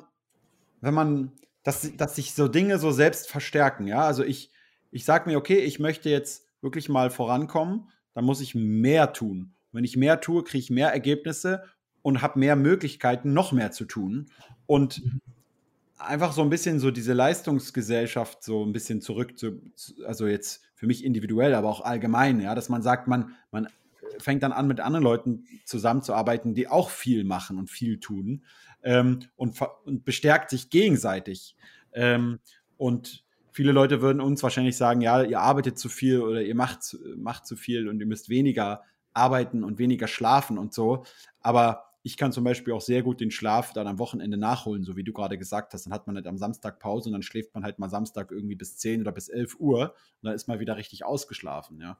wenn 0.80 0.94
man, 0.94 1.32
dass, 1.62 1.96
dass 1.96 2.16
sich 2.16 2.34
so 2.34 2.48
Dinge 2.48 2.78
so 2.78 2.90
selbst 2.90 3.28
verstärken, 3.28 3.86
ja, 3.86 4.02
also 4.02 4.22
ich, 4.22 4.52
ich 4.90 5.04
sage 5.04 5.28
mir, 5.28 5.36
okay, 5.36 5.58
ich 5.58 5.78
möchte 5.78 6.10
jetzt 6.10 6.46
wirklich 6.60 6.88
mal 6.88 7.10
vorankommen, 7.10 7.88
dann 8.12 8.24
muss 8.24 8.40
ich 8.40 8.54
mehr 8.54 9.12
tun. 9.12 9.54
Wenn 9.72 9.84
ich 9.84 9.96
mehr 9.96 10.20
tue, 10.20 10.44
kriege 10.44 10.62
ich 10.62 10.70
mehr 10.70 10.92
Ergebnisse 10.92 11.64
und 12.04 12.20
habe 12.20 12.38
mehr 12.38 12.54
Möglichkeiten, 12.54 13.32
noch 13.32 13.50
mehr 13.50 13.72
zu 13.72 13.86
tun. 13.86 14.26
Und 14.66 15.02
mhm. 15.02 15.20
einfach 15.96 16.34
so 16.34 16.42
ein 16.42 16.50
bisschen 16.50 16.78
so 16.78 16.90
diese 16.90 17.14
Leistungsgesellschaft 17.14 18.44
so 18.44 18.62
ein 18.62 18.72
bisschen 18.74 19.00
zurück 19.00 19.38
zu, 19.38 19.62
also 20.06 20.26
jetzt 20.26 20.62
für 20.74 20.86
mich 20.86 21.02
individuell, 21.02 21.54
aber 21.54 21.70
auch 21.70 21.80
allgemein, 21.80 22.40
ja, 22.40 22.54
dass 22.54 22.68
man 22.68 22.82
sagt, 22.82 23.08
man, 23.08 23.32
man 23.50 23.68
fängt 24.18 24.42
dann 24.42 24.52
an, 24.52 24.68
mit 24.68 24.80
anderen 24.80 25.02
Leuten 25.02 25.46
zusammenzuarbeiten, 25.64 26.52
die 26.52 26.68
auch 26.68 26.90
viel 26.90 27.24
machen 27.24 27.58
und 27.58 27.70
viel 27.70 27.98
tun 28.00 28.44
ähm, 28.82 29.20
und, 29.34 29.58
und, 29.86 30.04
bestärkt 30.04 30.50
sich 30.50 30.68
gegenseitig. 30.68 31.56
Ähm, 31.94 32.38
und 32.76 33.24
viele 33.50 33.72
Leute 33.72 34.02
würden 34.02 34.20
uns 34.20 34.42
wahrscheinlich 34.42 34.76
sagen, 34.76 35.00
ja, 35.00 35.22
ihr 35.22 35.40
arbeitet 35.40 35.78
zu 35.78 35.88
viel 35.88 36.20
oder 36.20 36.42
ihr 36.42 36.54
macht, 36.54 36.98
macht 37.16 37.46
zu 37.46 37.56
viel 37.56 37.88
und 37.88 37.98
ihr 37.98 38.06
müsst 38.06 38.28
weniger 38.28 38.82
arbeiten 39.14 39.64
und 39.64 39.78
weniger 39.78 40.06
schlafen 40.06 40.58
und 40.58 40.74
so. 40.74 41.06
Aber 41.40 41.93
ich 42.04 42.18
kann 42.18 42.32
zum 42.32 42.44
Beispiel 42.44 42.74
auch 42.74 42.82
sehr 42.82 43.02
gut 43.02 43.20
den 43.20 43.30
Schlaf 43.30 43.72
dann 43.72 43.86
am 43.86 43.98
Wochenende 43.98 44.36
nachholen, 44.36 44.84
so 44.84 44.94
wie 44.94 45.04
du 45.04 45.14
gerade 45.14 45.38
gesagt 45.38 45.72
hast. 45.72 45.86
Dann 45.86 45.92
hat 45.92 46.06
man 46.06 46.14
halt 46.16 46.26
am 46.26 46.36
Samstag 46.36 46.78
Pause 46.78 47.08
und 47.08 47.14
dann 47.14 47.22
schläft 47.22 47.54
man 47.54 47.64
halt 47.64 47.78
mal 47.78 47.88
Samstag 47.88 48.30
irgendwie 48.30 48.54
bis 48.54 48.76
10 48.76 49.00
oder 49.00 49.10
bis 49.10 49.30
11 49.30 49.58
Uhr 49.58 49.94
und 50.20 50.26
dann 50.26 50.34
ist 50.34 50.46
man 50.46 50.60
wieder 50.60 50.76
richtig 50.76 51.04
ausgeschlafen, 51.06 51.80
ja. 51.80 51.98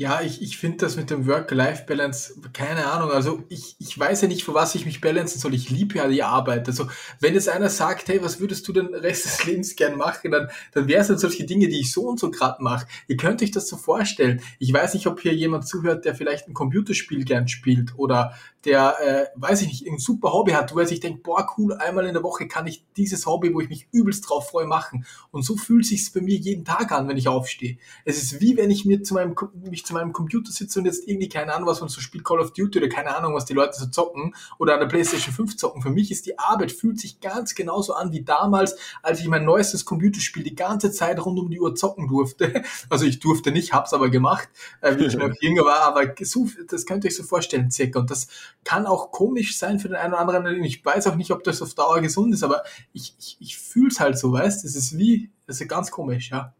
Ja, 0.00 0.20
ich, 0.20 0.40
ich 0.42 0.58
finde 0.58 0.76
das 0.76 0.94
mit 0.94 1.10
dem 1.10 1.26
Work-Life-Balance, 1.26 2.34
keine 2.52 2.86
Ahnung, 2.86 3.10
also 3.10 3.42
ich, 3.48 3.74
ich 3.80 3.98
weiß 3.98 4.22
ja 4.22 4.28
nicht, 4.28 4.44
für 4.44 4.54
was 4.54 4.76
ich 4.76 4.86
mich 4.86 5.00
balancen 5.00 5.40
soll. 5.40 5.54
Ich 5.54 5.70
liebe 5.70 5.96
ja 5.96 6.06
die 6.06 6.22
Arbeit. 6.22 6.68
Also 6.68 6.88
wenn 7.18 7.34
jetzt 7.34 7.48
einer 7.48 7.68
sagt, 7.68 8.06
hey, 8.06 8.22
was 8.22 8.38
würdest 8.38 8.68
du 8.68 8.72
den 8.72 8.94
Rest 8.94 9.24
des 9.24 9.44
Lebens 9.44 9.74
gern 9.74 9.98
machen, 9.98 10.30
dann, 10.30 10.50
dann 10.70 10.86
wäre 10.86 11.02
es 11.02 11.08
halt 11.08 11.18
solche 11.18 11.46
Dinge, 11.46 11.66
die 11.66 11.80
ich 11.80 11.90
so 11.90 12.02
und 12.02 12.20
so 12.20 12.30
gerade 12.30 12.62
mache. 12.62 12.86
Ihr 13.08 13.16
könnt 13.16 13.42
euch 13.42 13.50
das 13.50 13.66
so 13.66 13.76
vorstellen. 13.76 14.40
Ich 14.60 14.72
weiß 14.72 14.94
nicht, 14.94 15.08
ob 15.08 15.18
hier 15.18 15.34
jemand 15.34 15.66
zuhört, 15.66 16.04
der 16.04 16.14
vielleicht 16.14 16.46
ein 16.46 16.54
Computerspiel 16.54 17.24
gern 17.24 17.48
spielt 17.48 17.98
oder 17.98 18.34
der, 18.64 18.96
äh, 19.00 19.26
weiß 19.36 19.62
ich 19.62 19.68
nicht, 19.68 19.86
ein 19.86 19.98
super 19.98 20.32
Hobby 20.32 20.52
hat, 20.52 20.74
wo 20.74 20.80
er 20.80 20.86
sich 20.86 21.00
denkt, 21.00 21.22
boah, 21.22 21.46
cool, 21.56 21.74
einmal 21.74 22.06
in 22.06 22.14
der 22.14 22.22
Woche 22.22 22.48
kann 22.48 22.66
ich 22.66 22.84
dieses 22.96 23.24
Hobby, 23.26 23.54
wo 23.54 23.60
ich 23.60 23.68
mich 23.68 23.86
übelst 23.92 24.28
drauf 24.28 24.50
freue, 24.50 24.66
machen. 24.66 25.06
Und 25.30 25.42
so 25.42 25.56
fühlt 25.56 25.86
sich's 25.86 26.10
bei 26.10 26.20
mir 26.20 26.36
jeden 26.36 26.64
Tag 26.64 26.90
an, 26.90 27.08
wenn 27.08 27.16
ich 27.16 27.28
aufstehe. 27.28 27.78
Es 28.04 28.22
ist 28.22 28.40
wie 28.40 28.56
wenn 28.56 28.70
ich 28.70 28.84
mir 28.84 29.02
zu 29.02 29.14
meinem, 29.14 29.34
mich 29.70 29.86
zu 29.86 29.94
meinem 29.94 30.12
Computer 30.12 30.50
sitze 30.50 30.80
und 30.80 30.86
jetzt 30.86 31.06
irgendwie 31.06 31.28
keine 31.28 31.54
Ahnung, 31.54 31.68
was 31.68 31.80
man 31.80 31.88
so 31.88 32.00
spielt, 32.00 32.24
Call 32.24 32.40
of 32.40 32.52
Duty 32.52 32.78
oder 32.78 32.88
keine 32.88 33.14
Ahnung, 33.16 33.34
was 33.34 33.44
die 33.44 33.54
Leute 33.54 33.78
so 33.78 33.86
zocken 33.86 34.34
oder 34.58 34.74
an 34.74 34.80
der 34.80 34.86
PlayStation 34.88 35.32
5 35.32 35.56
zocken. 35.56 35.82
Für 35.82 35.90
mich 35.90 36.10
ist 36.10 36.26
die 36.26 36.38
Arbeit, 36.38 36.72
fühlt 36.72 36.98
sich 36.98 37.20
ganz 37.20 37.54
genauso 37.54 37.94
an 37.94 38.12
wie 38.12 38.22
damals, 38.22 38.76
als 39.02 39.20
ich 39.20 39.28
mein 39.28 39.44
neuestes 39.44 39.84
Computerspiel 39.84 40.42
die 40.42 40.56
ganze 40.56 40.90
Zeit 40.90 41.24
rund 41.24 41.38
um 41.38 41.50
die 41.50 41.60
Uhr 41.60 41.74
zocken 41.74 42.08
durfte. 42.08 42.62
Also 42.90 43.04
ich 43.04 43.18
durfte 43.18 43.50
nicht, 43.50 43.72
hab's 43.72 43.92
aber 43.92 44.08
gemacht, 44.08 44.48
äh, 44.80 44.96
wie 44.96 45.06
ich 45.06 45.16
noch 45.16 45.30
jünger 45.40 45.64
war, 45.64 45.82
aber 45.82 46.14
so, 46.22 46.48
das 46.68 46.86
könnt 46.86 47.04
ihr 47.04 47.08
euch 47.08 47.16
so 47.16 47.22
vorstellen, 47.22 47.70
circa. 47.70 48.00
Und 48.00 48.10
das 48.10 48.28
kann 48.64 48.86
auch 48.86 49.10
komisch 49.10 49.58
sein 49.58 49.78
für 49.78 49.88
den 49.88 49.96
einen 49.96 50.12
oder 50.12 50.22
anderen. 50.22 50.64
Ich 50.64 50.84
weiß 50.84 51.06
auch 51.06 51.16
nicht, 51.16 51.30
ob 51.30 51.44
das 51.44 51.62
auf 51.62 51.74
Dauer 51.74 52.00
gesund 52.00 52.34
ist, 52.34 52.42
aber 52.42 52.62
ich, 52.92 53.14
ich, 53.18 53.36
ich 53.40 53.58
fühle 53.58 53.88
es 53.88 54.00
halt 54.00 54.18
so, 54.18 54.32
weißt 54.32 54.64
Das 54.64 54.74
ist 54.74 54.98
wie, 54.98 55.30
das 55.46 55.60
ist 55.60 55.68
ganz 55.68 55.90
komisch, 55.90 56.30
ja. 56.30 56.54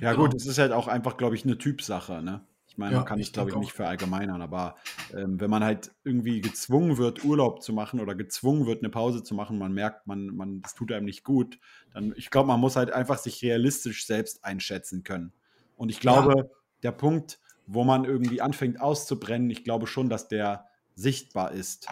Ja, 0.00 0.12
genau. 0.12 0.24
gut, 0.24 0.34
es 0.34 0.46
ist 0.46 0.58
halt 0.58 0.72
auch 0.72 0.88
einfach, 0.88 1.16
glaube 1.16 1.34
ich, 1.34 1.44
eine 1.44 1.58
Typsache, 1.58 2.22
ne? 2.22 2.44
Ich 2.74 2.78
meine, 2.78 2.94
ja, 2.94 2.98
man 2.98 3.06
kann 3.06 3.20
es, 3.20 3.30
glaube 3.30 3.50
ich, 3.50 3.56
nicht 3.56 3.72
verallgemeinern, 3.72 4.42
aber 4.42 4.74
ähm, 5.16 5.40
wenn 5.40 5.48
man 5.48 5.62
halt 5.62 5.92
irgendwie 6.02 6.40
gezwungen 6.40 6.98
wird, 6.98 7.24
Urlaub 7.24 7.62
zu 7.62 7.72
machen 7.72 8.00
oder 8.00 8.16
gezwungen 8.16 8.66
wird, 8.66 8.82
eine 8.82 8.90
Pause 8.90 9.22
zu 9.22 9.36
machen, 9.36 9.58
man 9.58 9.72
merkt, 9.72 10.08
man, 10.08 10.26
man, 10.34 10.60
das 10.60 10.74
tut 10.74 10.90
einem 10.90 11.04
nicht 11.04 11.22
gut, 11.22 11.60
dann, 11.92 12.12
ich 12.16 12.30
glaube, 12.30 12.48
man 12.48 12.58
muss 12.58 12.74
halt 12.74 12.90
einfach 12.90 13.18
sich 13.18 13.40
realistisch 13.42 14.06
selbst 14.06 14.44
einschätzen 14.44 15.04
können. 15.04 15.32
Und 15.76 15.88
ich 15.88 16.00
glaube, 16.00 16.34
ja. 16.36 16.44
der 16.82 16.90
Punkt, 16.90 17.38
wo 17.68 17.84
man 17.84 18.04
irgendwie 18.04 18.40
anfängt 18.40 18.80
auszubrennen, 18.80 19.50
ich 19.50 19.62
glaube 19.62 19.86
schon, 19.86 20.08
dass 20.08 20.26
der 20.26 20.66
sichtbar 20.94 21.52
ist. 21.52 21.88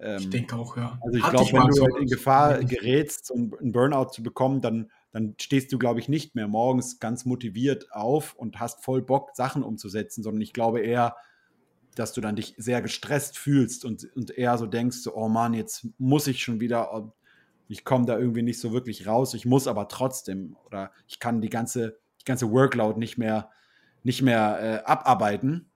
Ähm, 0.00 0.18
ich 0.18 0.30
denke 0.30 0.56
auch, 0.56 0.76
ja. 0.76 0.98
Also 1.02 1.18
ich 1.18 1.24
glaube, 1.24 1.52
wenn 1.52 1.68
du 1.68 1.82
halt 1.82 1.96
in 2.00 2.06
Gefahr 2.06 2.64
gerätst, 2.64 3.30
um 3.30 3.54
einen 3.60 3.72
Burnout 3.72 4.10
zu 4.10 4.22
bekommen, 4.22 4.60
dann, 4.60 4.90
dann 5.12 5.34
stehst 5.38 5.72
du, 5.72 5.78
glaube 5.78 6.00
ich, 6.00 6.08
nicht 6.08 6.34
mehr 6.34 6.48
morgens 6.48 7.00
ganz 7.00 7.24
motiviert 7.24 7.92
auf 7.92 8.34
und 8.34 8.60
hast 8.60 8.82
voll 8.82 9.02
Bock, 9.02 9.30
Sachen 9.34 9.62
umzusetzen, 9.62 10.22
sondern 10.22 10.40
ich 10.40 10.52
glaube 10.52 10.80
eher, 10.80 11.16
dass 11.94 12.12
du 12.12 12.20
dann 12.20 12.36
dich 12.36 12.54
sehr 12.56 12.82
gestresst 12.82 13.36
fühlst 13.36 13.84
und, 13.84 14.08
und 14.16 14.30
eher 14.30 14.56
so 14.58 14.66
denkst, 14.66 14.98
so, 14.98 15.14
oh 15.14 15.28
Mann, 15.28 15.54
jetzt 15.54 15.86
muss 15.98 16.26
ich 16.26 16.42
schon 16.42 16.60
wieder, 16.60 17.12
ich 17.68 17.84
komme 17.84 18.06
da 18.06 18.18
irgendwie 18.18 18.42
nicht 18.42 18.60
so 18.60 18.72
wirklich 18.72 19.06
raus, 19.06 19.34
ich 19.34 19.44
muss 19.44 19.66
aber 19.66 19.88
trotzdem 19.88 20.56
oder 20.66 20.92
ich 21.08 21.18
kann 21.18 21.40
die 21.40 21.50
ganze, 21.50 21.98
die 22.20 22.24
ganze 22.24 22.50
Workload 22.50 22.98
nicht 22.98 23.18
mehr, 23.18 23.50
nicht 24.02 24.22
mehr 24.22 24.58
äh, 24.62 24.90
abarbeiten 24.90 25.69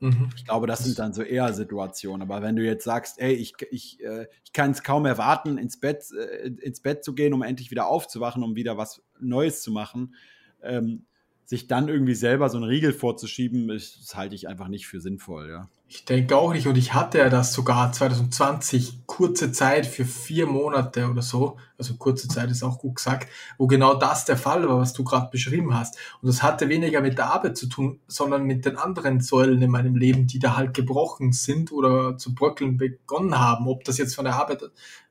Mhm. 0.00 0.30
Ich 0.34 0.44
glaube, 0.44 0.66
das 0.66 0.84
sind 0.84 0.98
dann 0.98 1.12
so 1.12 1.22
eher 1.22 1.52
Situationen. 1.52 2.22
Aber 2.22 2.42
wenn 2.42 2.56
du 2.56 2.64
jetzt 2.64 2.84
sagst, 2.84 3.20
ey, 3.20 3.34
ich, 3.34 3.54
ich, 3.70 4.02
äh, 4.02 4.26
ich 4.44 4.52
kann 4.52 4.70
es 4.70 4.82
kaum 4.82 5.06
erwarten, 5.06 5.58
ins 5.58 5.78
Bett, 5.78 6.04
äh, 6.12 6.48
ins 6.48 6.80
Bett 6.80 7.04
zu 7.04 7.14
gehen, 7.14 7.34
um 7.34 7.42
endlich 7.42 7.70
wieder 7.70 7.86
aufzuwachen, 7.86 8.42
um 8.42 8.56
wieder 8.56 8.76
was 8.76 9.02
Neues 9.20 9.62
zu 9.62 9.70
machen, 9.70 10.14
ähm, 10.62 11.04
sich 11.44 11.66
dann 11.66 11.88
irgendwie 11.88 12.14
selber 12.14 12.48
so 12.48 12.56
einen 12.56 12.66
Riegel 12.66 12.92
vorzuschieben, 12.92 13.68
das, 13.68 13.98
das 13.98 14.16
halte 14.16 14.34
ich 14.34 14.48
einfach 14.48 14.68
nicht 14.68 14.86
für 14.86 15.00
sinnvoll, 15.00 15.50
ja. 15.50 15.68
Ich 15.92 16.04
denke 16.04 16.36
auch 16.36 16.52
nicht. 16.52 16.68
Und 16.68 16.78
ich 16.78 16.94
hatte 16.94 17.18
ja 17.18 17.28
das 17.28 17.52
sogar 17.52 17.90
2020, 17.90 19.06
kurze 19.06 19.50
Zeit 19.50 19.86
für 19.86 20.04
vier 20.04 20.46
Monate 20.46 21.10
oder 21.10 21.20
so. 21.20 21.56
Also 21.78 21.96
kurze 21.96 22.28
Zeit 22.28 22.48
ist 22.48 22.62
auch 22.62 22.78
gut 22.78 22.94
gesagt, 22.94 23.28
wo 23.58 23.66
genau 23.66 23.94
das 23.94 24.24
der 24.24 24.36
Fall 24.36 24.68
war, 24.68 24.78
was 24.78 24.92
du 24.92 25.02
gerade 25.02 25.30
beschrieben 25.32 25.76
hast. 25.76 25.98
Und 26.22 26.28
das 26.28 26.44
hatte 26.44 26.68
weniger 26.68 27.00
mit 27.00 27.18
der 27.18 27.32
Arbeit 27.32 27.56
zu 27.56 27.66
tun, 27.66 27.98
sondern 28.06 28.44
mit 28.44 28.66
den 28.66 28.76
anderen 28.76 29.20
Säulen 29.20 29.60
in 29.62 29.70
meinem 29.72 29.96
Leben, 29.96 30.28
die 30.28 30.38
da 30.38 30.56
halt 30.56 30.74
gebrochen 30.74 31.32
sind 31.32 31.72
oder 31.72 32.16
zu 32.16 32.36
bröckeln 32.36 32.76
begonnen 32.76 33.40
haben. 33.40 33.66
Ob 33.66 33.82
das 33.82 33.98
jetzt 33.98 34.14
von 34.14 34.26
der 34.26 34.36
Arbeit 34.36 34.70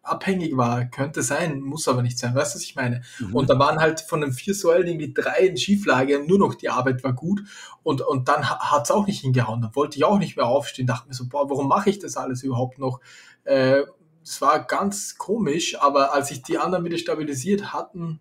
abhängig 0.10 0.58
war, 0.58 0.86
könnte 0.86 1.22
sein, 1.22 1.62
muss 1.62 1.88
aber 1.88 2.02
nicht 2.02 2.18
sein. 2.18 2.36
Weißt 2.36 2.54
du, 2.54 2.58
was 2.58 2.64
ich 2.64 2.76
meine? 2.76 3.02
Mhm. 3.20 3.36
Und 3.36 3.50
da 3.50 3.60
waren 3.60 3.80
halt 3.80 4.02
von 4.02 4.22
den 4.22 4.32
vier 4.32 4.54
Säulen 4.54 4.88
irgendwie 4.88 5.14
drei 5.14 5.48
in 5.48 5.58
Schieflage, 5.58 6.24
nur 6.26 6.40
noch 6.40 6.56
die 6.56 6.70
Arbeit 6.70 7.04
war 7.04 7.14
gut. 7.14 7.42
Und, 7.84 8.02
und 8.02 8.28
dann 8.28 8.50
hat 8.50 8.84
es 8.84 8.92
auch 8.92 9.08
nicht 9.08 9.22
hingehauen. 9.22 9.62
Dann 9.62 9.76
wollte 9.76 9.98
ich 9.98 10.04
auch 10.04 10.20
nicht 10.20 10.38
mehr 10.38 10.48
aufstehen. 10.48 10.88
Dachte 10.88 11.08
mir 11.08 11.14
so, 11.14 11.28
boah, 11.28 11.50
warum 11.50 11.68
mache 11.68 11.90
ich 11.90 12.00
das 12.00 12.18
alles 12.18 12.44
überhaupt 12.44 12.80
noch? 12.80 13.00
Äh, 13.44 13.84
es 14.24 14.42
war 14.42 14.66
ganz 14.66 15.18
komisch, 15.18 15.80
aber 15.80 16.14
als 16.14 16.28
sich 16.28 16.42
die 16.42 16.58
anderen 16.58 16.86
wieder 16.86 16.98
stabilisiert 16.98 17.74
hatten, 17.74 18.20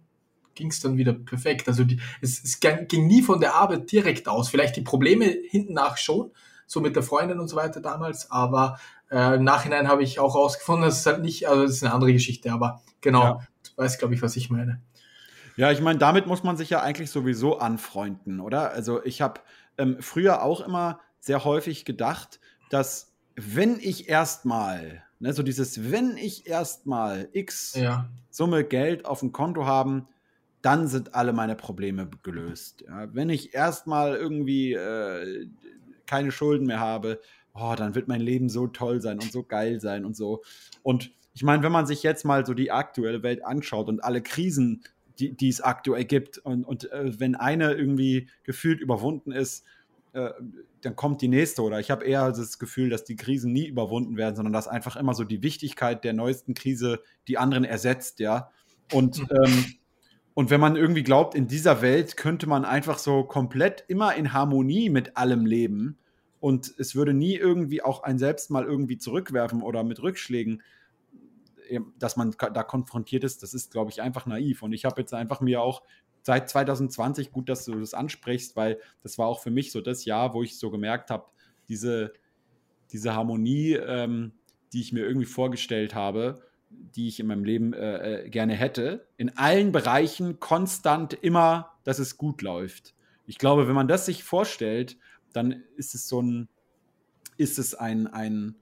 ging 0.55 0.69
es 0.69 0.81
dann 0.81 0.97
wieder 0.97 1.13
perfekt. 1.13 1.69
Also 1.69 1.85
die, 1.85 2.01
es, 2.21 2.43
es 2.43 2.61
ging 2.61 3.07
nie 3.07 3.23
von 3.23 3.41
der 3.41 3.55
Arbeit 3.55 3.91
direkt 3.93 4.29
aus. 4.29 4.49
Vielleicht 4.49 4.77
die 4.77 4.83
Probleme 4.83 5.25
hinten 5.25 5.75
nach 5.75 5.97
schon, 5.97 6.33
so 6.69 6.81
mit 6.81 6.95
der 6.95 7.03
Freundin 7.03 7.41
und 7.41 7.49
so 7.49 7.57
weiter 7.57 7.81
damals, 7.81 8.31
aber 8.31 8.79
äh, 9.11 9.37
Im 9.37 9.45
Nachhinein 9.45 9.89
habe 9.89 10.03
ich 10.03 10.19
auch 10.19 10.35
rausgefunden, 10.35 10.85
dass 10.85 11.01
es 11.01 11.07
halt 11.07 11.23
nicht, 11.23 11.49
also 11.49 11.63
das 11.63 11.73
ist 11.73 11.83
eine 11.83 11.95
andere 11.95 12.13
Geschichte, 12.13 12.53
aber 12.53 12.83
genau, 13.01 13.23
ja. 13.23 13.41
du 13.65 13.83
weißt, 13.83 13.99
glaube 13.99 14.15
ich, 14.15 14.23
was 14.23 14.37
ich 14.37 14.51
meine. 14.51 14.83
Ja, 15.57 15.73
ich 15.73 15.81
meine, 15.81 15.99
damit 15.99 16.27
muss 16.27 16.45
man 16.45 16.57
sich 16.57 16.71
ja 16.71 16.83
eigentlich 16.83 17.11
sowieso 17.11 17.59
anfreunden, 17.59 18.41
oder? 18.41 18.71
Also 18.71 19.03
ich 19.05 19.23
habe 19.23 19.41
ähm, 19.77 19.97
früher 20.01 20.43
auch 20.43 20.61
immer 20.61 21.01
sehr 21.21 21.45
häufig 21.45 21.85
gedacht, 21.85 22.39
dass 22.71 23.13
wenn 23.35 23.79
ich 23.81 24.09
erstmal, 24.09 25.03
ne, 25.21 25.33
so 25.33 25.43
dieses, 25.43 25.91
wenn 25.91 26.17
ich 26.17 26.47
erstmal 26.47 27.29
X 27.33 27.75
ja. 27.75 28.09
Summe 28.31 28.63
Geld 28.65 29.07
auf 29.07 29.21
dem 29.21 29.33
Konto 29.33 29.65
haben, 29.65 30.07
dann 30.61 30.87
sind 30.87 31.15
alle 31.15 31.33
meine 31.33 31.55
Probleme 31.55 32.11
gelöst. 32.23 32.85
Ja, 32.87 33.13
wenn 33.15 33.31
ich 33.31 33.55
erstmal 33.55 34.17
irgendwie 34.17 34.75
äh, 34.75 35.47
keine 36.09 36.33
Schulden 36.33 36.67
mehr 36.67 36.81
habe, 36.81 37.21
oh, 37.55 37.75
dann 37.77 37.95
wird 37.95 38.09
mein 38.09 38.21
Leben 38.21 38.49
so 38.49 38.67
toll 38.67 39.01
sein 39.01 39.19
und 39.21 39.31
so 39.31 39.43
geil 39.43 39.81
sein 39.81 40.05
und 40.05 40.17
so. 40.17 40.43
Und 40.83 41.13
ich 41.35 41.43
meine, 41.43 41.63
wenn 41.63 41.73
man 41.73 41.87
sich 41.87 42.03
jetzt 42.03 42.25
mal 42.25 42.45
so 42.45 42.55
die 42.55 42.73
aktuelle 42.73 43.23
Welt 43.23 43.45
anschaut 43.45 43.89
und 43.89 44.03
alle 44.03 44.23
Krisen, 44.23 44.83
die, 45.19 45.37
die 45.37 45.49
es 45.49 45.61
aktuell 45.61 46.05
gibt, 46.05 46.39
und, 46.39 46.65
und 46.65 46.91
äh, 46.91 47.19
wenn 47.21 47.35
eine 47.35 47.75
irgendwie 47.75 48.29
gefühlt 48.45 48.81
überwunden 48.81 49.33
ist, 49.33 49.65
äh, 50.13 50.31
dann 50.81 50.97
kommt 50.97 51.23
die 51.23 51.29
nächste. 51.29 51.63
Oder 51.63 51.81
ich 51.81 51.91
habe 51.91 52.05
eher 52.05 52.31
das 52.31 52.59
Gefühl, 52.59 52.91
dass 52.91 53.05
die 53.05 53.17
Krisen 53.17 53.53
nie 53.53 53.67
überwunden 53.67 54.17
werden, 54.17 54.37
sondern 54.37 54.53
dass 54.53 54.69
einfach 54.69 54.97
immer 54.97 55.15
so 55.15 55.25
die 55.25 55.43
Wichtigkeit 55.43 56.05
der 56.05 56.13
neuesten 56.13 56.55
Krise 56.55 57.01
die 57.27 57.39
anderen 57.39 57.65
ersetzt, 57.65 58.21
ja. 58.21 58.51
Und, 58.93 59.19
mhm. 59.19 59.29
ähm, 59.45 59.65
und 60.39 60.51
wenn 60.51 60.61
man 60.61 60.77
irgendwie 60.77 61.03
glaubt, 61.03 61.35
in 61.35 61.49
dieser 61.49 61.83
Welt 61.83 62.17
könnte 62.17 62.47
man 62.47 62.65
einfach 62.65 62.99
so 62.99 63.25
komplett 63.25 63.85
immer 63.89 64.15
in 64.15 64.33
Harmonie 64.33 64.89
mit 64.89 65.17
allem 65.17 65.47
leben, 65.47 65.99
und 66.39 66.73
es 66.79 66.95
würde 66.95 67.13
nie 67.13 67.35
irgendwie 67.35 67.83
auch 67.83 68.05
ein 68.05 68.21
selbst 68.21 68.49
mal 68.49 68.65
irgendwie 68.65 68.99
zurückwerfen 68.99 69.63
oder 69.63 69.83
mit 69.83 70.01
Rückschlägen, 70.01 70.63
dass 71.99 72.17
man 72.17 72.37
da 72.39 72.63
konfrontiert 72.63 73.25
ist, 73.25 73.43
das 73.43 73.53
ist, 73.53 73.73
glaube 73.73 73.91
ich, 73.91 74.01
einfach 74.01 74.27
naiv. 74.27 74.63
Und 74.63 74.73
ich 74.75 74.85
habe 74.85 75.01
jetzt 75.01 75.13
einfach 75.13 75.41
mir 75.41 75.61
auch 75.61 75.83
seit 76.23 76.49
2020, 76.49 77.33
gut, 77.33 77.49
dass 77.49 77.65
du 77.65 77.81
das 77.81 77.93
ansprichst, 77.93 78.55
weil 78.55 78.79
das 79.03 79.19
war 79.19 79.27
auch 79.27 79.43
für 79.43 79.51
mich 79.51 79.73
so 79.73 79.81
das 79.81 80.05
Jahr, 80.05 80.35
wo 80.35 80.45
ich 80.45 80.57
so 80.57 80.71
gemerkt 80.71 81.11
habe, 81.11 81.27
diese, 81.69 82.13
diese 82.93 83.13
Harmonie, 83.13 83.73
ähm, 83.73 84.35
die 84.73 84.83
ich 84.83 84.93
mir 84.93 85.05
irgendwie 85.05 85.27
vorgestellt 85.27 85.97
habe, 85.97 86.48
die 86.71 87.09
ich 87.09 87.21
in 87.21 87.27
meinem 87.27 87.45
Leben 87.45 87.73
äh, 87.73 88.25
äh 88.25 88.29
gerne 88.29 88.55
hätte, 88.55 89.07
in 89.17 89.37
allen 89.37 89.73
Bereichen 89.73 90.41
konstant 90.41 91.15
immer, 91.15 91.73
dass 91.85 91.99
es 91.99 92.17
gut 92.17 92.43
läuft. 92.43 92.95
Ich 93.27 93.39
glaube, 93.39 93.69
wenn 93.69 93.75
man 93.75 93.89
das 93.89 94.07
sich 94.07 94.25
vorstellt 94.25 94.97
dann 95.33 95.63
ist 95.77 95.95
es 95.95 96.09
so 96.09 96.21
ein, 96.21 96.49
ist 97.37 97.59
es 97.59 97.75
ein, 97.75 98.07
ein 98.07 98.57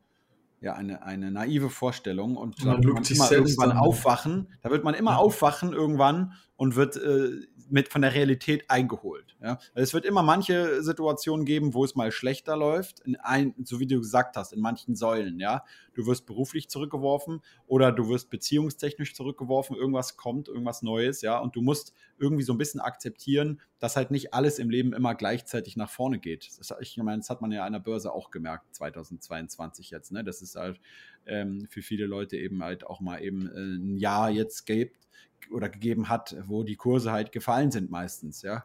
ja, 0.61 0.74
eine, 0.74 1.02
eine 1.02 1.30
naive 1.30 1.70
Vorstellung 1.70 2.36
und 2.36 2.64
da 2.64 2.78
wird 2.78 2.94
man 2.94 3.04
immer 3.04 3.32
irgendwann 3.32 3.70
an. 3.72 3.76
aufwachen. 3.76 4.48
Da 4.62 4.70
wird 4.70 4.84
man 4.84 4.94
immer 4.94 5.12
ja. 5.12 5.16
aufwachen 5.18 5.72
irgendwann 5.72 6.32
und 6.57 6.74
wird 6.74 6.96
äh, 6.96 7.46
mit 7.68 7.88
von 7.88 8.02
der 8.02 8.14
Realität 8.14 8.70
eingeholt. 8.70 9.36
Ja? 9.42 9.59
Es 9.74 9.92
wird 9.92 10.04
immer 10.04 10.22
manche 10.22 10.82
Situationen 10.82 11.44
geben, 11.44 11.74
wo 11.74 11.84
es 11.84 11.94
mal 11.94 12.12
schlechter 12.12 12.57
läuft, 12.57 13.00
in 13.00 13.16
ein, 13.16 13.54
so 13.64 13.80
wie 13.80 13.86
du 13.86 13.98
gesagt 13.98 14.36
hast, 14.36 14.52
in 14.52 14.61
manchen 14.61 14.94
Säulen. 14.94 15.40
Ja, 15.40 15.64
du 15.94 16.07
wirst 16.07 16.26
beruflich 16.26 16.70
zurückgeworfen 16.70 17.42
oder 17.66 17.92
du 17.92 18.09
wirst 18.09 18.30
beziehungstechnisch 18.30 19.14
zurückgeworfen. 19.14 19.76
Irgendwas 19.76 20.16
kommt, 20.16 20.48
irgendwas 20.48 20.82
Neues. 20.82 21.22
Ja, 21.22 21.38
und 21.38 21.57
du 21.57 21.62
musst 21.62 21.92
irgendwie 22.18 22.44
so 22.44 22.52
ein 22.54 22.59
bisschen 22.59 22.80
akzeptieren, 22.80 23.61
dass 23.78 23.96
halt 23.96 24.11
nicht 24.11 24.32
alles 24.32 24.59
im 24.59 24.70
Leben 24.70 24.92
immer 24.92 25.14
gleichzeitig 25.14 25.76
nach 25.76 25.90
vorne 25.90 26.18
geht. 26.18 26.48
Das, 26.59 26.72
ich 26.80 26.96
meine, 26.96 27.18
das 27.18 27.30
hat 27.30 27.42
man 27.42 27.52
ja 27.52 27.64
an 27.64 27.72
der 27.72 27.80
Börse 27.80 28.12
auch 28.12 28.30
gemerkt 28.30 28.74
2022 28.76 29.90
jetzt. 29.90 30.12
Ne, 30.12 30.24
das 30.24 30.40
ist 30.40 30.57
halt 30.57 30.80
ähm, 31.26 31.66
für 31.68 31.82
viele 31.82 32.07
Leute 32.07 32.36
eben 32.36 32.62
halt 32.62 32.86
auch 32.86 33.00
mal 33.00 33.22
eben 33.22 33.48
äh, 33.48 33.76
ein 33.76 33.96
Jahr 33.96 34.30
jetzt 34.30 34.64
gibt 34.66 35.07
oder 35.51 35.68
gegeben 35.68 36.09
hat, 36.09 36.36
wo 36.47 36.62
die 36.62 36.76
Kurse 36.76 37.12
halt 37.12 37.32
gefallen 37.32 37.70
sind 37.70 37.90
meistens, 37.90 38.42
ja. 38.42 38.64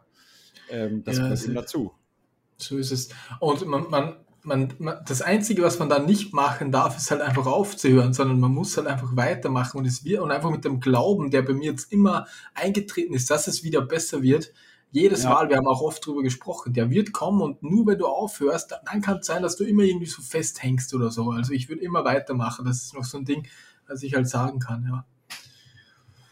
Ähm, 0.70 1.04
das 1.04 1.18
ja, 1.18 1.24
gehört 1.24 1.44
eben 1.44 1.54
dazu. 1.54 1.92
So 2.56 2.78
ist 2.78 2.92
es. 2.92 3.08
Und 3.40 3.66
man, 3.66 3.90
man, 3.90 4.16
man, 4.42 4.72
man, 4.78 4.96
das 5.06 5.22
Einzige, 5.22 5.62
was 5.62 5.78
man 5.78 5.88
da 5.88 5.98
nicht 5.98 6.32
machen 6.32 6.72
darf, 6.72 6.96
ist 6.96 7.10
halt 7.10 7.20
einfach 7.20 7.46
aufzuhören, 7.46 8.12
sondern 8.12 8.40
man 8.40 8.52
muss 8.52 8.76
halt 8.76 8.86
einfach 8.86 9.16
weitermachen 9.16 9.78
und 9.78 9.86
es 9.86 10.04
wird 10.04 10.20
und 10.20 10.30
einfach 10.30 10.50
mit 10.50 10.64
dem 10.64 10.80
Glauben, 10.80 11.30
der 11.30 11.42
bei 11.42 11.52
mir 11.52 11.70
jetzt 11.70 11.92
immer 11.92 12.26
eingetreten 12.54 13.14
ist, 13.14 13.30
dass 13.30 13.46
es 13.46 13.62
wieder 13.62 13.82
besser 13.82 14.22
wird. 14.22 14.52
Jedes 14.90 15.22
ja. 15.22 15.30
Mal, 15.30 15.48
wir 15.48 15.56
haben 15.56 15.66
auch 15.66 15.80
oft 15.80 16.04
drüber 16.04 16.22
gesprochen, 16.22 16.74
der 16.74 16.90
wird 16.90 17.12
kommen 17.12 17.40
und 17.40 17.62
nur 17.62 17.86
wenn 17.86 17.98
du 17.98 18.06
aufhörst, 18.06 18.72
dann 18.84 19.00
kann 19.00 19.18
es 19.18 19.26
sein, 19.26 19.42
dass 19.42 19.56
du 19.56 19.64
immer 19.64 19.84
irgendwie 19.84 20.06
so 20.06 20.20
festhängst 20.20 20.92
oder 20.92 21.10
so. 21.10 21.30
Also 21.30 21.52
ich 21.52 21.68
würde 21.68 21.82
immer 21.82 22.04
weitermachen. 22.04 22.66
Das 22.66 22.82
ist 22.82 22.94
noch 22.94 23.04
so 23.04 23.16
ein 23.18 23.24
Ding, 23.24 23.46
was 23.86 24.02
ich 24.02 24.14
halt 24.14 24.28
sagen 24.28 24.58
kann, 24.58 24.84
ja. 24.84 25.06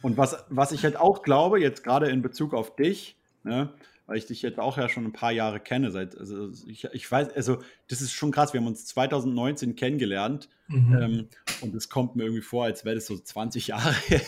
Und 0.02 0.16
was, 0.16 0.44
was 0.48 0.72
ich 0.72 0.84
halt 0.84 0.96
auch 0.96 1.22
glaube, 1.22 1.60
jetzt 1.60 1.84
gerade 1.84 2.08
in 2.08 2.22
Bezug 2.22 2.54
auf 2.54 2.76
dich, 2.76 3.16
ne, 3.42 3.72
weil 4.06 4.18
ich 4.18 4.26
dich 4.26 4.42
jetzt 4.42 4.58
auch 4.58 4.76
ja 4.76 4.88
schon 4.88 5.04
ein 5.04 5.12
paar 5.12 5.30
Jahre 5.30 5.60
kenne, 5.60 5.92
seit, 5.92 6.18
also 6.18 6.50
ich, 6.66 6.84
ich 6.84 7.10
weiß, 7.10 7.32
also 7.34 7.58
das 7.88 8.00
ist 8.00 8.12
schon 8.12 8.32
krass, 8.32 8.52
wir 8.52 8.60
haben 8.60 8.66
uns 8.66 8.84
2019 8.86 9.76
kennengelernt 9.76 10.48
mhm. 10.66 10.98
ähm, 10.98 11.28
und 11.60 11.74
es 11.76 11.88
kommt 11.88 12.16
mir 12.16 12.24
irgendwie 12.24 12.42
vor, 12.42 12.64
als 12.64 12.84
wäre 12.84 12.96
das 12.96 13.06
so 13.06 13.16
20 13.16 13.68
Jahre 13.68 13.92
her. 14.06 14.20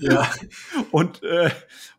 ja. 0.00 0.30
Und, 0.90 1.22
äh, 1.22 1.50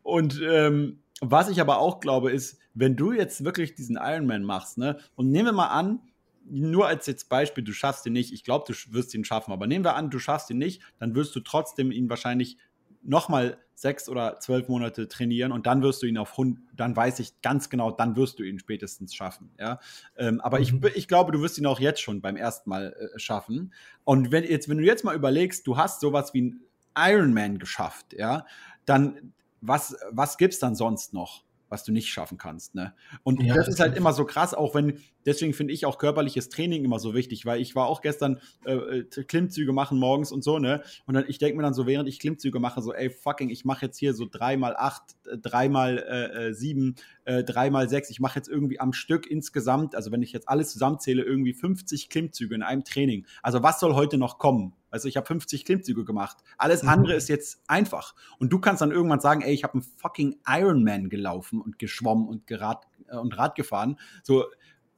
und 0.01 0.41
ähm, 0.43 0.99
was 1.21 1.49
ich 1.49 1.61
aber 1.61 1.77
auch 1.77 1.99
glaube, 1.99 2.31
ist, 2.31 2.59
wenn 2.73 2.95
du 2.95 3.11
jetzt 3.11 3.45
wirklich 3.45 3.75
diesen 3.75 3.97
Ironman 4.01 4.43
machst, 4.43 4.77
ne, 4.79 4.97
und 5.15 5.29
nehmen 5.29 5.49
wir 5.49 5.53
mal 5.53 5.67
an, 5.67 5.99
nur 6.45 6.87
als 6.87 7.07
jetzt 7.07 7.29
Beispiel, 7.29 7.63
du 7.63 7.73
schaffst 7.73 8.05
ihn 8.05 8.13
nicht, 8.13 8.33
ich 8.33 8.43
glaube, 8.43 8.65
du 8.67 8.93
wirst 8.93 9.13
ihn 9.13 9.25
schaffen, 9.25 9.51
aber 9.51 9.67
nehmen 9.67 9.85
wir 9.85 9.95
an, 9.95 10.09
du 10.09 10.19
schaffst 10.19 10.49
ihn 10.49 10.57
nicht, 10.57 10.81
dann 10.99 11.15
wirst 11.15 11.35
du 11.35 11.39
trotzdem 11.39 11.91
ihn 11.91 12.09
wahrscheinlich 12.09 12.57
nochmal 13.01 13.57
sechs 13.75 14.07
oder 14.07 14.39
zwölf 14.39 14.69
Monate 14.69 15.07
trainieren 15.07 15.51
und 15.51 15.65
dann 15.65 15.81
wirst 15.81 16.01
du 16.03 16.07
ihn 16.07 16.17
auf 16.17 16.37
Hund, 16.37 16.59
dann 16.75 16.95
weiß 16.95 17.19
ich 17.19 17.41
ganz 17.41 17.69
genau, 17.69 17.91
dann 17.91 18.15
wirst 18.15 18.39
du 18.39 18.43
ihn 18.43 18.59
spätestens 18.59 19.13
schaffen. 19.13 19.51
Ja? 19.59 19.79
Ähm, 20.15 20.39
aber 20.41 20.57
mhm. 20.57 20.63
ich, 20.63 20.95
ich 20.95 21.07
glaube, 21.07 21.31
du 21.31 21.41
wirst 21.41 21.57
ihn 21.57 21.65
auch 21.65 21.79
jetzt 21.79 22.01
schon 22.01 22.21
beim 22.21 22.35
ersten 22.35 22.69
Mal 22.69 22.93
äh, 22.93 23.19
schaffen. 23.19 23.73
Und 24.03 24.31
wenn, 24.31 24.43
jetzt, 24.43 24.69
wenn 24.69 24.77
du 24.77 24.83
jetzt 24.83 25.03
mal 25.03 25.15
überlegst, 25.15 25.67
du 25.67 25.77
hast 25.77 26.01
sowas 26.01 26.33
wie 26.33 26.41
ein 26.41 26.61
Ironman 26.95 27.57
geschafft, 27.59 28.13
ja, 28.13 28.45
dann 28.85 29.33
was, 29.59 29.95
was 30.11 30.37
gibt 30.37 30.53
es 30.53 30.59
dann 30.59 30.75
sonst 30.75 31.13
noch? 31.13 31.43
Was 31.73 31.83
du 31.83 31.91
nicht 31.91 32.09
schaffen 32.09 32.37
kannst. 32.37 32.75
Ne? 32.75 32.93
Und 33.23 33.41
ja, 33.41 33.55
das 33.55 33.67
ist 33.67 33.79
halt 33.79 33.97
immer 33.97 34.13
so 34.13 34.25
krass, 34.25 34.53
auch 34.53 34.75
wenn, 34.75 34.99
deswegen 35.25 35.53
finde 35.53 35.73
ich 35.73 35.87
auch 35.87 35.97
körperliches 35.97 36.49
Training 36.49 36.85
immer 36.85 36.99
so 36.99 37.15
wichtig, 37.15 37.47
weil 37.47 37.59
ich 37.59 37.75
war 37.75 37.87
auch 37.87 38.01
gestern 38.01 38.39
äh, 38.63 38.73
äh 38.73 39.03
Klimmzüge 39.03 39.73
machen 39.73 39.97
morgens 39.97 40.31
und 40.31 40.43
so, 40.43 40.59
ne? 40.59 40.83
Und 41.07 41.15
dann, 41.15 41.25
ich 41.27 41.39
denke 41.39 41.57
mir 41.57 41.63
dann 41.63 41.73
so, 41.73 41.87
während 41.87 42.07
ich 42.07 42.19
Klimmzüge 42.19 42.59
mache, 42.59 42.83
so, 42.83 42.93
ey, 42.93 43.09
fucking, 43.09 43.49
ich 43.49 43.65
mache 43.65 43.87
jetzt 43.87 43.97
hier 43.97 44.13
so 44.13 44.27
dreimal 44.29 44.75
acht, 44.77 45.01
äh, 45.25 45.37
dreimal 45.39 45.97
äh, 45.97 46.49
äh, 46.49 46.53
sieben, 46.53 46.95
äh, 47.25 47.43
dreimal 47.43 47.89
sechs, 47.89 48.09
ich 48.09 48.19
mache 48.19 48.37
jetzt 48.37 48.49
irgendwie 48.49 48.79
am 48.79 48.93
Stück 48.93 49.25
insgesamt, 49.27 49.95
also 49.95 50.11
wenn 50.11 50.21
ich 50.21 50.31
jetzt 50.31 50.49
alles 50.49 50.71
zusammenzähle, 50.71 51.23
irgendwie 51.23 51.53
50 51.53 52.09
Klimmzüge 52.09 52.55
in 52.55 52.63
einem 52.63 52.83
Training. 52.83 53.25
Also 53.41 53.63
was 53.63 53.79
soll 53.79 53.95
heute 53.95 54.17
noch 54.17 54.37
kommen? 54.37 54.73
Also 54.89 55.07
ich 55.07 55.17
habe 55.17 55.25
50 55.25 55.65
Klimmzüge 55.65 56.05
gemacht. 56.05 56.37
Alles 56.57 56.83
mhm. 56.83 56.89
andere 56.89 57.13
ist 57.15 57.29
jetzt 57.29 57.61
einfach. 57.67 58.13
Und 58.39 58.51
du 58.51 58.59
kannst 58.59 58.81
dann 58.81 58.91
irgendwann 58.91 59.21
sagen, 59.21 59.41
ey, 59.41 59.53
ich 59.53 59.63
habe 59.63 59.73
einen 59.73 59.83
fucking 59.83 60.35
Ironman 60.47 61.09
gelaufen 61.09 61.61
und 61.61 61.79
geschwommen 61.79 62.27
und 62.27 62.45
gerad 62.45 62.85
äh, 63.07 63.17
und 63.17 63.37
Rad 63.37 63.55
gefahren. 63.55 63.97
So, 64.21 64.45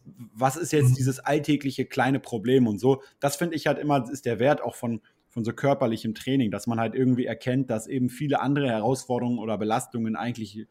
was 0.03 0.55
ist 0.55 0.71
jetzt 0.71 0.91
mhm. 0.91 0.95
dieses 0.95 1.19
alltägliche 1.19 1.85
kleine 1.85 2.19
Problem 2.19 2.67
und 2.67 2.79
so? 2.79 3.01
Das 3.19 3.35
finde 3.35 3.55
ich 3.55 3.67
halt 3.67 3.79
immer, 3.79 4.09
ist 4.09 4.25
der 4.25 4.39
Wert 4.39 4.61
auch 4.61 4.75
von, 4.75 5.01
von 5.29 5.43
so 5.43 5.53
körperlichem 5.53 6.13
Training, 6.13 6.51
dass 6.51 6.67
man 6.67 6.79
halt 6.79 6.95
irgendwie 6.95 7.25
erkennt, 7.25 7.69
dass 7.69 7.87
eben 7.87 8.09
viele 8.09 8.41
andere 8.41 8.69
Herausforderungen 8.69 9.39
oder 9.39 9.57
Belastungen 9.57 10.15
eigentlich 10.15 10.67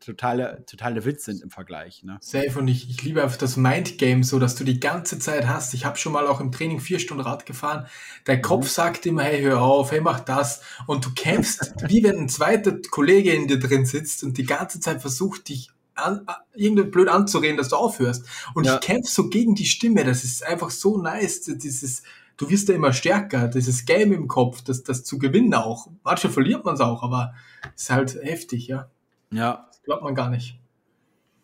totale, 0.00 0.64
totale 0.66 1.04
Witz 1.04 1.24
sind 1.24 1.42
im 1.42 1.50
Vergleich. 1.50 2.02
Ne? 2.02 2.18
Safe 2.20 2.58
und 2.58 2.68
ich, 2.68 2.88
ich 2.88 3.02
liebe 3.02 3.22
einfach 3.22 3.36
das 3.36 3.56
Mindgame, 3.56 4.24
so 4.24 4.38
dass 4.38 4.54
du 4.54 4.64
die 4.64 4.80
ganze 4.80 5.18
Zeit 5.18 5.46
hast. 5.46 5.74
Ich 5.74 5.84
habe 5.84 5.96
schon 5.96 6.12
mal 6.12 6.26
auch 6.26 6.40
im 6.40 6.52
Training 6.52 6.80
vier 6.80 6.98
Stunden 6.98 7.22
Rad 7.22 7.46
gefahren. 7.46 7.86
Dein 8.24 8.42
Kopf 8.42 8.64
mhm. 8.64 8.70
sagt 8.70 9.06
immer, 9.06 9.22
hey, 9.22 9.42
hör 9.42 9.62
auf, 9.62 9.92
hey, 9.92 10.00
mach 10.00 10.20
das. 10.20 10.62
Und 10.86 11.04
du 11.04 11.10
kämpfst, 11.14 11.74
wie 11.88 12.02
wenn 12.02 12.18
ein 12.18 12.28
zweiter 12.28 12.76
Kollege 12.90 13.32
in 13.32 13.48
dir 13.48 13.58
drin 13.58 13.86
sitzt 13.86 14.22
und 14.24 14.38
die 14.38 14.46
ganze 14.46 14.80
Zeit 14.80 15.00
versucht, 15.00 15.48
dich 15.48 15.70
an, 15.94 16.26
irgendwie 16.54 16.84
blöd 16.84 17.08
anzureden, 17.08 17.56
dass 17.56 17.68
du 17.68 17.76
aufhörst. 17.76 18.26
Und 18.54 18.64
ja. 18.64 18.74
ich 18.74 18.80
kämpfe 18.80 19.10
so 19.10 19.28
gegen 19.28 19.54
die 19.54 19.66
Stimme. 19.66 20.04
Das 20.04 20.24
ist 20.24 20.44
einfach 20.44 20.70
so 20.70 21.00
nice, 21.00 21.42
dieses 21.42 22.02
du 22.36 22.50
wirst 22.50 22.68
ja 22.68 22.74
immer 22.74 22.92
stärker, 22.92 23.48
dieses 23.48 23.84
Game 23.84 24.12
im 24.12 24.28
Kopf, 24.28 24.62
das, 24.62 24.82
das 24.82 25.04
zu 25.04 25.18
gewinnen 25.18 25.54
auch. 25.54 25.88
Manchmal 26.02 26.32
verliert 26.32 26.64
man 26.64 26.74
es 26.74 26.80
auch, 26.80 27.02
aber 27.02 27.34
es 27.74 27.84
ist 27.84 27.90
halt 27.90 28.14
heftig, 28.22 28.66
ja. 28.66 28.88
Ja. 29.30 29.68
Glaubt 29.84 30.02
man 30.02 30.14
gar 30.14 30.30
nicht. 30.30 30.58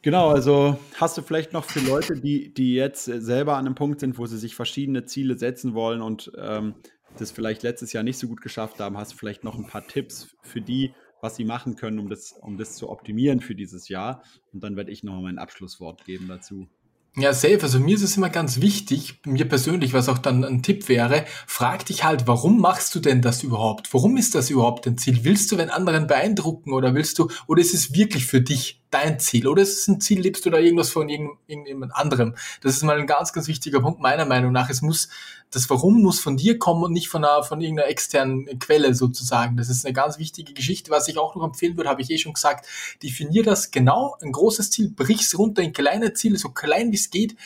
Genau, 0.03 0.31
also 0.31 0.79
hast 0.99 1.19
du 1.19 1.23
vielleicht 1.23 1.53
noch 1.53 1.65
für 1.65 1.81
Leute, 1.81 2.19
die, 2.19 2.55
die 2.55 2.75
jetzt 2.75 3.05
selber 3.05 3.57
an 3.57 3.67
einem 3.67 3.75
Punkt 3.75 4.01
sind, 4.01 4.17
wo 4.17 4.25
sie 4.25 4.39
sich 4.39 4.55
verschiedene 4.55 5.05
Ziele 5.05 5.37
setzen 5.37 5.75
wollen 5.75 6.01
und 6.01 6.33
ähm, 6.39 6.75
das 7.19 7.31
vielleicht 7.31 7.63
letztes 7.63 7.93
Jahr 7.93 8.03
nicht 8.03 8.19
so 8.19 8.27
gut 8.27 8.41
geschafft 8.41 8.81
haben, 8.81 8.97
hast 8.97 9.13
du 9.13 9.17
vielleicht 9.17 9.45
noch 9.45 9.57
ein 9.57 9.67
paar 9.67 9.87
Tipps 9.87 10.35
für 10.43 10.63
die, 10.63 10.95
was 11.21 11.37
sie 11.37 11.45
machen 11.45 11.77
können, 11.77 11.99
um 11.99 12.09
das, 12.09 12.33
um 12.33 12.57
das 12.57 12.77
zu 12.77 12.89
optimieren 12.89 13.41
für 13.41 13.55
dieses 13.55 13.89
Jahr. 13.89 14.23
Und 14.53 14.65
dann 14.65 14.77
werde 14.77 14.91
ich 14.91 15.05
noch 15.05 15.21
mein 15.21 15.39
Abschlusswort 15.39 16.07
geben 16.07 16.29
dazu. 16.29 16.67
Ja, 17.17 17.33
safe. 17.33 17.59
Also 17.63 17.81
mir 17.81 17.97
ist 17.97 18.03
es 18.03 18.17
immer 18.17 18.31
ganz 18.31 18.61
wichtig, 18.61 19.21
mir 19.27 19.49
persönlich, 19.49 19.93
was 19.93 20.09
auch 20.09 20.19
dann 20.19 20.45
ein 20.45 20.63
Tipp 20.63 20.89
wäre, 20.89 21.25
frag 21.47 21.85
dich 21.87 22.05
halt, 22.05 22.27
warum 22.29 22.61
machst 22.61 22.95
du 22.95 23.01
denn 23.01 23.21
das 23.21 23.43
überhaupt? 23.43 23.93
Warum 23.93 24.17
ist 24.17 24.35
das 24.37 24.49
überhaupt 24.49 24.87
ein 24.87 24.97
Ziel? 24.97 25.25
Willst 25.25 25.51
du 25.51 25.59
wenn 25.59 25.71
anderen 25.71 26.07
beeindrucken 26.07 26.73
oder 26.73 26.95
willst 26.95 27.19
du, 27.19 27.29
oder 27.49 27.61
ist 27.61 27.75
es 27.75 27.95
wirklich 27.95 28.27
für 28.27 28.41
dich? 28.41 28.80
Dein 28.91 29.19
Ziel 29.21 29.47
oder 29.47 29.63
ist 29.63 29.79
es 29.79 29.89
ein 29.89 30.01
Ziel, 30.01 30.21
lebst 30.21 30.45
du 30.45 30.51
da 30.51 30.59
irgendwas 30.59 30.91
von 30.91 31.09
irgendjemand 31.09 31.95
anderem? 31.95 32.35
Das 32.61 32.75
ist 32.75 32.83
mal 32.83 32.99
ein 32.99 33.07
ganz, 33.07 33.33
ganz 33.33 33.49
wichtiger 33.49 33.81
Punkt 33.81 34.01
meiner 34.01 34.25
Meinung 34.25 34.53
nach. 34.53 34.69
Es 34.69 34.83
muss, 34.83 35.09
das 35.51 35.71
Warum 35.71 36.03
muss 36.03 36.21
von 36.21 36.37
dir 36.37 36.59
kommen 36.59 36.83
und 36.83 36.93
nicht 36.93 37.09
von, 37.09 37.25
einer, 37.25 37.43
von 37.43 37.61
irgendeiner 37.61 37.89
externen 37.89 38.59
Quelle 38.59 38.95
sozusagen. 38.95 39.57
Das 39.57 39.69
ist 39.69 39.85
eine 39.85 39.95
ganz 39.95 40.19
wichtige 40.19 40.53
Geschichte. 40.53 40.91
Was 40.91 41.09
ich 41.09 41.19
auch 41.19 41.35
noch 41.35 41.45
empfehlen 41.45 41.77
würde, 41.77 41.89
habe 41.89 42.03
ich 42.03 42.11
eh 42.11 42.19
schon 42.19 42.35
gesagt, 42.35 42.67
definier 43.03 43.43
das 43.43 43.71
genau, 43.71 44.17
ein 44.23 44.33
großes 44.33 44.71
Ziel, 44.71 44.91
brich's 44.91 45.39
runter 45.39 45.63
in 45.63 45.73
kleine 45.73 46.13
Ziele, 46.13 46.39
so 46.39 46.51
klein 46.51 46.91
wie 46.93 46.97
es 46.97 47.11
geht, 47.11 47.37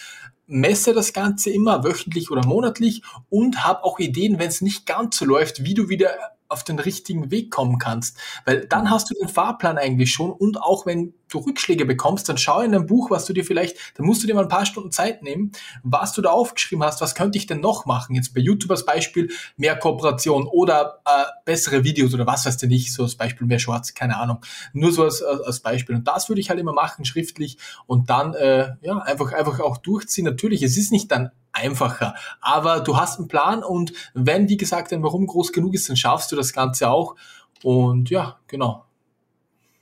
messe 0.47 0.93
das 0.93 1.13
Ganze 1.13 1.51
immer 1.51 1.85
wöchentlich 1.85 2.31
oder 2.31 2.47
monatlich 2.47 3.03
und 3.31 3.65
hab 3.65 3.83
auch 3.85 3.99
Ideen, 3.99 4.39
wenn 4.39 4.49
es 4.49 4.61
nicht 4.61 4.87
ganz 4.87 5.17
so 5.17 5.25
läuft, 5.25 5.65
wie 5.65 5.75
du 5.75 5.89
wieder 5.89 6.11
auf 6.55 6.65
den 6.65 6.79
richtigen 6.79 7.31
Weg 7.31 7.51
kommen 7.51 7.79
kannst. 7.79 8.17
Weil 8.47 8.67
dann 8.67 8.89
hast 8.91 9.11
du 9.11 9.15
den 9.15 9.29
Fahrplan 9.29 9.77
eigentlich 9.77 10.13
schon 10.13 10.33
und 10.33 10.61
auch 10.63 10.87
wenn 10.87 11.13
du 11.29 11.39
Rückschläge 11.39 11.85
bekommst, 11.85 12.29
dann 12.29 12.39
schau 12.39 12.61
in 12.61 12.75
ein 12.75 12.87
Buch, 12.87 13.11
was 13.11 13.27
du 13.27 13.33
dir 13.33 13.45
vielleicht, 13.45 13.77
dann 13.97 14.07
musst 14.07 14.23
du 14.23 14.27
dir 14.27 14.35
mal 14.35 14.43
ein 14.43 14.49
paar 14.49 14.67
Stunden 14.67 14.93
Zeit 14.93 15.23
nehmen, 15.23 15.53
was 15.83 16.13
du 16.13 16.23
da 16.23 16.31
aufgeschrieben 16.31 16.85
hast, 16.85 17.01
was 17.01 17.15
könnte 17.15 17.37
ich 17.39 17.47
denn 17.47 17.61
noch 17.61 17.87
machen? 17.87 18.15
Jetzt 18.15 18.35
bei 18.35 18.41
YouTube 18.41 18.71
als 18.71 18.87
Beispiel 18.87 19.31
mehr 19.57 19.77
Kooperation 19.77 20.47
oder 20.47 21.01
äh, 21.05 21.25
bessere 21.45 21.85
Videos 21.85 22.15
oder 22.15 22.27
was 22.27 22.47
weiß 22.47 22.57
du 22.59 22.67
nicht, 22.67 22.93
so 22.93 23.03
als 23.03 23.17
Beispiel 23.17 23.47
mehr 23.47 23.59
Shorts, 23.59 23.95
keine 23.95 24.17
Ahnung. 24.17 24.39
Nur 24.73 24.93
so 24.93 25.03
als, 25.03 25.23
als 25.23 25.61
Beispiel. 25.61 25.97
Und 25.97 26.07
das 26.07 26.29
würde 26.29 26.41
ich 26.41 26.51
halt 26.51 26.61
immer 26.61 26.73
machen, 26.73 27.05
schriftlich 27.05 27.59
und 27.87 28.11
dann 28.11 28.35
äh, 28.35 28.75
ja 28.81 28.99
einfach, 28.99 29.33
einfach 29.33 29.61
auch 29.61 29.79
durchziehen. 29.79 30.25
Natürlich, 30.25 30.63
es 30.63 30.77
ist 30.77 30.93
nicht 30.93 31.11
dann 31.11 31.31
einfacher. 31.55 32.15
Aber 32.41 32.81
du 32.81 32.97
hast 32.97 33.19
einen 33.19 33.29
Plan 33.29 33.63
und 33.63 33.93
wenn, 34.15 34.49
wie 34.49 34.57
gesagt, 34.57 34.93
ein 34.93 35.03
Warum 35.03 35.27
groß 35.27 35.53
genug 35.53 35.75
ist, 35.75 35.89
dann 35.89 35.97
schaffst 35.97 36.31
du 36.33 36.37
das 36.37 36.53
Ganze 36.53 36.91
auch. 36.91 37.17
Und 37.63 38.11
ja, 38.11 38.39
genau. 38.47 38.85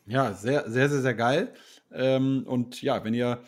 Ja, 0.06 0.32
sehr, 0.32 0.70
sehr, 0.70 0.88
sehr, 0.88 1.00
sehr 1.00 1.14
geil. 1.14 1.52
Ähm, 1.92 2.44
und 2.46 2.82
ja, 2.82 3.04
wenn 3.04 3.14
ihr 3.14 3.42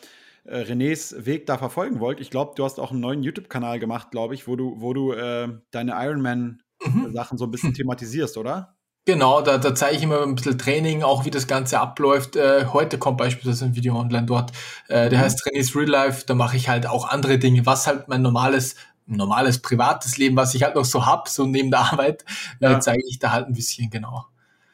äh, 0.45 0.61
Renés 0.63 1.25
Weg 1.25 1.47
da 1.47 1.59
verfolgen 1.59 2.01
wollt, 2.01 2.21
ich 2.21 2.31
glaube, 2.31 2.53
du 2.57 2.65
hast 2.65 2.79
auch 2.79 2.91
einen 2.91 3.01
neuen 3.01 3.23
YouTube-Kanal 3.23 3.79
gemacht, 3.79 4.11
glaube 4.11 4.35
ich, 4.35 4.47
wo 4.47 4.57
du, 4.57 4.81
wo 4.81 4.93
du 4.93 5.13
äh, 5.13 5.49
deine 5.71 5.93
Ironman-Sachen 5.93 7.37
mhm. 7.37 7.39
so 7.39 7.45
ein 7.45 7.51
bisschen 7.51 7.75
thematisierst, 7.75 8.37
oder? 8.37 8.77
Genau, 9.07 9.43
da, 9.43 9.59
da 9.59 9.75
zeige 9.75 9.97
ich 9.99 10.03
immer 10.03 10.23
ein 10.23 10.35
bisschen 10.35 10.59
Training, 10.59 11.03
auch 11.03 11.27
wie 11.27 11.31
das 11.31 11.47
Ganze 11.47 11.79
abläuft. 11.79 12.37
Äh, 12.37 12.67
heute 12.73 12.99
kommt 12.99 13.19
beispielsweise 13.19 13.67
ein 13.67 13.77
Video 13.77 13.99
online 13.99 14.27
dort, 14.27 14.53
äh, 14.89 15.11
der 15.11 15.19
mhm. 15.19 15.23
heißt 15.25 15.41
Trainings 15.41 15.77
Real 15.77 15.89
Life. 15.89 16.25
Da 16.27 16.35
mache 16.35 16.57
ich 16.57 16.71
halt 16.71 16.87
auch 16.87 17.09
andere 17.09 17.39
Dinge, 17.39 17.67
was 17.67 17.87
halt 17.87 18.09
mein 18.09 18.23
normales 18.23 18.77
normales 19.07 19.59
privates 19.59 20.17
Leben, 20.17 20.37
was 20.37 20.55
ich 20.55 20.63
halt 20.63 20.75
noch 20.75 20.85
so 20.85 21.07
hab, 21.07 21.29
so 21.29 21.45
neben 21.45 21.71
der 21.71 21.81
Arbeit, 21.93 22.25
äh, 22.61 22.65
ja. 22.65 22.77
äh, 22.77 22.81
zeige 22.81 23.03
ich 23.07 23.19
da 23.19 23.33
halt 23.33 23.47
ein 23.47 23.53
bisschen 23.53 23.91
genau. 23.91 24.25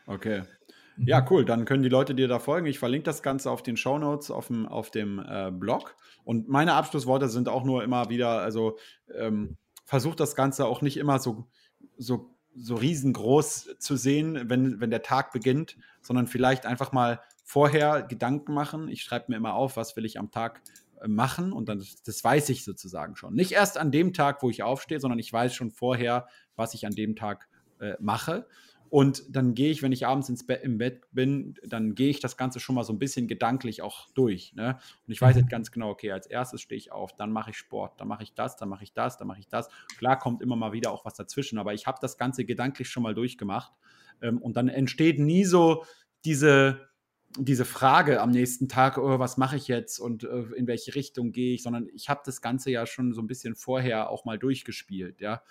Okay. 0.06 0.42
Mhm. 0.96 1.06
Ja, 1.06 1.26
cool. 1.30 1.44
Dann 1.44 1.64
können 1.64 1.82
die 1.82 1.88
Leute 1.88 2.14
dir 2.14 2.28
da 2.28 2.38
folgen. 2.38 2.66
Ich 2.66 2.78
verlinke 2.78 3.04
das 3.04 3.22
Ganze 3.22 3.50
auf 3.50 3.62
den 3.62 3.76
Show 3.76 3.98
Notes 3.98 4.30
auf 4.30 4.48
dem, 4.48 4.66
auf 4.66 4.90
dem 4.90 5.18
äh, 5.18 5.50
Blog. 5.50 5.96
Und 6.24 6.48
meine 6.48 6.74
Abschlussworte 6.74 7.28
sind 7.28 7.48
auch 7.48 7.64
nur 7.64 7.82
immer 7.82 8.08
wieder, 8.10 8.40
also 8.40 8.78
ähm, 9.16 9.56
versucht 9.84 10.20
das 10.20 10.36
Ganze 10.36 10.66
auch 10.66 10.82
nicht 10.82 10.96
immer 10.96 11.18
so, 11.18 11.48
so 11.96 12.36
so 12.56 12.74
riesengroß 12.74 13.76
zu 13.78 13.96
sehen, 13.96 14.48
wenn, 14.48 14.80
wenn 14.80 14.90
der 14.90 15.02
Tag 15.02 15.32
beginnt, 15.32 15.76
sondern 16.02 16.26
vielleicht 16.26 16.66
einfach 16.66 16.92
mal 16.92 17.20
vorher 17.44 18.02
Gedanken 18.02 18.54
machen. 18.54 18.88
Ich 18.88 19.02
schreibe 19.02 19.26
mir 19.28 19.36
immer 19.36 19.54
auf, 19.54 19.76
was 19.76 19.96
will 19.96 20.04
ich 20.04 20.18
am 20.18 20.30
Tag 20.30 20.60
äh, 21.00 21.08
machen 21.08 21.52
und 21.52 21.68
dann 21.68 21.84
das 22.04 22.24
weiß 22.24 22.48
ich 22.50 22.64
sozusagen 22.64 23.16
schon. 23.16 23.34
Nicht 23.34 23.52
erst 23.52 23.78
an 23.78 23.90
dem 23.90 24.12
Tag, 24.12 24.42
wo 24.42 24.50
ich 24.50 24.62
aufstehe, 24.62 25.00
sondern 25.00 25.18
ich 25.18 25.32
weiß 25.32 25.54
schon 25.54 25.70
vorher, 25.70 26.26
was 26.56 26.74
ich 26.74 26.86
an 26.86 26.94
dem 26.94 27.16
Tag 27.16 27.48
äh, 27.80 27.94
mache. 28.00 28.46
Und 28.90 29.22
dann 29.28 29.54
gehe 29.54 29.70
ich, 29.70 29.82
wenn 29.82 29.92
ich 29.92 30.04
abends 30.04 30.28
ins 30.28 30.44
Bett, 30.44 30.64
im 30.64 30.78
Bett 30.78 31.02
bin, 31.12 31.54
dann 31.64 31.94
gehe 31.94 32.10
ich 32.10 32.18
das 32.18 32.36
Ganze 32.36 32.58
schon 32.58 32.74
mal 32.74 32.82
so 32.82 32.92
ein 32.92 32.98
bisschen 32.98 33.28
gedanklich 33.28 33.82
auch 33.82 34.08
durch. 34.14 34.52
Ne? 34.56 34.78
Und 35.06 35.12
ich 35.12 35.20
weiß 35.20 35.36
jetzt 35.36 35.44
mhm. 35.44 35.50
ganz 35.50 35.70
genau, 35.70 35.90
okay, 35.90 36.10
als 36.10 36.26
erstes 36.26 36.60
stehe 36.60 36.76
ich 36.76 36.90
auf, 36.90 37.14
dann 37.14 37.30
mache 37.30 37.50
ich 37.50 37.56
Sport, 37.56 38.00
dann 38.00 38.08
mache 38.08 38.24
ich 38.24 38.34
das, 38.34 38.56
dann 38.56 38.68
mache 38.68 38.82
ich 38.82 38.92
das, 38.92 39.16
dann 39.16 39.28
mache 39.28 39.38
ich 39.38 39.46
das. 39.46 39.68
Klar 39.96 40.18
kommt 40.18 40.42
immer 40.42 40.56
mal 40.56 40.72
wieder 40.72 40.90
auch 40.90 41.04
was 41.04 41.14
dazwischen, 41.14 41.58
aber 41.58 41.72
ich 41.72 41.86
habe 41.86 41.98
das 42.00 42.18
Ganze 42.18 42.44
gedanklich 42.44 42.90
schon 42.90 43.04
mal 43.04 43.14
durchgemacht. 43.14 43.72
Ähm, 44.20 44.38
und 44.38 44.56
dann 44.56 44.68
entsteht 44.68 45.20
nie 45.20 45.44
so 45.44 45.84
diese, 46.24 46.88
diese 47.38 47.64
Frage 47.64 48.20
am 48.20 48.32
nächsten 48.32 48.68
Tag, 48.68 48.98
oh, 48.98 49.20
was 49.20 49.36
mache 49.36 49.56
ich 49.56 49.68
jetzt 49.68 50.00
und 50.00 50.24
äh, 50.24 50.46
in 50.56 50.66
welche 50.66 50.96
Richtung 50.96 51.30
gehe 51.30 51.54
ich, 51.54 51.62
sondern 51.62 51.88
ich 51.94 52.08
habe 52.08 52.22
das 52.24 52.42
Ganze 52.42 52.72
ja 52.72 52.86
schon 52.86 53.14
so 53.14 53.22
ein 53.22 53.28
bisschen 53.28 53.54
vorher 53.54 54.10
auch 54.10 54.24
mal 54.24 54.36
durchgespielt, 54.36 55.20
ja. 55.20 55.42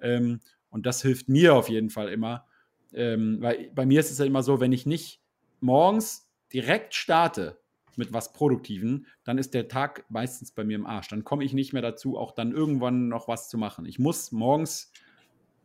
Ähm, 0.00 0.38
und 0.70 0.86
das 0.86 1.02
hilft 1.02 1.28
mir 1.28 1.54
auf 1.54 1.68
jeden 1.68 1.90
Fall 1.90 2.08
immer, 2.08 2.46
ähm, 2.94 3.38
weil 3.40 3.70
bei 3.74 3.86
mir 3.86 4.00
ist 4.00 4.10
es 4.10 4.18
ja 4.18 4.24
immer 4.24 4.42
so, 4.42 4.60
wenn 4.60 4.72
ich 4.72 4.86
nicht 4.86 5.20
morgens 5.60 6.28
direkt 6.52 6.94
starte 6.94 7.58
mit 7.96 8.12
was 8.12 8.32
Produktiven, 8.32 9.06
dann 9.24 9.38
ist 9.38 9.54
der 9.54 9.68
Tag 9.68 10.04
meistens 10.08 10.50
bei 10.50 10.64
mir 10.64 10.76
im 10.76 10.86
Arsch. 10.86 11.08
Dann 11.08 11.24
komme 11.24 11.44
ich 11.44 11.52
nicht 11.52 11.72
mehr 11.72 11.82
dazu, 11.82 12.18
auch 12.18 12.32
dann 12.32 12.52
irgendwann 12.52 13.08
noch 13.08 13.28
was 13.28 13.48
zu 13.48 13.58
machen. 13.58 13.86
Ich 13.86 13.98
muss 13.98 14.32
morgens 14.32 14.92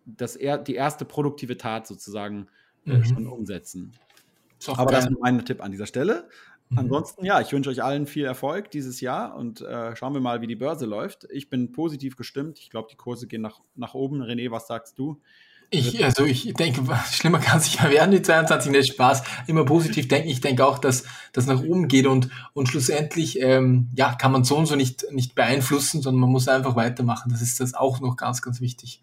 das 0.05 0.35
er, 0.35 0.57
die 0.57 0.75
erste 0.75 1.05
produktive 1.05 1.57
Tat 1.57 1.87
sozusagen 1.87 2.47
äh, 2.85 2.97
mhm. 2.97 3.05
schon 3.05 3.27
umsetzen. 3.27 3.91
Aber 4.67 4.91
geil. 4.91 5.01
das 5.01 5.05
ist 5.05 5.19
mein 5.19 5.45
Tipp 5.45 5.61
an 5.61 5.71
dieser 5.71 5.85
Stelle. 5.85 6.27
Mhm. 6.69 6.79
Ansonsten, 6.79 7.25
ja, 7.25 7.41
ich 7.41 7.51
wünsche 7.51 7.69
euch 7.69 7.83
allen 7.83 8.07
viel 8.07 8.25
Erfolg 8.25 8.71
dieses 8.71 9.01
Jahr 9.01 9.35
und 9.35 9.61
äh, 9.61 9.95
schauen 9.95 10.13
wir 10.13 10.21
mal, 10.21 10.41
wie 10.41 10.47
die 10.47 10.55
Börse 10.55 10.85
läuft. 10.85 11.27
Ich 11.31 11.49
bin 11.49 11.71
positiv 11.71 12.15
gestimmt. 12.15 12.59
Ich 12.59 12.69
glaube, 12.69 12.89
die 12.91 12.97
Kurse 12.97 13.27
gehen 13.27 13.41
nach, 13.41 13.61
nach 13.75 13.93
oben. 13.93 14.21
René, 14.21 14.51
was 14.51 14.67
sagst 14.67 14.97
du? 14.99 15.21
Ich, 15.71 16.03
also 16.03 16.25
ich 16.25 16.53
denke, 16.53 16.81
schlimmer 17.11 17.39
kann 17.39 17.59
es 17.59 17.65
nicht 17.65 17.81
mehr 17.81 17.91
werden, 17.91 18.11
die 18.11 18.21
22, 18.21 18.71
nicht 18.71 18.93
Spaß. 18.93 19.23
Immer 19.47 19.65
positiv 19.65 20.07
denken. 20.07 20.29
Ich 20.29 20.41
denke 20.41 20.65
auch, 20.65 20.79
dass 20.79 21.03
das 21.31 21.45
nach 21.45 21.61
oben 21.61 21.87
geht 21.87 22.07
und, 22.07 22.29
und 22.53 22.67
schlussendlich, 22.67 23.39
ähm, 23.41 23.89
ja, 23.95 24.15
kann 24.15 24.31
man 24.31 24.43
so 24.43 24.57
und 24.57 24.65
so 24.65 24.75
nicht, 24.75 25.05
nicht 25.11 25.35
beeinflussen, 25.35 26.01
sondern 26.01 26.21
man 26.21 26.31
muss 26.31 26.47
einfach 26.47 26.75
weitermachen. 26.75 27.31
Das 27.31 27.41
ist 27.41 27.59
das 27.59 27.75
auch 27.75 27.99
noch 27.99 28.17
ganz, 28.17 28.41
ganz 28.41 28.61
wichtig. 28.61 29.01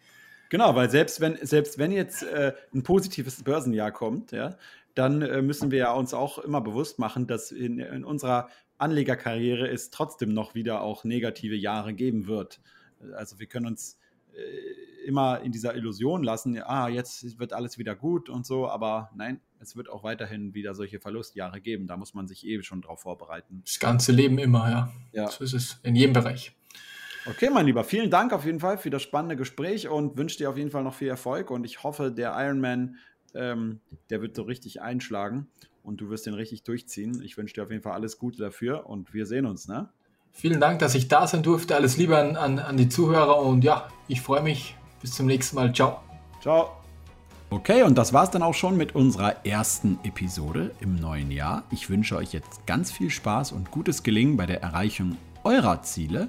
Genau, 0.49 0.75
weil 0.75 0.91
selbst 0.91 1.21
wenn, 1.21 1.39
selbst 1.43 1.79
wenn 1.79 1.93
jetzt 1.93 2.23
äh, 2.23 2.53
ein 2.75 2.83
positives 2.83 3.43
Börsenjahr 3.43 3.93
kommt, 3.93 4.33
ja, 4.33 4.57
dann 4.95 5.23
äh, 5.23 5.43
müssen 5.43 5.71
wir 5.71 5.79
ja 5.79 5.93
uns 5.93 6.14
auch 6.14 6.39
immer 6.39 6.61
bewusst 6.61 6.99
machen, 6.99 7.27
dass 7.27 7.51
in, 7.53 7.79
in 7.79 8.05
unserer 8.05 8.49
Anlegerkarriere 8.79 9.69
es 9.69 9.91
trotzdem 9.91 10.33
noch 10.33 10.55
wieder 10.55 10.83
auch 10.83 11.05
negative 11.05 11.57
Jahre 11.57 11.95
geben 11.95 12.27
wird. 12.27 12.61
Also 13.14 13.39
wir 13.39 13.47
können 13.47 13.67
uns 13.67 13.99
immer 15.07 15.41
in 15.41 15.53
dieser 15.53 15.74
Illusion 15.74 16.22
lassen, 16.22 16.61
ah, 16.62 16.89
jetzt 16.89 17.39
wird 17.39 17.53
alles 17.53 17.78
wieder 17.78 17.95
gut 17.95 18.28
und 18.28 18.45
so, 18.45 18.68
aber 18.68 19.11
nein, 19.14 19.41
es 19.61 19.76
wird 19.76 19.89
auch 19.89 20.03
weiterhin 20.03 20.53
wieder 20.55 20.74
solche 20.74 21.01
Verlustjahre 21.01 21.61
geben. 21.61 21.87
Da 21.87 21.97
muss 21.97 22.12
man 22.12 22.26
sich 22.26 22.47
eh 22.47 22.62
schon 22.62 22.82
drauf 22.82 23.01
vorbereiten. 23.01 23.62
Das 23.64 23.78
ganze 23.78 24.12
Leben 24.12 24.39
immer, 24.39 24.70
ja. 24.70 24.93
ja. 25.12 25.28
So 25.28 25.45
ist 25.45 25.55
es 25.55 25.80
in 25.82 25.95
jedem 25.95 26.12
Bereich. 26.12 26.53
Okay, 27.28 27.51
mein 27.51 27.66
Lieber, 27.66 27.82
vielen 27.82 28.11
Dank 28.11 28.32
auf 28.32 28.45
jeden 28.45 28.61
Fall 28.61 28.78
für 28.78 28.91
das 28.91 29.03
spannende 29.03 29.37
Gespräch 29.37 29.89
und 29.89 30.16
wünsche 30.16 30.39
dir 30.39 30.51
auf 30.51 30.57
jeden 30.57 30.70
Fall 30.70 30.84
noch 30.84 30.95
viel 30.95 31.09
Erfolg. 31.09 31.51
Und 31.51 31.64
ich 31.64 31.82
hoffe, 31.82 32.12
der 32.12 32.34
Ironman, 32.37 32.97
ähm, 33.34 33.80
der 34.11 34.22
wird 34.22 34.37
so 34.37 34.43
richtig 34.43 34.80
einschlagen 34.80 35.49
und 35.82 36.01
du 36.01 36.09
wirst 36.09 36.26
den 36.26 36.34
richtig 36.34 36.62
durchziehen. 36.62 37.20
Ich 37.22 37.37
wünsche 37.37 37.55
dir 37.55 37.64
auf 37.64 37.70
jeden 37.70 37.82
Fall 37.82 37.95
alles 37.95 38.18
Gute 38.18 38.39
dafür 38.39 38.87
und 38.87 39.12
wir 39.14 39.26
sehen 39.26 39.47
uns, 39.47 39.66
ne? 39.66 39.89
Vielen 40.39 40.61
Dank, 40.61 40.80
dass 40.80 40.95
ich 40.95 41.09
da 41.09 41.26
sein 41.26 41.43
durfte. 41.43 41.74
Alles 41.74 41.97
Liebe 41.97 42.18
an, 42.18 42.37
an, 42.37 42.59
an 42.59 42.76
die 42.76 42.91
Zuhörer 42.91 43.39
und 43.41 43.64
ja, 43.64 43.89
ich 44.07 44.20
freue 44.20 44.43
mich. 44.43 44.76
Bis 45.01 45.12
zum 45.12 45.24
nächsten 45.24 45.57
Mal. 45.57 45.72
Ciao. 45.72 46.01
Ciao. 46.43 46.72
Okay, 47.49 47.84
und 47.84 47.97
das 47.97 48.12
war's 48.12 48.30
dann 48.30 48.43
auch 48.43 48.53
schon 48.53 48.76
mit 48.76 48.95
unserer 48.95 49.47
ersten 49.47 49.99
Episode 50.05 50.72
im 50.80 50.97
neuen 50.97 51.30
Jahr. 51.30 51.62
Ich 51.70 51.89
wünsche 51.89 52.16
euch 52.16 52.34
jetzt 52.34 52.66
ganz 52.66 52.93
viel 52.93 53.09
Spaß 53.09 53.53
und 53.53 53.70
gutes 53.70 54.03
Gelingen 54.03 54.37
bei 54.37 54.45
der 54.45 54.61
Erreichung 54.62 55.16
eurer 55.43 55.80
Ziele 55.80 56.28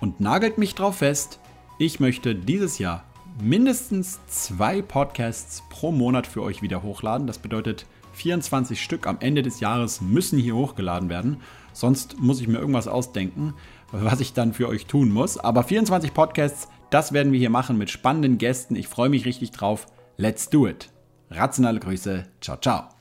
und 0.00 0.18
nagelt 0.18 0.56
mich 0.56 0.74
drauf 0.74 0.96
fest, 0.96 1.38
ich 1.78 2.00
möchte 2.00 2.34
dieses 2.34 2.78
Jahr 2.78 3.04
mindestens 3.38 4.18
zwei 4.28 4.80
Podcasts 4.80 5.62
pro 5.68 5.92
Monat 5.92 6.26
für 6.26 6.42
euch 6.42 6.62
wieder 6.62 6.82
hochladen. 6.82 7.26
Das 7.26 7.36
bedeutet, 7.36 7.84
24 8.22 8.80
Stück 8.80 9.08
am 9.08 9.18
Ende 9.18 9.42
des 9.42 9.58
Jahres 9.58 10.00
müssen 10.00 10.38
hier 10.38 10.54
hochgeladen 10.54 11.08
werden. 11.08 11.38
Sonst 11.72 12.20
muss 12.20 12.40
ich 12.40 12.46
mir 12.46 12.58
irgendwas 12.58 12.86
ausdenken, 12.86 13.54
was 13.90 14.20
ich 14.20 14.32
dann 14.32 14.52
für 14.52 14.68
euch 14.68 14.86
tun 14.86 15.10
muss. 15.10 15.38
Aber 15.38 15.64
24 15.64 16.14
Podcasts, 16.14 16.68
das 16.90 17.12
werden 17.12 17.32
wir 17.32 17.40
hier 17.40 17.50
machen 17.50 17.78
mit 17.78 17.90
spannenden 17.90 18.38
Gästen. 18.38 18.76
Ich 18.76 18.86
freue 18.86 19.08
mich 19.08 19.24
richtig 19.24 19.50
drauf. 19.50 19.86
Let's 20.16 20.48
do 20.48 20.68
it. 20.68 20.90
Rationale 21.30 21.80
Grüße. 21.80 22.24
Ciao, 22.40 22.58
ciao. 22.58 22.91